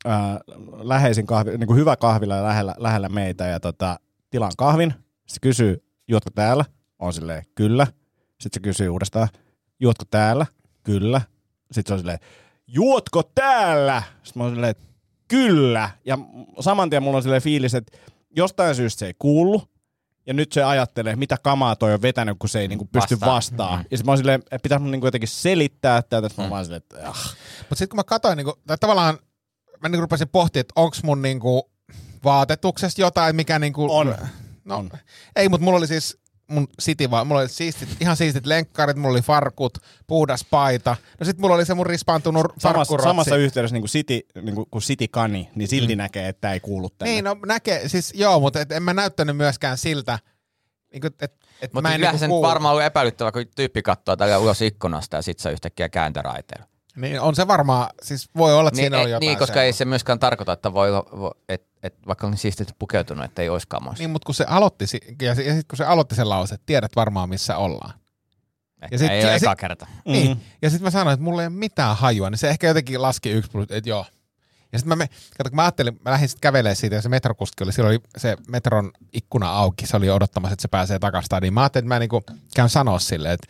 ää, 0.04 0.40
läheisin 0.78 1.26
kahvi, 1.26 1.58
niin 1.58 1.66
kuin 1.66 1.78
hyvä 1.78 1.96
kahvila 1.96 2.42
lähellä, 2.42 2.74
lähellä 2.78 3.08
meitä 3.08 3.46
ja 3.46 3.60
tota, 3.60 4.00
tilaan 4.30 4.52
kahvin. 4.58 4.94
Se 5.26 5.36
kysyy, 5.40 5.84
juotko 6.08 6.30
täällä? 6.34 6.64
On 6.98 7.12
silleen, 7.12 7.42
kyllä. 7.54 7.86
Sitten 8.40 8.50
se 8.54 8.60
kysyy 8.60 8.88
uudestaan, 8.88 9.28
juotko 9.80 10.04
täällä? 10.10 10.46
Kyllä. 10.82 11.20
Sitten 11.72 11.88
se 11.90 11.92
on 11.94 11.98
silleen, 12.00 12.18
juotko 12.66 13.22
täällä? 13.34 14.02
Sitten 14.22 14.40
mä 14.40 14.44
oon 14.44 14.54
silleen, 14.54 14.74
kyllä. 15.28 15.90
Ja 16.04 16.18
saman 16.60 16.90
tien 16.90 17.02
mulla 17.02 17.16
on 17.16 17.22
silleen 17.22 17.42
fiilis, 17.42 17.74
että 17.74 17.98
jostain 18.36 18.74
syystä 18.74 18.98
se 18.98 19.06
ei 19.06 19.14
kuulu. 19.18 19.62
Ja 20.26 20.34
nyt 20.34 20.52
se 20.52 20.62
ajattelee, 20.62 21.16
mitä 21.16 21.36
kamaa 21.42 21.76
toi 21.76 21.94
on 21.94 22.02
vetänyt, 22.02 22.36
kun 22.38 22.48
se 22.48 22.60
ei 22.60 22.68
niinku 22.68 22.84
pysty 22.84 23.14
Vastaa. 23.14 23.34
vastaan. 23.34 23.78
Mm. 23.78 23.84
Ja 23.90 23.96
sitten 23.96 24.06
mä 24.06 24.10
oon 24.12 24.18
silleen, 24.18 24.40
että 24.40 24.58
pitäisi 24.62 24.82
mun 24.82 24.90
niinku 24.90 25.06
jotenkin 25.06 25.28
selittää 25.28 26.02
tätä. 26.02 26.26
Että 26.26 26.42
mä 26.42 26.44
oon 26.44 26.50
vaan 26.50 26.64
silleen, 26.64 26.82
että 26.82 27.08
ah. 27.08 27.36
Mutta 27.58 27.74
sitten 27.74 27.88
kun 27.88 27.96
mä 27.96 28.04
katsoin, 28.04 28.36
niinku, 28.36 28.54
tai 28.66 28.76
tavallaan 28.80 29.18
mä 29.82 29.88
niinku 29.88 30.00
rupesin 30.00 30.28
pohtimaan, 30.28 30.60
että 30.60 30.72
onks 30.76 31.02
mun 31.02 31.22
niinku 31.22 31.70
vaatetuksesta 32.24 33.00
jotain, 33.00 33.36
mikä 33.36 33.58
niinku... 33.58 33.96
On. 33.96 34.14
No, 34.64 34.76
On. 34.76 34.90
ei, 35.36 35.48
mutta 35.48 35.64
mulla 35.64 35.78
oli 35.78 35.86
siis 35.86 36.18
mun 36.46 36.68
city 36.82 37.10
vaan, 37.10 37.26
mulla 37.26 37.40
oli 37.40 37.48
siistit, 37.48 37.88
ihan 38.00 38.16
siistit 38.16 38.46
lenkkarit, 38.46 38.96
mulla 38.96 39.12
oli 39.12 39.22
farkut, 39.22 39.78
puhdas 40.06 40.46
paita. 40.50 40.96
No 41.20 41.26
sit 41.26 41.38
mulla 41.38 41.54
oli 41.54 41.66
se 41.66 41.74
mun 41.74 41.86
rispaantunut 41.86 42.46
samassa, 42.58 42.96
samassa 43.02 43.36
yhteydessä 43.36 43.74
niin 43.74 43.82
kuin 43.82 43.90
City, 43.90 44.20
niin 44.42 44.54
kuin, 44.54 44.66
kun 44.70 44.80
City 44.80 45.08
kani, 45.08 45.50
niin 45.54 45.68
silti 45.68 45.94
mm. 45.94 45.98
näkee, 45.98 46.28
että 46.28 46.40
tämä 46.40 46.54
ei 46.54 46.60
kuulu 46.60 46.90
tänne. 46.90 47.12
Niin, 47.12 47.24
no 47.24 47.36
näkee, 47.46 47.88
siis 47.88 48.12
joo, 48.16 48.40
mutta 48.40 48.60
et 48.60 48.72
en 48.72 48.82
mä 48.82 48.94
näyttänyt 48.94 49.36
myöskään 49.36 49.78
siltä, 49.78 50.18
niin 50.92 51.06
että 51.06 51.24
et, 51.24 51.32
et 51.62 51.72
Mutta 51.72 51.82
mä 51.82 51.88
en 51.88 51.94
kyllähän 51.94 52.12
niinku 52.12 52.18
se 52.18 52.26
nyt 52.26 52.30
kuulu. 52.30 52.46
varmaan 52.46 52.72
ollut 52.72 52.86
epäilyttävä, 52.86 53.32
kun 53.32 53.44
tyyppi 53.56 53.82
katsoo 53.82 54.16
tällä 54.16 54.38
ulos 54.38 54.62
ikkunasta 54.62 55.16
ja 55.16 55.22
sit 55.22 55.38
se 55.38 55.52
yhtäkkiä 55.52 55.88
kääntöraiteella. 55.88 56.73
Niin 56.96 57.20
on 57.20 57.34
se 57.34 57.46
varmaan, 57.48 57.88
siis 58.02 58.28
voi 58.36 58.54
olla, 58.54 58.68
että 58.68 58.76
Niin, 58.76 58.82
siinä 58.84 58.96
oli 58.98 59.04
ei- 59.04 59.10
jotain 59.10 59.28
niin 59.28 59.38
koska 59.38 59.46
semmoista. 59.46 59.62
ei 59.62 59.72
se 59.72 59.84
myöskään 59.84 60.18
tarkoita, 60.18 60.52
että 60.52 60.72
voi, 60.72 60.92
voi 60.92 61.30
et, 61.48 61.66
et, 61.82 61.94
vaikka 62.06 62.26
on 62.26 62.36
siististi 62.36 62.72
pukeutunut, 62.78 63.24
että 63.24 63.42
ei 63.42 63.48
olisi 63.48 63.66
kamoissa. 63.68 64.02
Niin, 64.02 64.10
mutta 64.10 64.26
kun 64.26 64.34
se 64.34 64.44
aloitti, 64.48 64.84
ja, 65.22 65.34
si- 65.34 65.46
ja 65.46 65.52
sitten 65.54 65.64
kun 65.70 65.76
se 65.76 65.84
aloitti 65.84 66.14
sen 66.14 66.28
lause, 66.28 66.54
että 66.54 66.66
tiedät 66.66 66.96
varmaan 66.96 67.28
missä 67.28 67.56
ollaan. 67.56 67.94
Ehkä 68.82 68.94
ja 68.94 68.98
sit- 68.98 69.10
ei 69.10 69.20
ja 69.22 69.28
ole 69.28 69.38
sit- 69.38 69.42
eka 69.46 69.56
kerta. 69.56 69.86
Mm. 70.04 70.12
Niin. 70.12 70.40
Ja 70.62 70.70
sitten 70.70 70.84
mä 70.86 70.90
sanoin, 70.90 71.14
että 71.14 71.24
mulla 71.24 71.42
ei 71.42 71.46
ole 71.46 71.54
mitään 71.54 71.96
hajua, 71.96 72.30
niin 72.30 72.38
se 72.38 72.48
ehkä 72.48 72.66
jotenkin 72.66 73.02
laski 73.02 73.30
yksi 73.30 73.50
plus, 73.50 73.66
että 73.70 73.90
joo. 73.90 74.06
Ja 74.72 74.78
sitten 74.78 74.98
mä, 74.98 75.06
kato, 75.38 75.50
kun 75.50 75.56
mä 75.56 75.62
ajattelin, 75.62 76.00
mä 76.04 76.10
lähdin 76.10 76.28
sitten 76.28 76.40
kävelemään 76.40 76.76
siitä, 76.76 76.96
ja 76.96 77.02
se 77.02 77.08
metrokuski 77.08 77.64
oli, 77.64 77.72
silloin 77.72 77.92
oli 77.92 78.00
se 78.16 78.36
metron 78.48 78.90
ikkuna 79.12 79.50
auki, 79.50 79.86
se 79.86 79.96
oli 79.96 80.10
odottamassa, 80.10 80.52
että 80.52 80.62
se 80.62 80.68
pääsee 80.68 80.98
takaisin. 80.98 81.28
Niin 81.40 81.54
mä 81.54 81.60
ajattelin, 81.62 81.84
että 81.84 81.94
mä 81.94 81.98
niinku 81.98 82.22
käyn 82.56 82.68
sanoa 82.68 82.98
sille, 82.98 83.32
että 83.32 83.46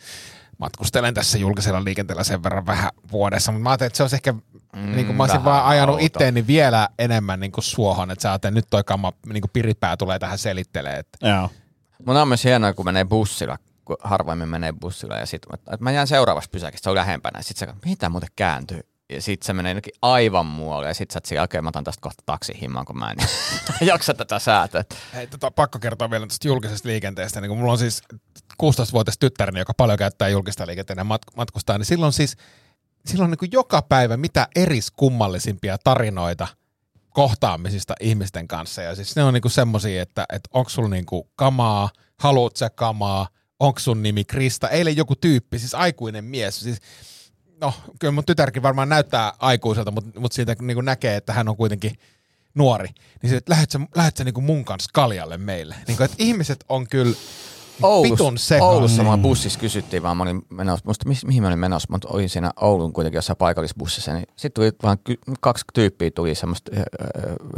matkustelen 0.57 1.13
tässä 1.13 1.37
julkisella 1.37 1.83
liikenteellä 1.83 2.23
sen 2.23 2.43
verran 2.43 2.65
vähän 2.65 2.91
vuodessa, 3.11 3.51
mutta 3.51 3.63
mä 3.63 3.69
ajattelin, 3.69 3.87
että 3.87 3.97
se 3.97 4.03
olisi 4.03 4.15
ehkä, 4.15 4.33
mm, 4.33 4.95
niin 4.95 5.05
kuin 5.05 5.15
mä 5.15 5.23
olisin 5.23 5.43
vaan 5.43 5.65
ajanut 5.65 6.01
itteeni 6.01 6.47
vielä 6.47 6.89
enemmän 6.99 7.39
niin 7.39 7.51
kuin 7.51 7.63
suohon, 7.63 8.11
että 8.11 8.21
sä 8.21 8.29
ajattelet, 8.29 8.51
että 8.51 8.57
nyt 8.57 8.69
toi 8.69 8.83
kamma, 8.83 9.13
niin 9.25 9.41
kuin 9.41 9.51
piripää 9.53 9.97
tulee 9.97 10.19
tähän 10.19 10.37
selittelee. 10.37 10.99
Että. 10.99 11.29
Joo. 11.29 11.49
Mun 12.05 12.17
on 12.17 12.27
myös 12.27 12.43
hienoa, 12.43 12.73
kun 12.73 12.85
menee 12.85 13.05
bussilla, 13.05 13.57
kun 13.85 13.97
harvoimmin 14.03 14.49
menee 14.49 14.73
bussilla 14.81 15.15
ja 15.15 15.25
sitten 15.25 15.53
että 15.55 15.77
mä 15.79 15.91
jään 15.91 16.07
seuraavassa 16.07 16.49
pysäkistä, 16.51 16.83
se 16.83 16.89
on 16.89 16.95
lähempänä. 16.95 17.41
Sitten 17.41 17.67
se, 17.67 17.75
mitä 17.85 18.09
muuten 18.09 18.29
kääntyy? 18.35 18.81
Ja 19.09 19.21
sit 19.21 19.43
se 19.43 19.53
menee 19.53 19.71
jotenkin 19.71 19.93
aivan 20.01 20.45
muualle, 20.45 20.87
ja 20.87 20.93
sit 20.93 21.11
sä 21.11 21.19
siinä, 21.25 21.43
okei, 21.43 21.61
mä 21.61 21.69
otan 21.69 21.83
tästä 21.83 22.01
kohta 22.01 22.23
taksihimmaan, 22.25 22.85
kun 22.85 22.99
mä 22.99 23.11
en 23.11 23.17
jaksa 23.87 24.13
tätä 24.13 24.39
säätöä. 24.39 24.83
Hei, 25.13 25.27
tota, 25.27 25.51
pakko 25.51 25.79
kertoa 25.79 26.09
vielä 26.11 26.27
tästä 26.27 26.47
julkisesta 26.47 26.89
liikenteestä. 26.89 27.41
Niin 27.41 27.49
kun 27.49 27.57
mulla 27.57 27.71
on 27.71 27.77
siis 27.77 28.01
16-vuotias 28.63 29.17
tyttäreni, 29.17 29.59
joka 29.59 29.73
paljon 29.73 29.97
käyttää 29.97 30.29
julkista 30.29 30.67
liikenteen 30.67 30.97
ja 30.97 31.03
mat- 31.03 31.35
matkustaa, 31.37 31.77
niin 31.77 31.85
silloin 31.85 32.13
siis 32.13 32.37
silloin 33.05 33.31
niin 33.31 33.39
kuin 33.39 33.51
joka 33.51 33.81
päivä 33.81 34.17
mitä 34.17 34.47
eriskummallisimpia 34.55 35.77
tarinoita 35.83 36.47
kohtaamisista 37.09 37.93
ihmisten 37.99 38.47
kanssa. 38.47 38.81
Ja 38.81 38.95
siis 38.95 39.15
ne 39.15 39.23
on 39.23 39.33
niin 39.33 39.51
semmoisia, 39.51 40.01
että, 40.01 40.25
että 40.33 40.49
onko 40.53 40.69
sulla 40.69 40.89
niin 40.89 41.05
kuin 41.05 41.23
kamaa, 41.35 41.89
haluat 42.19 42.55
sä 42.55 42.69
kamaa, 42.69 43.27
onko 43.59 43.79
sun 43.79 44.03
nimi 44.03 44.23
Krista. 44.23 44.69
Eilen 44.69 44.97
joku 44.97 45.15
tyyppi, 45.15 45.59
siis 45.59 45.75
aikuinen 45.75 46.25
mies, 46.25 46.59
siis 46.59 46.79
no 47.61 47.73
kyllä 47.99 48.11
mun 48.11 48.25
tytärkin 48.25 48.63
varmaan 48.63 48.89
näyttää 48.89 49.33
aikuiselta, 49.39 49.91
mutta, 49.91 50.19
mutta 50.19 50.35
siitä 50.35 50.55
niin 50.61 50.75
kuin 50.75 50.85
näkee, 50.85 51.15
että 51.15 51.33
hän 51.33 51.49
on 51.49 51.57
kuitenkin 51.57 51.91
nuori. 52.55 52.89
Niin 53.21 53.29
se, 53.29 53.37
että 53.37 53.51
lähdet 53.95 54.17
sä, 54.17 54.23
niin 54.23 54.33
kuin 54.33 54.43
mun 54.43 54.65
kanssa 54.65 54.89
kaljalle 54.93 55.37
meille. 55.37 55.75
Niin 55.87 55.97
kuin, 55.97 56.05
että 56.05 56.17
ihmiset 56.19 56.65
on 56.69 56.87
kyllä 56.87 57.15
Oulussa, 57.83 58.55
Oulussa 58.61 59.03
mä 59.03 59.17
bussissa 59.17 59.59
kysyttiin 59.59 60.03
vaan, 60.03 60.17
mä 60.17 60.23
olin 60.23 60.41
menossa, 60.49 60.85
musta 60.85 61.09
mi, 61.09 61.15
mihin 61.25 61.43
mä 61.43 61.47
olin 61.47 61.59
menossa, 61.59 61.87
mutta 61.91 62.07
olin 62.11 62.29
siinä 62.29 62.51
Oulun 62.61 62.93
kuitenkin 62.93 63.17
jossain 63.17 63.37
paikallisbussissa, 63.37 64.13
niin 64.13 64.27
sitten 64.35 64.51
tuli 64.51 64.71
vaan 64.83 64.97
ky, 65.03 65.15
kaksi 65.41 65.65
tyyppiä 65.73 66.11
tuli 66.11 66.35
semmoista 66.35 66.71
äh, 66.77 66.83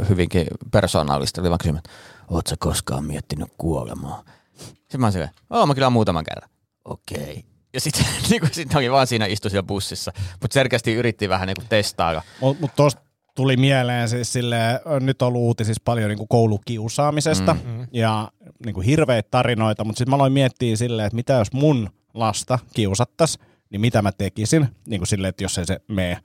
hyvinkin 0.08 0.46
persoonallista, 0.70 1.40
oli 1.40 1.50
vaan 1.50 1.58
kysymys, 1.58 1.82
oot 2.28 2.46
sä 2.46 2.56
koskaan 2.58 3.04
miettinyt 3.04 3.48
kuolemaa? 3.58 4.24
Sitten 4.56 5.00
mä 5.00 5.06
olin 5.06 5.12
silleen, 5.12 5.30
oo 5.50 5.66
mä 5.66 5.74
kyllä 5.74 5.90
muutaman 5.90 6.24
kerran. 6.24 6.50
Okei. 6.84 7.22
Okay. 7.22 7.57
Ja 7.74 7.80
sitten 7.80 8.04
niin 8.30 8.42
sit 8.52 8.74
oli 8.76 8.90
vaan 8.90 9.06
siinä 9.06 9.26
istu 9.26 9.50
siellä 9.50 9.66
bussissa, 9.66 10.12
mutta 10.40 10.54
selkeästi 10.54 10.94
yritti 10.94 11.28
vähän 11.28 11.46
niin 11.46 11.68
testailla. 11.68 12.22
Mutta 12.40 12.60
mut 12.60 12.70
tuosta 12.76 13.02
tuli 13.34 13.56
mieleen 13.56 14.08
siis 14.08 14.32
sille, 14.32 14.56
nyt 15.00 15.22
on 15.22 15.28
ollut 15.28 15.42
uutisissa 15.42 15.82
paljon 15.84 16.08
niin 16.08 16.18
kuin 16.18 16.28
koulukiusaamisesta 16.28 17.54
mm. 17.64 17.86
ja 17.92 18.32
niin 18.64 18.74
kuin 18.74 18.86
hirveitä 18.86 19.28
tarinoita, 19.30 19.84
mutta 19.84 19.98
sitten 19.98 20.10
mä 20.10 20.16
aloin 20.16 20.32
miettiä 20.32 20.76
silleen, 20.76 21.06
että 21.06 21.16
mitä 21.16 21.32
jos 21.32 21.52
mun 21.52 21.90
lasta 22.14 22.58
kiusattaisi, 22.74 23.38
niin 23.70 23.80
mitä 23.80 24.02
mä 24.02 24.12
tekisin, 24.12 24.68
niin 24.86 25.00
kuin 25.00 25.08
silleen, 25.08 25.28
että 25.28 25.44
jos 25.44 25.58
ei 25.58 25.66
se 25.66 25.80
mene 25.88 26.18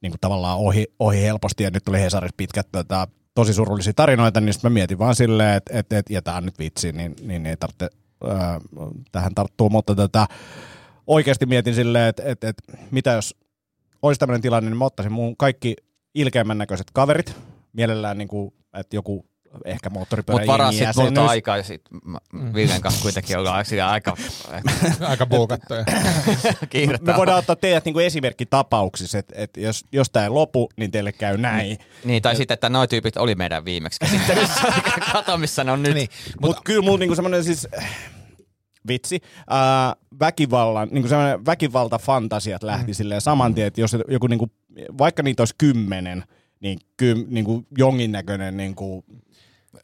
niin 0.00 0.12
kuin 0.12 0.20
tavallaan 0.20 0.58
ohi, 0.58 0.86
ohi 0.98 1.22
helposti, 1.22 1.64
ja 1.64 1.70
nyt 1.70 1.84
tuli 1.84 2.00
Hesarissa 2.00 2.34
pitkät 2.36 2.68
tota, 2.72 3.08
tosi 3.34 3.54
surullisia 3.54 3.92
tarinoita, 3.96 4.40
niin 4.40 4.52
sitten 4.52 4.72
mä 4.72 4.74
mietin 4.74 4.98
vaan 4.98 5.14
silleen, 5.14 5.56
että, 5.56 5.78
että, 5.78 5.98
että 5.98 6.12
ja 6.12 6.22
tämä 6.22 6.36
on 6.36 6.44
nyt 6.44 6.58
vitsi, 6.58 6.92
niin, 6.92 7.16
niin 7.22 7.46
ei 7.46 7.56
tarvitse 7.56 7.88
äh, 8.24 8.60
tähän 9.12 9.34
tarttua, 9.34 9.68
mutta 9.68 9.94
tota, 9.94 10.26
oikeasti 11.06 11.46
mietin 11.46 11.74
silleen, 11.74 12.08
että, 12.08 12.22
että, 12.26 12.48
että 12.48 12.72
mitä 12.90 13.12
jos 13.12 13.36
olisi 14.02 14.18
tämmöinen 14.18 14.42
tilanne, 14.42 14.70
niin 14.70 14.78
mä 14.78 14.84
ottaisin 14.84 15.12
mun 15.12 15.36
kaikki 15.36 15.76
ilkeimmän 16.14 16.58
näköiset 16.58 16.90
kaverit, 16.92 17.36
mielellään 17.72 18.18
niin 18.18 18.28
kuin, 18.28 18.54
että 18.74 18.96
joku 18.96 19.26
ehkä 19.64 19.90
moottoripyörän 19.90 20.40
Mutta 20.40 20.52
varaa 20.52 20.72
sitten 20.72 20.92
monta 20.96 21.26
aikaa 21.26 21.56
ja 21.56 21.62
sitten. 21.62 22.00
Villen 22.54 22.80
kanssa 22.80 23.02
kuitenkin 23.02 23.38
ollaan 23.38 23.64
siellä 23.64 23.90
aika... 23.90 24.16
aika 25.08 25.26
buukattuja. 25.26 25.84
Me 27.00 27.16
voidaan 27.16 27.38
ottaa 27.38 27.56
teidät 27.56 27.84
niinku 27.84 27.98
esimerkkitapauksissa, 27.98 29.18
että 29.18 29.34
et 29.36 29.56
jos, 29.56 29.84
jos 29.92 30.10
tämä 30.10 30.24
ei 30.24 30.30
lopu, 30.30 30.68
niin 30.76 30.90
teille 30.90 31.12
käy 31.12 31.36
näin. 31.36 31.78
Niin, 32.04 32.22
tai 32.22 32.36
sitten, 32.36 32.54
että 32.54 32.68
noin 32.68 32.88
tyypit 32.88 33.16
oli 33.16 33.34
meidän 33.34 33.64
viimeksi 33.64 34.00
käsittelyssä. 34.00 34.60
Kato, 35.12 35.38
missä 35.38 35.64
ne 35.64 35.72
on 35.72 35.82
nyt. 35.82 35.94
Niin, 35.94 36.08
mutta 36.40 36.56
Mut 36.56 36.64
kyllä 36.64 36.82
mulla 36.82 36.98
niinku 36.98 37.14
semmoinen 37.14 37.44
siis 37.44 37.68
vitsi, 38.88 39.20
ää, 39.50 39.96
väkivallan, 40.20 40.88
niin 40.90 41.08
semmoinen 41.08 41.46
väkivaltafantasiat 41.46 42.62
lähti 42.62 42.92
mm. 42.92 42.94
silleen 42.94 43.20
saman 43.20 43.54
tien, 43.54 43.66
että 43.66 43.80
jos 43.80 43.96
joku 44.08 44.26
niinku, 44.26 44.50
vaikka 44.98 45.22
niitä 45.22 45.40
olisi 45.40 45.54
kymmenen, 45.58 46.24
niin 46.60 46.78
ky, 46.96 47.14
niinku 47.28 47.66
jonkinnäköinen 47.78 48.56
niinku, 48.56 49.04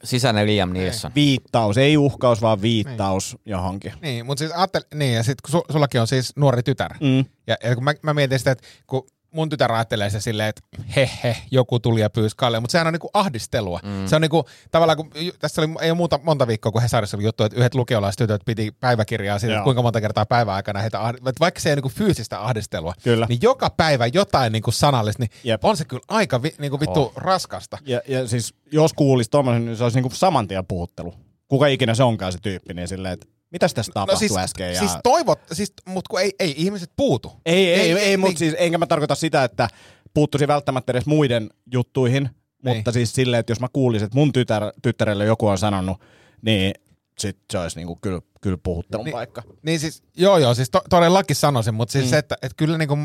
Sisäinen 0.03 0.47
Liam 0.47 0.73
Neeson. 0.73 1.11
Viittaus, 1.15 1.77
ei 1.77 1.97
uhkaus, 1.97 2.41
vaan 2.41 2.61
viittaus 2.61 3.33
niin. 3.33 3.51
johonkin. 3.51 3.93
Niin, 4.01 4.25
mutta 4.25 4.39
siis 4.39 4.51
ajattel, 4.51 4.81
niin, 4.93 5.13
ja 5.13 5.23
sitten 5.23 5.51
su, 5.51 5.61
sullakin 5.71 6.01
on 6.01 6.07
siis 6.07 6.35
nuori 6.35 6.63
tytär. 6.63 6.93
Mm. 7.01 7.25
Ja, 7.47 7.55
ja 7.63 7.75
kun 7.75 7.83
mä, 7.83 7.93
mä 8.01 8.13
mietin 8.13 8.39
sitä, 8.39 8.51
että 8.51 8.67
kun 8.87 9.07
mun 9.33 9.49
tytär 9.49 9.71
ajattelee 9.71 10.09
se 10.09 10.21
silleen, 10.21 10.49
että 10.49 10.61
he 10.95 11.09
he, 11.23 11.37
joku 11.51 11.79
tuli 11.79 12.01
ja 12.01 12.09
pyysi 12.09 12.35
Kalle, 12.37 12.59
mutta 12.59 12.71
sehän 12.71 12.87
on 12.87 12.93
niinku 12.93 13.09
ahdistelua. 13.13 13.79
Mm. 13.83 14.07
Se 14.07 14.15
on 14.15 14.21
niinku, 14.21 14.45
tavallaan, 14.71 14.97
kun 14.97 15.11
tässä 15.39 15.61
oli, 15.61 15.69
ei 15.81 15.91
ole 15.91 15.97
muuta, 15.97 16.19
monta 16.23 16.47
viikkoa, 16.47 16.71
kun 16.71 16.81
Hesarissa 16.81 17.17
oli 17.17 17.23
juttu, 17.23 17.43
että 17.43 17.57
yhdet 17.57 17.75
lukiolaistytöt 17.75 18.41
piti 18.45 18.71
päiväkirjaa 18.79 19.39
siitä, 19.39 19.61
kuinka 19.63 19.81
monta 19.81 20.01
kertaa 20.01 20.25
päivän 20.25 20.55
aikana 20.55 20.79
heitä, 20.79 21.09
että 21.09 21.39
vaikka 21.39 21.59
se 21.59 21.69
ei 21.69 21.75
niinku 21.75 21.89
fyysistä 21.89 22.41
ahdistelua, 22.41 22.93
kyllä. 23.03 23.25
niin 23.29 23.39
joka 23.41 23.69
päivä 23.69 24.07
jotain 24.07 24.53
niinku 24.53 24.71
sanallista, 24.71 25.23
niin 25.23 25.31
Jep. 25.43 25.65
on 25.65 25.77
se 25.77 25.85
kyllä 25.85 26.03
aika 26.07 26.41
vi, 26.43 26.55
niinku 26.57 26.79
vittu 26.79 27.01
oh. 27.01 27.13
raskasta. 27.15 27.77
Ja, 27.85 28.01
ja 28.07 28.27
siis 28.27 28.53
jos 28.71 28.93
kuulisi 28.93 29.29
tuommoisen, 29.29 29.65
niin 29.65 29.77
se 29.77 29.83
olisi 29.83 29.97
niinku 29.97 30.15
saman 30.15 30.47
tien 30.47 30.65
puhuttelu. 30.65 31.13
Kuka 31.47 31.67
ikinä 31.67 31.95
se 31.95 32.03
onkaan 32.03 32.31
se 32.31 32.39
tyyppi, 32.41 32.73
niin 32.73 32.87
silleen, 32.87 33.13
että 33.13 33.27
Mitäs 33.53 33.73
tässä 33.73 33.91
tapahtui 33.93 34.15
no 34.15 34.19
siis, 34.19 34.37
äsken? 34.37 34.73
Ja... 34.73 34.79
Siis 34.79 34.91
toivot, 35.03 35.39
siis, 35.51 35.73
mutta 35.85 36.09
kun 36.09 36.21
ei, 36.21 36.31
ei 36.39 36.53
ihmiset 36.57 36.91
puutu. 36.95 37.31
Ei, 37.45 37.73
ei, 37.73 37.79
ei, 37.79 37.91
ei, 37.91 37.97
ei 37.97 38.17
mutta 38.17 38.29
niin. 38.29 38.37
siis 38.37 38.55
enkä 38.57 38.77
mä 38.77 38.85
tarkoita 38.85 39.15
sitä, 39.15 39.43
että 39.43 39.67
puuttuisi 40.13 40.47
välttämättä 40.47 40.91
edes 40.91 41.05
muiden 41.05 41.49
juttuihin, 41.73 42.23
niin. 42.63 42.75
mutta 42.75 42.91
siis 42.91 43.13
silleen, 43.13 43.39
että 43.39 43.51
jos 43.51 43.59
mä 43.59 43.67
kuulisin, 43.73 44.05
että 44.05 44.17
mun 44.17 44.33
tytär, 44.33 44.63
tyttärelle 44.81 45.25
joku 45.25 45.47
on 45.47 45.57
sanonut, 45.57 46.01
niin 46.41 46.73
sit 47.19 47.37
se 47.51 47.59
olisi 47.59 47.79
niinku 47.79 47.95
kyllä, 47.95 48.21
kyllä 48.41 48.57
puhuttelun 48.63 49.05
niin, 49.05 49.13
paikka. 49.13 49.43
Niin 49.61 49.79
siis, 49.79 50.03
joo 50.17 50.37
joo, 50.37 50.53
siis 50.53 50.69
to, 50.69 50.81
todellakin 50.89 51.35
sanoisin, 51.35 51.73
mutta 51.73 51.91
siis 51.91 52.05
mm. 52.05 52.09
se, 52.09 52.17
että, 52.17 52.35
että 52.41 52.55
kyllä 52.57 52.77
niinku, 52.77 52.97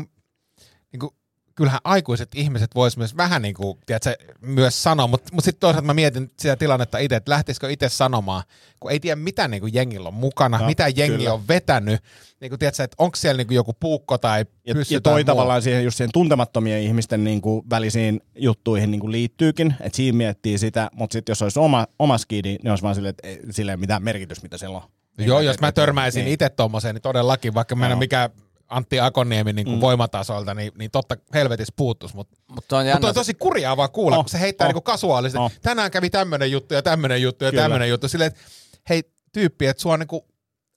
niinku 0.91 1.15
kyllähän 1.59 1.79
aikuiset 1.83 2.29
ihmiset 2.35 2.75
vois 2.75 2.97
myös 2.97 3.17
vähän 3.17 3.41
niin 3.41 3.53
kuin, 3.53 3.77
tiedätkö, 3.85 4.15
myös 4.41 4.83
sanoa, 4.83 5.07
mutta 5.07 5.29
mut 5.33 5.43
sitten 5.43 5.59
toisaalta 5.59 5.85
mä 5.85 5.93
mietin 5.93 6.31
sitä 6.39 6.55
tilannetta 6.55 6.97
itse, 6.97 7.15
että 7.15 7.31
lähtisikö 7.31 7.71
itse 7.71 7.89
sanomaan, 7.89 8.43
kun 8.79 8.91
ei 8.91 8.99
tiedä 8.99 9.15
mitä 9.15 9.47
niin 9.47 9.61
kuin 9.61 9.73
jengillä 9.73 10.07
on 10.07 10.13
mukana, 10.13 10.57
no, 10.57 10.65
mitä 10.65 10.87
jengi 10.87 11.17
kyllä. 11.17 11.33
on 11.33 11.47
vetänyt, 11.47 12.01
niin 12.41 12.49
kuin, 12.49 12.59
tiedätkö, 12.59 12.83
että 12.83 12.95
onko 12.97 13.15
siellä 13.15 13.37
niin 13.37 13.47
kuin 13.47 13.55
joku 13.55 13.73
puukko 13.79 14.17
tai 14.17 14.45
ja, 14.65 14.75
ja 14.89 15.01
toi 15.01 15.25
tavallaan 15.25 15.61
siihen, 15.61 15.83
just 15.83 15.97
siihen 15.97 16.11
tuntemattomien 16.13 16.81
ihmisten 16.81 17.23
niin 17.23 17.41
kuin 17.41 17.69
välisiin 17.69 18.21
juttuihin 18.35 18.91
niin 18.91 19.01
kuin 19.01 19.11
liittyykin, 19.11 19.75
että 19.79 19.95
siinä 19.95 20.17
miettii 20.17 20.57
sitä, 20.57 20.89
mutta 20.93 21.13
sitten 21.13 21.31
jos 21.31 21.41
olisi 21.41 21.59
oma, 21.59 21.87
oma 21.99 22.17
skidi, 22.17 22.57
niin 22.63 22.69
olisi 22.69 22.83
vaan 22.83 22.95
silleen, 22.95 23.09
että 23.09 23.27
ei, 23.27 23.39
silleen 23.49 23.79
mitään 23.79 24.03
merkitys, 24.03 24.43
mitä 24.43 24.57
siellä 24.57 24.77
on. 24.77 24.83
Joo, 25.17 25.39
jos 25.39 25.59
mä 25.59 25.71
törmäisin 25.71 26.25
niin. 26.25 26.33
itse 26.33 26.49
tuommoiseen, 26.49 26.95
niin 26.95 27.01
todellakin, 27.01 27.53
vaikka 27.53 27.75
mä 27.75 27.85
en 27.85 27.91
ole 27.91 27.99
mikään 27.99 28.29
Antti 28.69 28.99
Akoniemi 28.99 29.53
niin 29.53 29.65
kuin 29.65 29.77
mm. 29.77 29.81
voimatasolta, 29.81 30.53
niin, 30.53 30.71
niin 30.77 30.91
totta 30.91 31.17
helvetis 31.33 31.71
puuttus. 31.75 32.13
Mutta 32.13 32.37
mut 32.47 32.71
on, 32.71 32.85
mut 32.93 33.03
on 33.03 33.13
tosi 33.13 33.33
kurjaa 33.33 33.77
vaan 33.77 33.91
kuulla, 33.91 34.17
oh, 34.17 34.23
kun 34.23 34.29
se 34.29 34.39
heittää 34.39 34.67
oh, 34.67 34.73
niin 34.73 34.83
kasuaalisesti. 34.83 35.39
Oh. 35.39 35.51
Tänään 35.61 35.91
kävi 35.91 36.09
tämmöinen 36.09 36.51
juttu 36.51 36.73
ja 36.73 36.81
tämmöinen 36.81 37.21
juttu 37.21 37.45
ja 37.45 37.51
tämmöinen 37.51 37.89
juttu. 37.89 38.07
Silleen, 38.07 38.27
että 38.27 38.41
hei 38.89 39.03
tyyppi, 39.33 39.67
että 39.67 39.81
sua 39.81 39.93
on 39.93 39.99
niin 39.99 40.07
kuin 40.07 40.21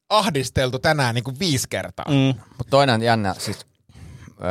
ahdisteltu 0.09 0.79
tänään 0.79 1.15
niin 1.15 1.25
kuin 1.25 1.39
viisi 1.39 1.67
kertaa. 1.71 2.07
Mm. 2.09 2.41
Mutta 2.59 2.71
toinen 2.71 2.95
on 2.95 3.03
jännä, 3.03 3.35
siis 3.39 3.67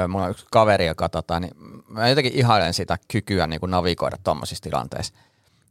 mulla 0.08 0.26
on 0.26 0.32
yksi 0.32 0.46
kaveri, 0.52 0.86
joka 0.86 1.10
tota, 1.10 1.40
niin 1.40 1.54
mä 1.88 2.10
jotenkin 2.10 2.36
ihailen 2.36 2.74
sitä 2.74 2.98
kykyä 3.12 3.48
niin 3.48 3.60
kuin 3.60 3.72
navigoida 3.72 4.18
tuommoisissa 4.24 4.64
tilanteissa. 4.64 5.14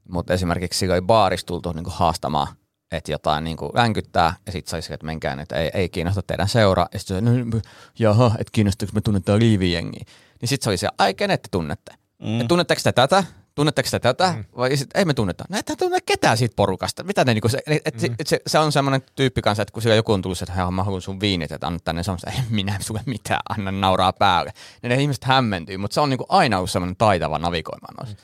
Mutta 0.09 0.35
esimerkiksi 0.35 0.79
sillä 0.79 0.95
oli 0.95 1.03
baarista 1.03 1.47
tultu 1.47 1.73
niin 1.73 1.85
kuin 1.85 1.95
haastamaan 1.95 2.49
että 2.93 3.13
jotain 3.13 3.45
niin 3.45 3.57
kuin 3.57 3.71
länkyttää, 3.75 4.35
ja 4.47 4.53
sitten 4.53 4.71
saisi, 4.71 4.95
että 4.95 5.07
menkää 5.07 5.37
että 5.43 5.57
ei, 5.57 5.71
ei 5.75 5.89
kiinnosta 5.89 6.23
teidän 6.23 6.49
seura, 6.49 6.87
ja 6.93 6.99
sitten 6.99 7.25
no, 7.25 7.61
jaha, 7.99 8.27
että 8.27 8.51
kiinnostaako 8.53 8.93
me 8.95 9.01
tunnetaan 9.01 9.39
liivijengiä. 9.39 10.05
Niin 10.41 10.49
sitten 10.49 10.65
se 10.65 10.71
oli 10.71 10.77
se, 10.77 10.89
ai 10.99 11.15
kenet 11.15 11.43
te 11.43 11.49
tunnette? 11.51 11.95
Mm. 12.23 12.41
Et 12.41 12.49
tunnetteko 12.49 12.81
te 12.85 12.93
tätä? 12.93 13.25
Tunnetteko 13.55 13.89
te 13.91 13.99
tätä? 13.99 14.35
Mm. 14.37 14.45
Vai 14.57 14.77
sit, 14.77 14.91
ei 14.95 15.05
me 15.05 15.15
tunneta. 15.15 15.45
No 15.49 15.59
et 15.59 15.73
tunne 15.79 15.99
ketään 16.07 16.37
siitä 16.37 16.57
porukasta. 16.57 17.03
Mitä 17.03 17.25
ne, 17.25 17.35
niinku, 17.35 17.49
se, 17.49 17.59
et, 17.67 17.83
et, 17.85 17.95
mm. 18.03 18.15
se, 18.27 18.41
se, 18.47 18.59
on 18.59 18.73
semmoinen 18.73 19.03
tyyppi 19.15 19.43
kanssa, 19.43 19.63
että 19.63 19.73
kun 19.73 19.83
siellä 19.83 19.97
joku 19.97 20.13
on 20.13 20.23
tullut, 20.23 20.43
että 20.43 20.53
hän 20.53 20.75
mä 20.75 20.85
haluan 20.85 21.03
sun 21.03 21.21
viinit, 21.21 21.53
että 21.53 21.67
anna 21.67 21.79
tänne, 21.85 22.03
se 22.03 22.11
on 22.11 22.19
ei 22.27 22.43
minä 22.51 22.77
sulle 22.81 23.01
mitään, 23.07 23.41
anna 23.49 23.73
nauraa 23.73 24.13
päälle. 24.13 24.53
Ja 24.83 24.89
ne 24.89 24.95
ihmiset 24.95 25.25
hämmentyy, 25.25 25.77
mutta 25.77 25.95
se 25.95 26.01
on 26.01 26.11
niinku 26.11 26.27
aina 26.29 26.57
ollut 26.57 26.71
semmoinen 26.71 26.97
taitava 26.97 27.39
navigoimaan 27.39 27.95
noissa. 27.95 28.17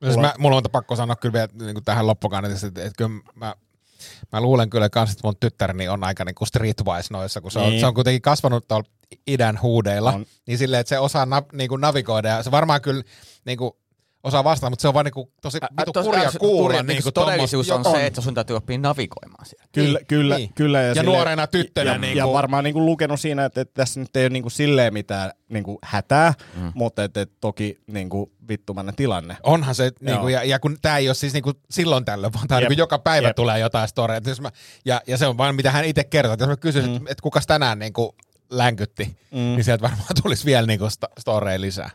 Mm. 0.00 0.08
Mulla, 0.08 0.22
mä, 0.22 0.34
mulla 0.38 0.56
on 0.56 0.62
pakko 0.72 0.96
sanoa 0.96 1.16
kyllä 1.16 1.32
vielä 1.32 1.48
niin 1.54 1.74
kuin 1.74 1.84
tähän 1.84 2.06
loppukaan, 2.06 2.44
että, 2.44 2.66
että, 2.66 2.82
että 2.82 2.96
kyllä 2.96 3.20
mä 3.34 3.54
mä 4.32 4.40
luulen 4.40 4.70
kyllä 4.70 4.90
kans, 4.90 5.10
että 5.10 5.20
mun 5.24 5.36
tyttäreni 5.40 5.88
on 5.88 6.04
aika 6.04 6.24
niinku 6.24 6.46
streetwise 6.46 7.08
noissa, 7.10 7.40
kun 7.40 7.50
se 7.50 7.58
on, 7.58 7.68
niin. 7.68 7.80
se 7.80 7.86
on 7.86 7.94
kuitenkin 7.94 8.22
kasvanut 8.22 8.68
tuolla 8.68 8.88
idän 9.26 9.62
huudeilla, 9.62 10.12
on. 10.12 10.26
niin 10.46 10.58
silleen, 10.58 10.80
että 10.80 10.88
se 10.88 10.98
osaa 10.98 11.26
na, 11.26 11.42
niinku 11.52 11.76
navigoida 11.76 12.28
ja 12.28 12.42
se 12.42 12.50
varmaan 12.50 12.80
kyllä 12.80 13.02
niinku, 13.44 13.81
osaa 14.24 14.44
vastata, 14.44 14.70
mutta 14.70 14.82
se 14.82 14.88
on 14.88 14.94
vaan 14.94 15.04
niinku 15.04 15.32
tosi 15.42 15.58
vitu 15.80 15.92
kurja 16.02 16.30
kuulla. 16.38 16.62
Kurja, 16.62 16.82
niinku 16.82 17.12
todellisuus 17.12 17.70
on, 17.70 17.86
on 17.86 17.92
se, 17.92 18.06
että 18.06 18.20
sun 18.20 18.34
täytyy 18.34 18.56
oppia 18.56 18.78
navigoimaan 18.78 19.46
siellä. 19.46 19.66
Kyllä, 19.72 19.98
niin, 19.98 20.06
kyllä. 20.06 20.36
Niin. 20.36 20.50
kyllä 20.54 20.80
ja, 20.80 20.88
ja 20.88 20.94
sille, 20.94 21.10
nuorena 21.10 21.46
tyttönä. 21.46 21.92
Ja, 21.92 21.98
niinku, 21.98 22.18
ja 22.18 22.32
varmaan 22.32 22.64
niinku 22.64 22.86
lukenut 22.86 23.20
siinä, 23.20 23.44
että, 23.44 23.60
että 23.60 23.74
tässä 23.74 24.00
nyt 24.00 24.16
ei 24.16 24.24
ole 24.24 24.30
niinku 24.30 24.50
silleen 24.50 24.92
mitään 24.92 25.32
niinku 25.48 25.78
hätää, 25.82 26.34
mm. 26.56 26.72
mutta 26.74 27.04
että, 27.04 27.20
että 27.20 27.36
toki 27.40 27.78
niinku 27.86 28.32
vittumainen 28.48 28.94
tilanne. 28.94 29.36
Onhan 29.42 29.74
se, 29.74 29.90
niinku, 30.00 30.28
ja, 30.28 30.44
ja 30.44 30.58
kun 30.58 30.76
tämä 30.82 30.98
ei 30.98 31.08
ole 31.08 31.14
siis 31.14 31.32
niinku 31.32 31.52
silloin 31.70 32.04
tällöin, 32.04 32.32
vaan 32.32 32.48
tää 32.48 32.60
niinku 32.60 32.74
joka 32.78 32.98
päivä 32.98 33.28
Jep. 33.28 33.36
tulee 33.36 33.58
jotain 33.58 33.88
storia. 33.88 34.20
ja, 34.84 35.00
ja 35.06 35.18
se 35.18 35.26
on 35.26 35.38
vain 35.38 35.56
mitä 35.56 35.70
hän 35.70 35.84
itse 35.84 36.04
kertoo. 36.04 36.32
Että 36.32 36.42
jos 36.42 36.48
mä 36.48 36.56
kysyisin, 36.56 36.90
mm. 36.90 36.96
että, 36.96 37.12
että 37.12 37.22
kukas 37.22 37.46
tänään 37.46 37.78
niinku 37.78 38.16
länkytti, 38.50 39.04
mm. 39.30 39.38
niin 39.38 39.64
sieltä 39.64 39.82
varmaan 39.82 40.08
tulisi 40.22 40.44
vielä 40.44 40.66
niinku 40.66 40.86
st- 40.86 41.12
storeja 41.20 41.60
lisää. 41.60 41.90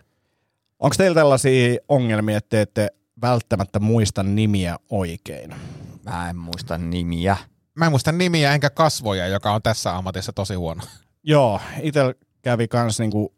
Onko 0.80 0.96
teillä 0.98 1.16
tällaisia 1.16 1.78
ongelmia, 1.90 2.38
että 2.38 2.50
te 2.50 2.62
ette 2.62 2.88
välttämättä 3.22 3.80
muista 3.80 4.24
nimiä 4.24 4.78
oikein? 4.90 5.56
Mä 6.04 6.30
en 6.30 6.38
muista 6.38 6.78
nimiä. 6.78 7.38
Mä 7.76 7.86
en 7.86 7.92
muista 7.92 8.12
nimiä 8.12 8.54
enkä 8.54 8.70
kasvoja, 8.70 9.28
joka 9.28 9.52
on 9.52 9.62
tässä 9.62 9.96
ammatissa 9.96 10.34
tosi 10.34 10.54
huono. 10.54 10.84
Joo, 11.24 11.62
itse 11.82 12.16
kävi 12.42 12.68
kans 12.68 13.00
niinku 13.00 13.34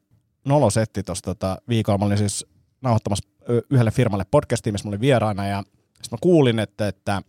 nolosetti 0.46 1.04
tuossa 1.04 1.24
tota 1.24 1.58
viikolla. 1.70 1.98
Mä 1.98 2.06
olin 2.06 2.18
siis 2.18 2.46
nauhoittamassa 2.82 3.30
yhdelle 3.70 3.92
firmalle 3.92 4.26
podcastiin, 4.32 4.74
missä 4.74 4.88
mä 4.88 4.90
olin 4.90 5.02
vieraana 5.02 5.48
ja 5.48 5.64
sitten 5.94 6.10
mä 6.12 6.18
kuulin, 6.22 6.60
että, 6.60 6.88
että 6.88 7.22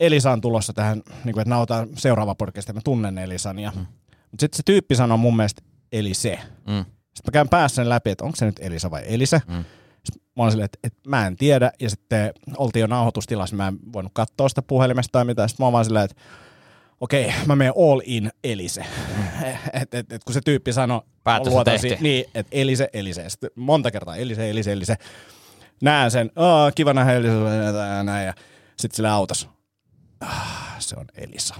Elisa 0.00 0.32
on 0.32 0.40
tulossa 0.40 0.72
tähän, 0.72 1.02
niin 1.24 1.32
kuin, 1.32 1.40
että 1.40 1.50
nauhoitetaan 1.50 1.88
seuraava 1.96 2.34
podcast, 2.34 2.68
ja 2.68 2.74
mä 2.74 2.80
tunnen 2.84 3.18
Elisan. 3.18 3.58
Ja, 3.58 3.72
mm. 3.76 3.86
Mutta 4.30 4.40
sitten 4.40 4.56
se 4.56 4.62
tyyppi 4.62 4.94
sanoo 4.94 5.16
mun 5.16 5.36
mielestä 5.36 5.62
Elise. 5.92 6.38
Mm. 6.66 6.84
Sitten 7.14 7.30
mä 7.30 7.32
käyn 7.32 7.48
päässä 7.48 7.88
läpi, 7.88 8.10
että 8.10 8.24
onko 8.24 8.36
se 8.36 8.46
nyt 8.46 8.60
Elisa 8.60 8.90
vai 8.90 9.02
Elise. 9.06 9.42
Mm. 9.48 9.64
Sitten 10.04 10.22
mä 10.36 10.42
olin 10.42 10.52
silleen, 10.52 10.64
että, 10.64 10.78
että 10.84 11.10
mä 11.10 11.26
en 11.26 11.36
tiedä, 11.36 11.72
ja 11.80 11.90
sitten 11.90 12.32
oltiin 12.56 12.80
jo 12.80 12.86
nauhoitustilassa, 12.86 13.56
mä 13.56 13.68
en 13.68 13.78
voinut 13.92 14.12
katsoa 14.14 14.48
sitä 14.48 14.62
puhelimesta 14.62 15.12
tai 15.12 15.24
mitään. 15.24 15.48
Sitten 15.48 15.66
mä 15.66 15.76
olin 15.76 15.84
silleen, 15.84 16.04
että 16.04 16.22
okei, 17.00 17.26
okay, 17.26 17.46
mä 17.46 17.56
menen 17.56 17.72
all 17.76 18.00
in 18.04 18.30
Elise. 18.44 18.80
Mm. 18.80 19.48
et, 19.82 19.94
et, 19.94 20.12
et, 20.12 20.24
kun 20.24 20.34
se 20.34 20.40
tyyppi 20.44 20.72
sanoi, 20.72 21.00
Päätös 21.24 21.54
on 21.54 21.64
tehty. 21.64 21.96
Niin, 22.00 22.24
että 22.34 22.56
Elise, 22.56 22.88
Elise. 22.92 23.30
Sitten 23.30 23.50
monta 23.56 23.90
kertaa 23.90 24.16
Elise, 24.16 24.50
Elise, 24.50 24.72
Elise. 24.72 24.96
Näen 25.82 26.10
sen, 26.10 26.30
oh, 26.36 26.72
kiva 26.74 26.92
nähdä 26.92 27.12
Elise, 27.12 27.34
näin. 28.02 28.26
Ja 28.26 28.34
sitten 28.78 28.96
sille 28.96 29.08
autos. 29.08 29.48
Ah, 30.20 30.76
se 30.78 30.96
on 30.98 31.06
Elisa. 31.16 31.54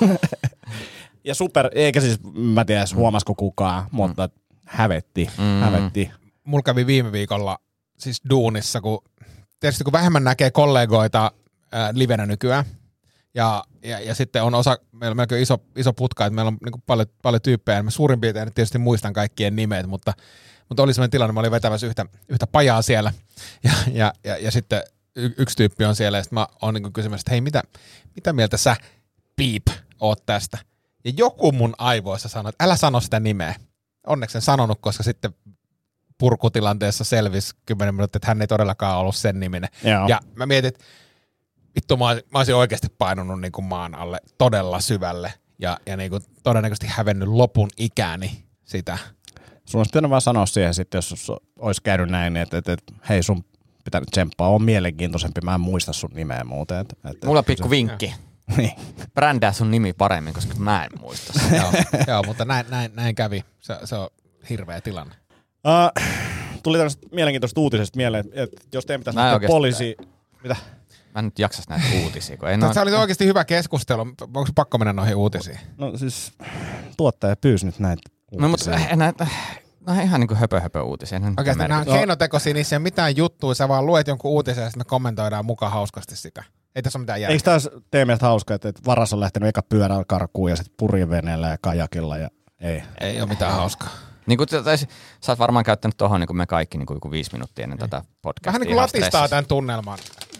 ja 1.24 1.34
super, 1.34 1.70
eikä 1.74 2.00
siis, 2.00 2.18
mä 2.34 2.64
tiedä, 2.64 2.84
huomasiko 2.94 3.34
kukaan, 3.34 3.84
mutta 3.90 4.28
hävetti, 4.64 5.30
mm. 5.38 5.60
hävetti. 5.60 6.10
Mulla 6.44 6.62
kävi 6.62 6.86
viime 6.86 7.12
viikolla 7.12 7.58
siis 7.98 8.22
duunissa, 8.30 8.80
kun 8.80 8.98
tietysti 9.60 9.84
kun 9.84 9.92
vähemmän 9.92 10.24
näkee 10.24 10.50
kollegoita 10.50 11.32
ää, 11.72 11.90
livenä 11.94 12.26
nykyään, 12.26 12.64
ja, 13.34 13.64
ja, 13.84 14.00
ja 14.00 14.14
sitten 14.14 14.42
on 14.42 14.54
osa, 14.54 14.78
meillä 14.92 15.12
on 15.12 15.16
melkein 15.16 15.42
iso, 15.42 15.58
iso 15.76 15.92
putka, 15.92 16.26
että 16.26 16.34
meillä 16.34 16.48
on 16.48 16.58
niin 16.64 16.82
paljon, 16.86 17.06
paljon 17.22 17.42
tyyppejä, 17.42 17.82
mä 17.82 17.90
suurin 17.90 18.20
piirtein 18.20 18.54
tietysti 18.54 18.78
muistan 18.78 19.12
kaikkien 19.12 19.56
nimet, 19.56 19.86
mutta, 19.86 20.12
mutta 20.68 20.82
oli 20.82 20.94
sellainen 20.94 21.10
tilanne, 21.10 21.32
mä 21.32 21.40
olin 21.40 21.50
vetämässä 21.50 21.86
yhtä, 21.86 22.06
yhtä 22.28 22.46
pajaa 22.46 22.82
siellä, 22.82 23.12
ja, 23.64 23.72
ja, 23.92 24.12
ja, 24.24 24.36
ja 24.36 24.50
sitten 24.50 24.82
y- 25.16 25.34
yksi 25.38 25.56
tyyppi 25.56 25.84
on 25.84 25.96
siellä, 25.96 26.18
ja 26.18 26.22
sitten 26.22 26.38
mä 26.38 26.46
oon 26.62 26.74
niin 26.74 26.92
kysymässä, 26.92 27.22
että 27.22 27.30
hei, 27.30 27.40
mitä, 27.40 27.62
mitä 28.14 28.32
mieltä 28.32 28.56
sä, 28.56 28.76
piip, 29.36 29.66
oot 30.00 30.26
tästä? 30.26 30.58
Ja 31.04 31.12
joku 31.16 31.52
mun 31.52 31.74
aivoissa 31.78 32.28
sanoi, 32.28 32.50
että 32.50 32.64
älä 32.64 32.76
sano 32.76 33.00
sitä 33.00 33.20
nimeä. 33.20 33.54
Onneksi 34.06 34.38
en 34.38 34.42
sanonut, 34.42 34.78
koska 34.80 35.02
sitten 35.02 35.34
purkutilanteessa 36.18 37.04
selvisi 37.04 37.54
kymmenen 37.66 37.94
minuuttia, 37.94 38.18
että 38.18 38.28
hän 38.28 38.40
ei 38.40 38.46
todellakaan 38.46 38.98
ollut 38.98 39.16
sen 39.16 39.40
niminen. 39.40 39.70
Joo. 39.84 40.08
Ja 40.08 40.20
mä 40.34 40.46
mietin, 40.46 40.68
että 40.68 40.84
vittu 41.74 41.96
mä, 41.96 42.04
mä 42.04 42.38
olisin 42.38 42.54
oikeasti 42.54 42.88
painunut 42.98 43.40
niin 43.40 43.52
kuin 43.52 43.64
maan 43.64 43.94
alle 43.94 44.18
todella 44.38 44.80
syvälle 44.80 45.32
ja, 45.58 45.78
ja 45.86 45.96
niin 45.96 46.10
kuin 46.10 46.22
todennäköisesti 46.42 46.86
hävennyt 46.86 47.28
lopun 47.28 47.68
ikäni 47.76 48.44
sitä. 48.64 48.98
Sun 49.64 49.78
olisi 49.78 49.90
pitänyt 49.90 50.10
vaan 50.10 50.20
sanoa 50.20 50.46
siihen 50.46 50.74
sitten, 50.74 50.98
jos 50.98 51.32
olisi 51.58 51.82
käynyt 51.82 52.08
näin, 52.08 52.36
että, 52.36 52.58
että, 52.58 52.72
että 52.72 52.94
hei 53.08 53.22
sun 53.22 53.44
pitää 53.84 54.00
nyt 54.00 54.08
tsemppaa, 54.10 54.48
on 54.48 54.62
mielenkiintoisempi, 54.62 55.40
mä 55.40 55.54
en 55.54 55.60
muista 55.60 55.92
sun 55.92 56.10
nimeä 56.14 56.44
muuten. 56.44 56.78
Että, 56.78 56.96
että, 57.10 57.26
Mulla 57.26 57.38
on 57.38 57.44
pikku 57.44 57.70
vinkki. 57.70 58.14
Niin. 58.56 58.72
Brändää 59.14 59.52
sun 59.52 59.70
nimi 59.70 59.92
paremmin, 59.92 60.34
koska 60.34 60.54
mä 60.58 60.84
en 60.84 60.90
muista 61.00 61.32
sitä. 61.32 61.56
joo, 61.56 61.72
joo, 62.06 62.22
mutta 62.22 62.44
näin, 62.44 62.66
näin, 62.68 62.90
näin 62.94 63.14
kävi. 63.14 63.44
Se, 63.60 63.78
se 63.84 63.96
on 63.96 64.08
hirveä 64.50 64.80
tilanne. 64.80 65.14
Uh, 65.66 66.02
tuli 66.62 66.78
tämmöistä 66.78 67.06
mielenkiintoista 67.12 67.60
uutisesta 67.60 67.96
mieleen, 67.96 68.24
että 68.32 68.56
jos 68.72 68.86
teidän 68.86 69.00
pitäisi 69.00 69.46
poliisi... 69.46 69.96
Mitä? 70.42 70.56
Mä 71.14 71.18
en 71.18 71.24
nyt 71.24 71.38
jaksas 71.38 71.68
näitä 71.68 71.86
uutisia. 72.02 72.36
Kun 72.36 72.50
en 72.50 72.60
Tämä 72.60 72.82
oli 72.82 72.92
oikeasti 72.92 73.26
hyvä 73.26 73.44
keskustelu. 73.44 74.00
Onko 74.20 74.46
pakko 74.54 74.78
mennä 74.78 74.92
noihin 74.92 75.16
uutisiin? 75.16 75.58
No 75.78 75.96
siis 75.98 76.32
tuottaja 76.96 77.36
pyysi 77.36 77.66
nyt 77.66 77.78
näitä 77.78 78.02
uutisia. 78.32 78.42
No 78.42 78.48
mutta 78.48 78.74
eh, 78.74 78.96
näitä, 78.96 79.26
No 79.86 80.02
ihan 80.02 80.20
niin 80.20 80.28
kuin 80.28 80.38
höpö, 80.38 80.60
höpö 80.60 80.82
uutisia. 80.82 81.20
Okei, 81.38 81.54
nämä 81.54 81.78
on 81.78 81.86
keinotekoisia, 81.86 82.54
niissä 82.54 82.76
ei 82.76 82.78
ole 82.78 82.82
mitään 82.82 83.16
juttuja, 83.16 83.54
sä 83.54 83.68
vaan 83.68 83.86
luet 83.86 84.06
jonkun 84.06 84.30
uutisen 84.30 84.62
ja 84.62 84.68
sitten 84.68 84.80
me 84.80 84.84
kommentoidaan 84.84 85.44
mukaan 85.44 85.72
hauskasti 85.72 86.16
sitä. 86.16 86.44
Ei 86.74 86.82
tässä 86.82 86.98
ole 86.98 87.02
mitään 87.02 87.20
järkeä. 87.20 87.32
Eikö 87.32 87.44
taas 87.44 87.68
tee 87.90 88.04
mielestä 88.04 88.26
hauskaa, 88.26 88.54
että 88.54 88.72
varas 88.86 89.12
on 89.12 89.20
lähtenyt 89.20 89.48
eka 89.48 89.62
pyörällä 89.62 90.04
karkuun 90.08 90.50
ja 90.50 90.56
sitten 90.56 90.74
purjeveneellä 90.76 91.48
ja 91.48 91.58
kajakilla 91.60 92.18
ja 92.18 92.28
ei. 92.60 92.82
Ei 93.00 93.20
ole 93.20 93.28
mitään 93.28 93.52
hauskaa. 93.52 93.88
Niin 94.26 94.36
kuin, 94.36 94.48
tais, 94.64 94.86
sä 95.20 95.32
oot 95.32 95.38
varmaan 95.38 95.64
käyttänyt 95.64 95.96
tuohon 95.96 96.20
niin 96.20 96.26
kuin 96.26 96.36
me 96.36 96.46
kaikki 96.46 96.78
niin 96.78 96.86
kuin 96.86 97.10
viisi 97.10 97.32
minuuttia 97.32 97.62
ennen 97.62 97.78
tätä 97.78 98.02
podcastia. 98.22 98.48
Vähän 98.48 98.60
niin 98.60 98.68
kuin 98.68 98.76
latistaa 98.76 99.28
tämän 99.28 99.46
tunnelman. 99.46 99.98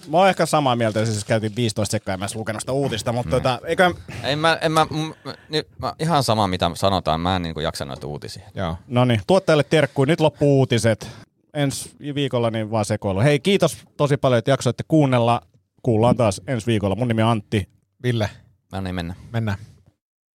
Mä 0.08 0.18
oon 0.18 0.28
ehkä 0.28 0.46
samaa 0.46 0.76
mieltä, 0.76 1.04
siis 1.04 1.24
käytiin 1.24 1.56
15 1.56 1.90
sekkaa 1.90 2.12
ja 2.12 2.18
mä 2.18 2.26
lukenut 2.34 2.62
sitä 2.62 2.72
uutista, 2.72 3.12
mutta 3.12 3.28
mm. 3.28 3.30
tota, 3.30 3.60
eikö... 3.66 3.94
Ei 4.22 4.36
mä, 4.36 4.58
en 4.60 4.72
mä, 4.72 4.84
m, 4.84 5.30
nyt, 5.48 5.68
mä, 5.78 5.94
ihan 5.98 6.22
sama 6.22 6.46
mitä 6.46 6.70
sanotaan, 6.74 7.20
mä 7.20 7.36
en 7.36 7.42
niin 7.42 7.54
kuin 7.54 7.64
jaksa 7.64 7.84
noita 7.84 8.06
uutisia. 8.06 8.48
Joo. 8.54 8.76
No 8.86 9.04
niin, 9.04 9.20
tuottajalle 9.26 9.64
terkkuun, 9.64 10.08
nyt 10.08 10.20
loppuu 10.20 10.58
uutiset. 10.58 11.10
Ensi 11.54 11.90
viikolla 12.14 12.50
niin 12.50 12.70
vaan 12.70 12.84
sekoilu. 12.84 13.20
Hei, 13.20 13.40
kiitos 13.40 13.78
tosi 13.96 14.16
paljon, 14.16 14.38
että 14.38 14.50
jaksoitte 14.50 14.84
kuunnella. 14.88 15.42
Kuullaan 15.84 16.16
taas 16.16 16.40
ensi 16.46 16.66
viikolla. 16.66 16.94
Mun 16.96 17.08
nimi 17.08 17.22
on 17.22 17.28
Antti. 17.28 17.68
Ville. 18.02 18.30
No 18.72 18.80
niin, 18.80 18.94
mennään. 18.94 19.18
Mennään. 19.32 19.58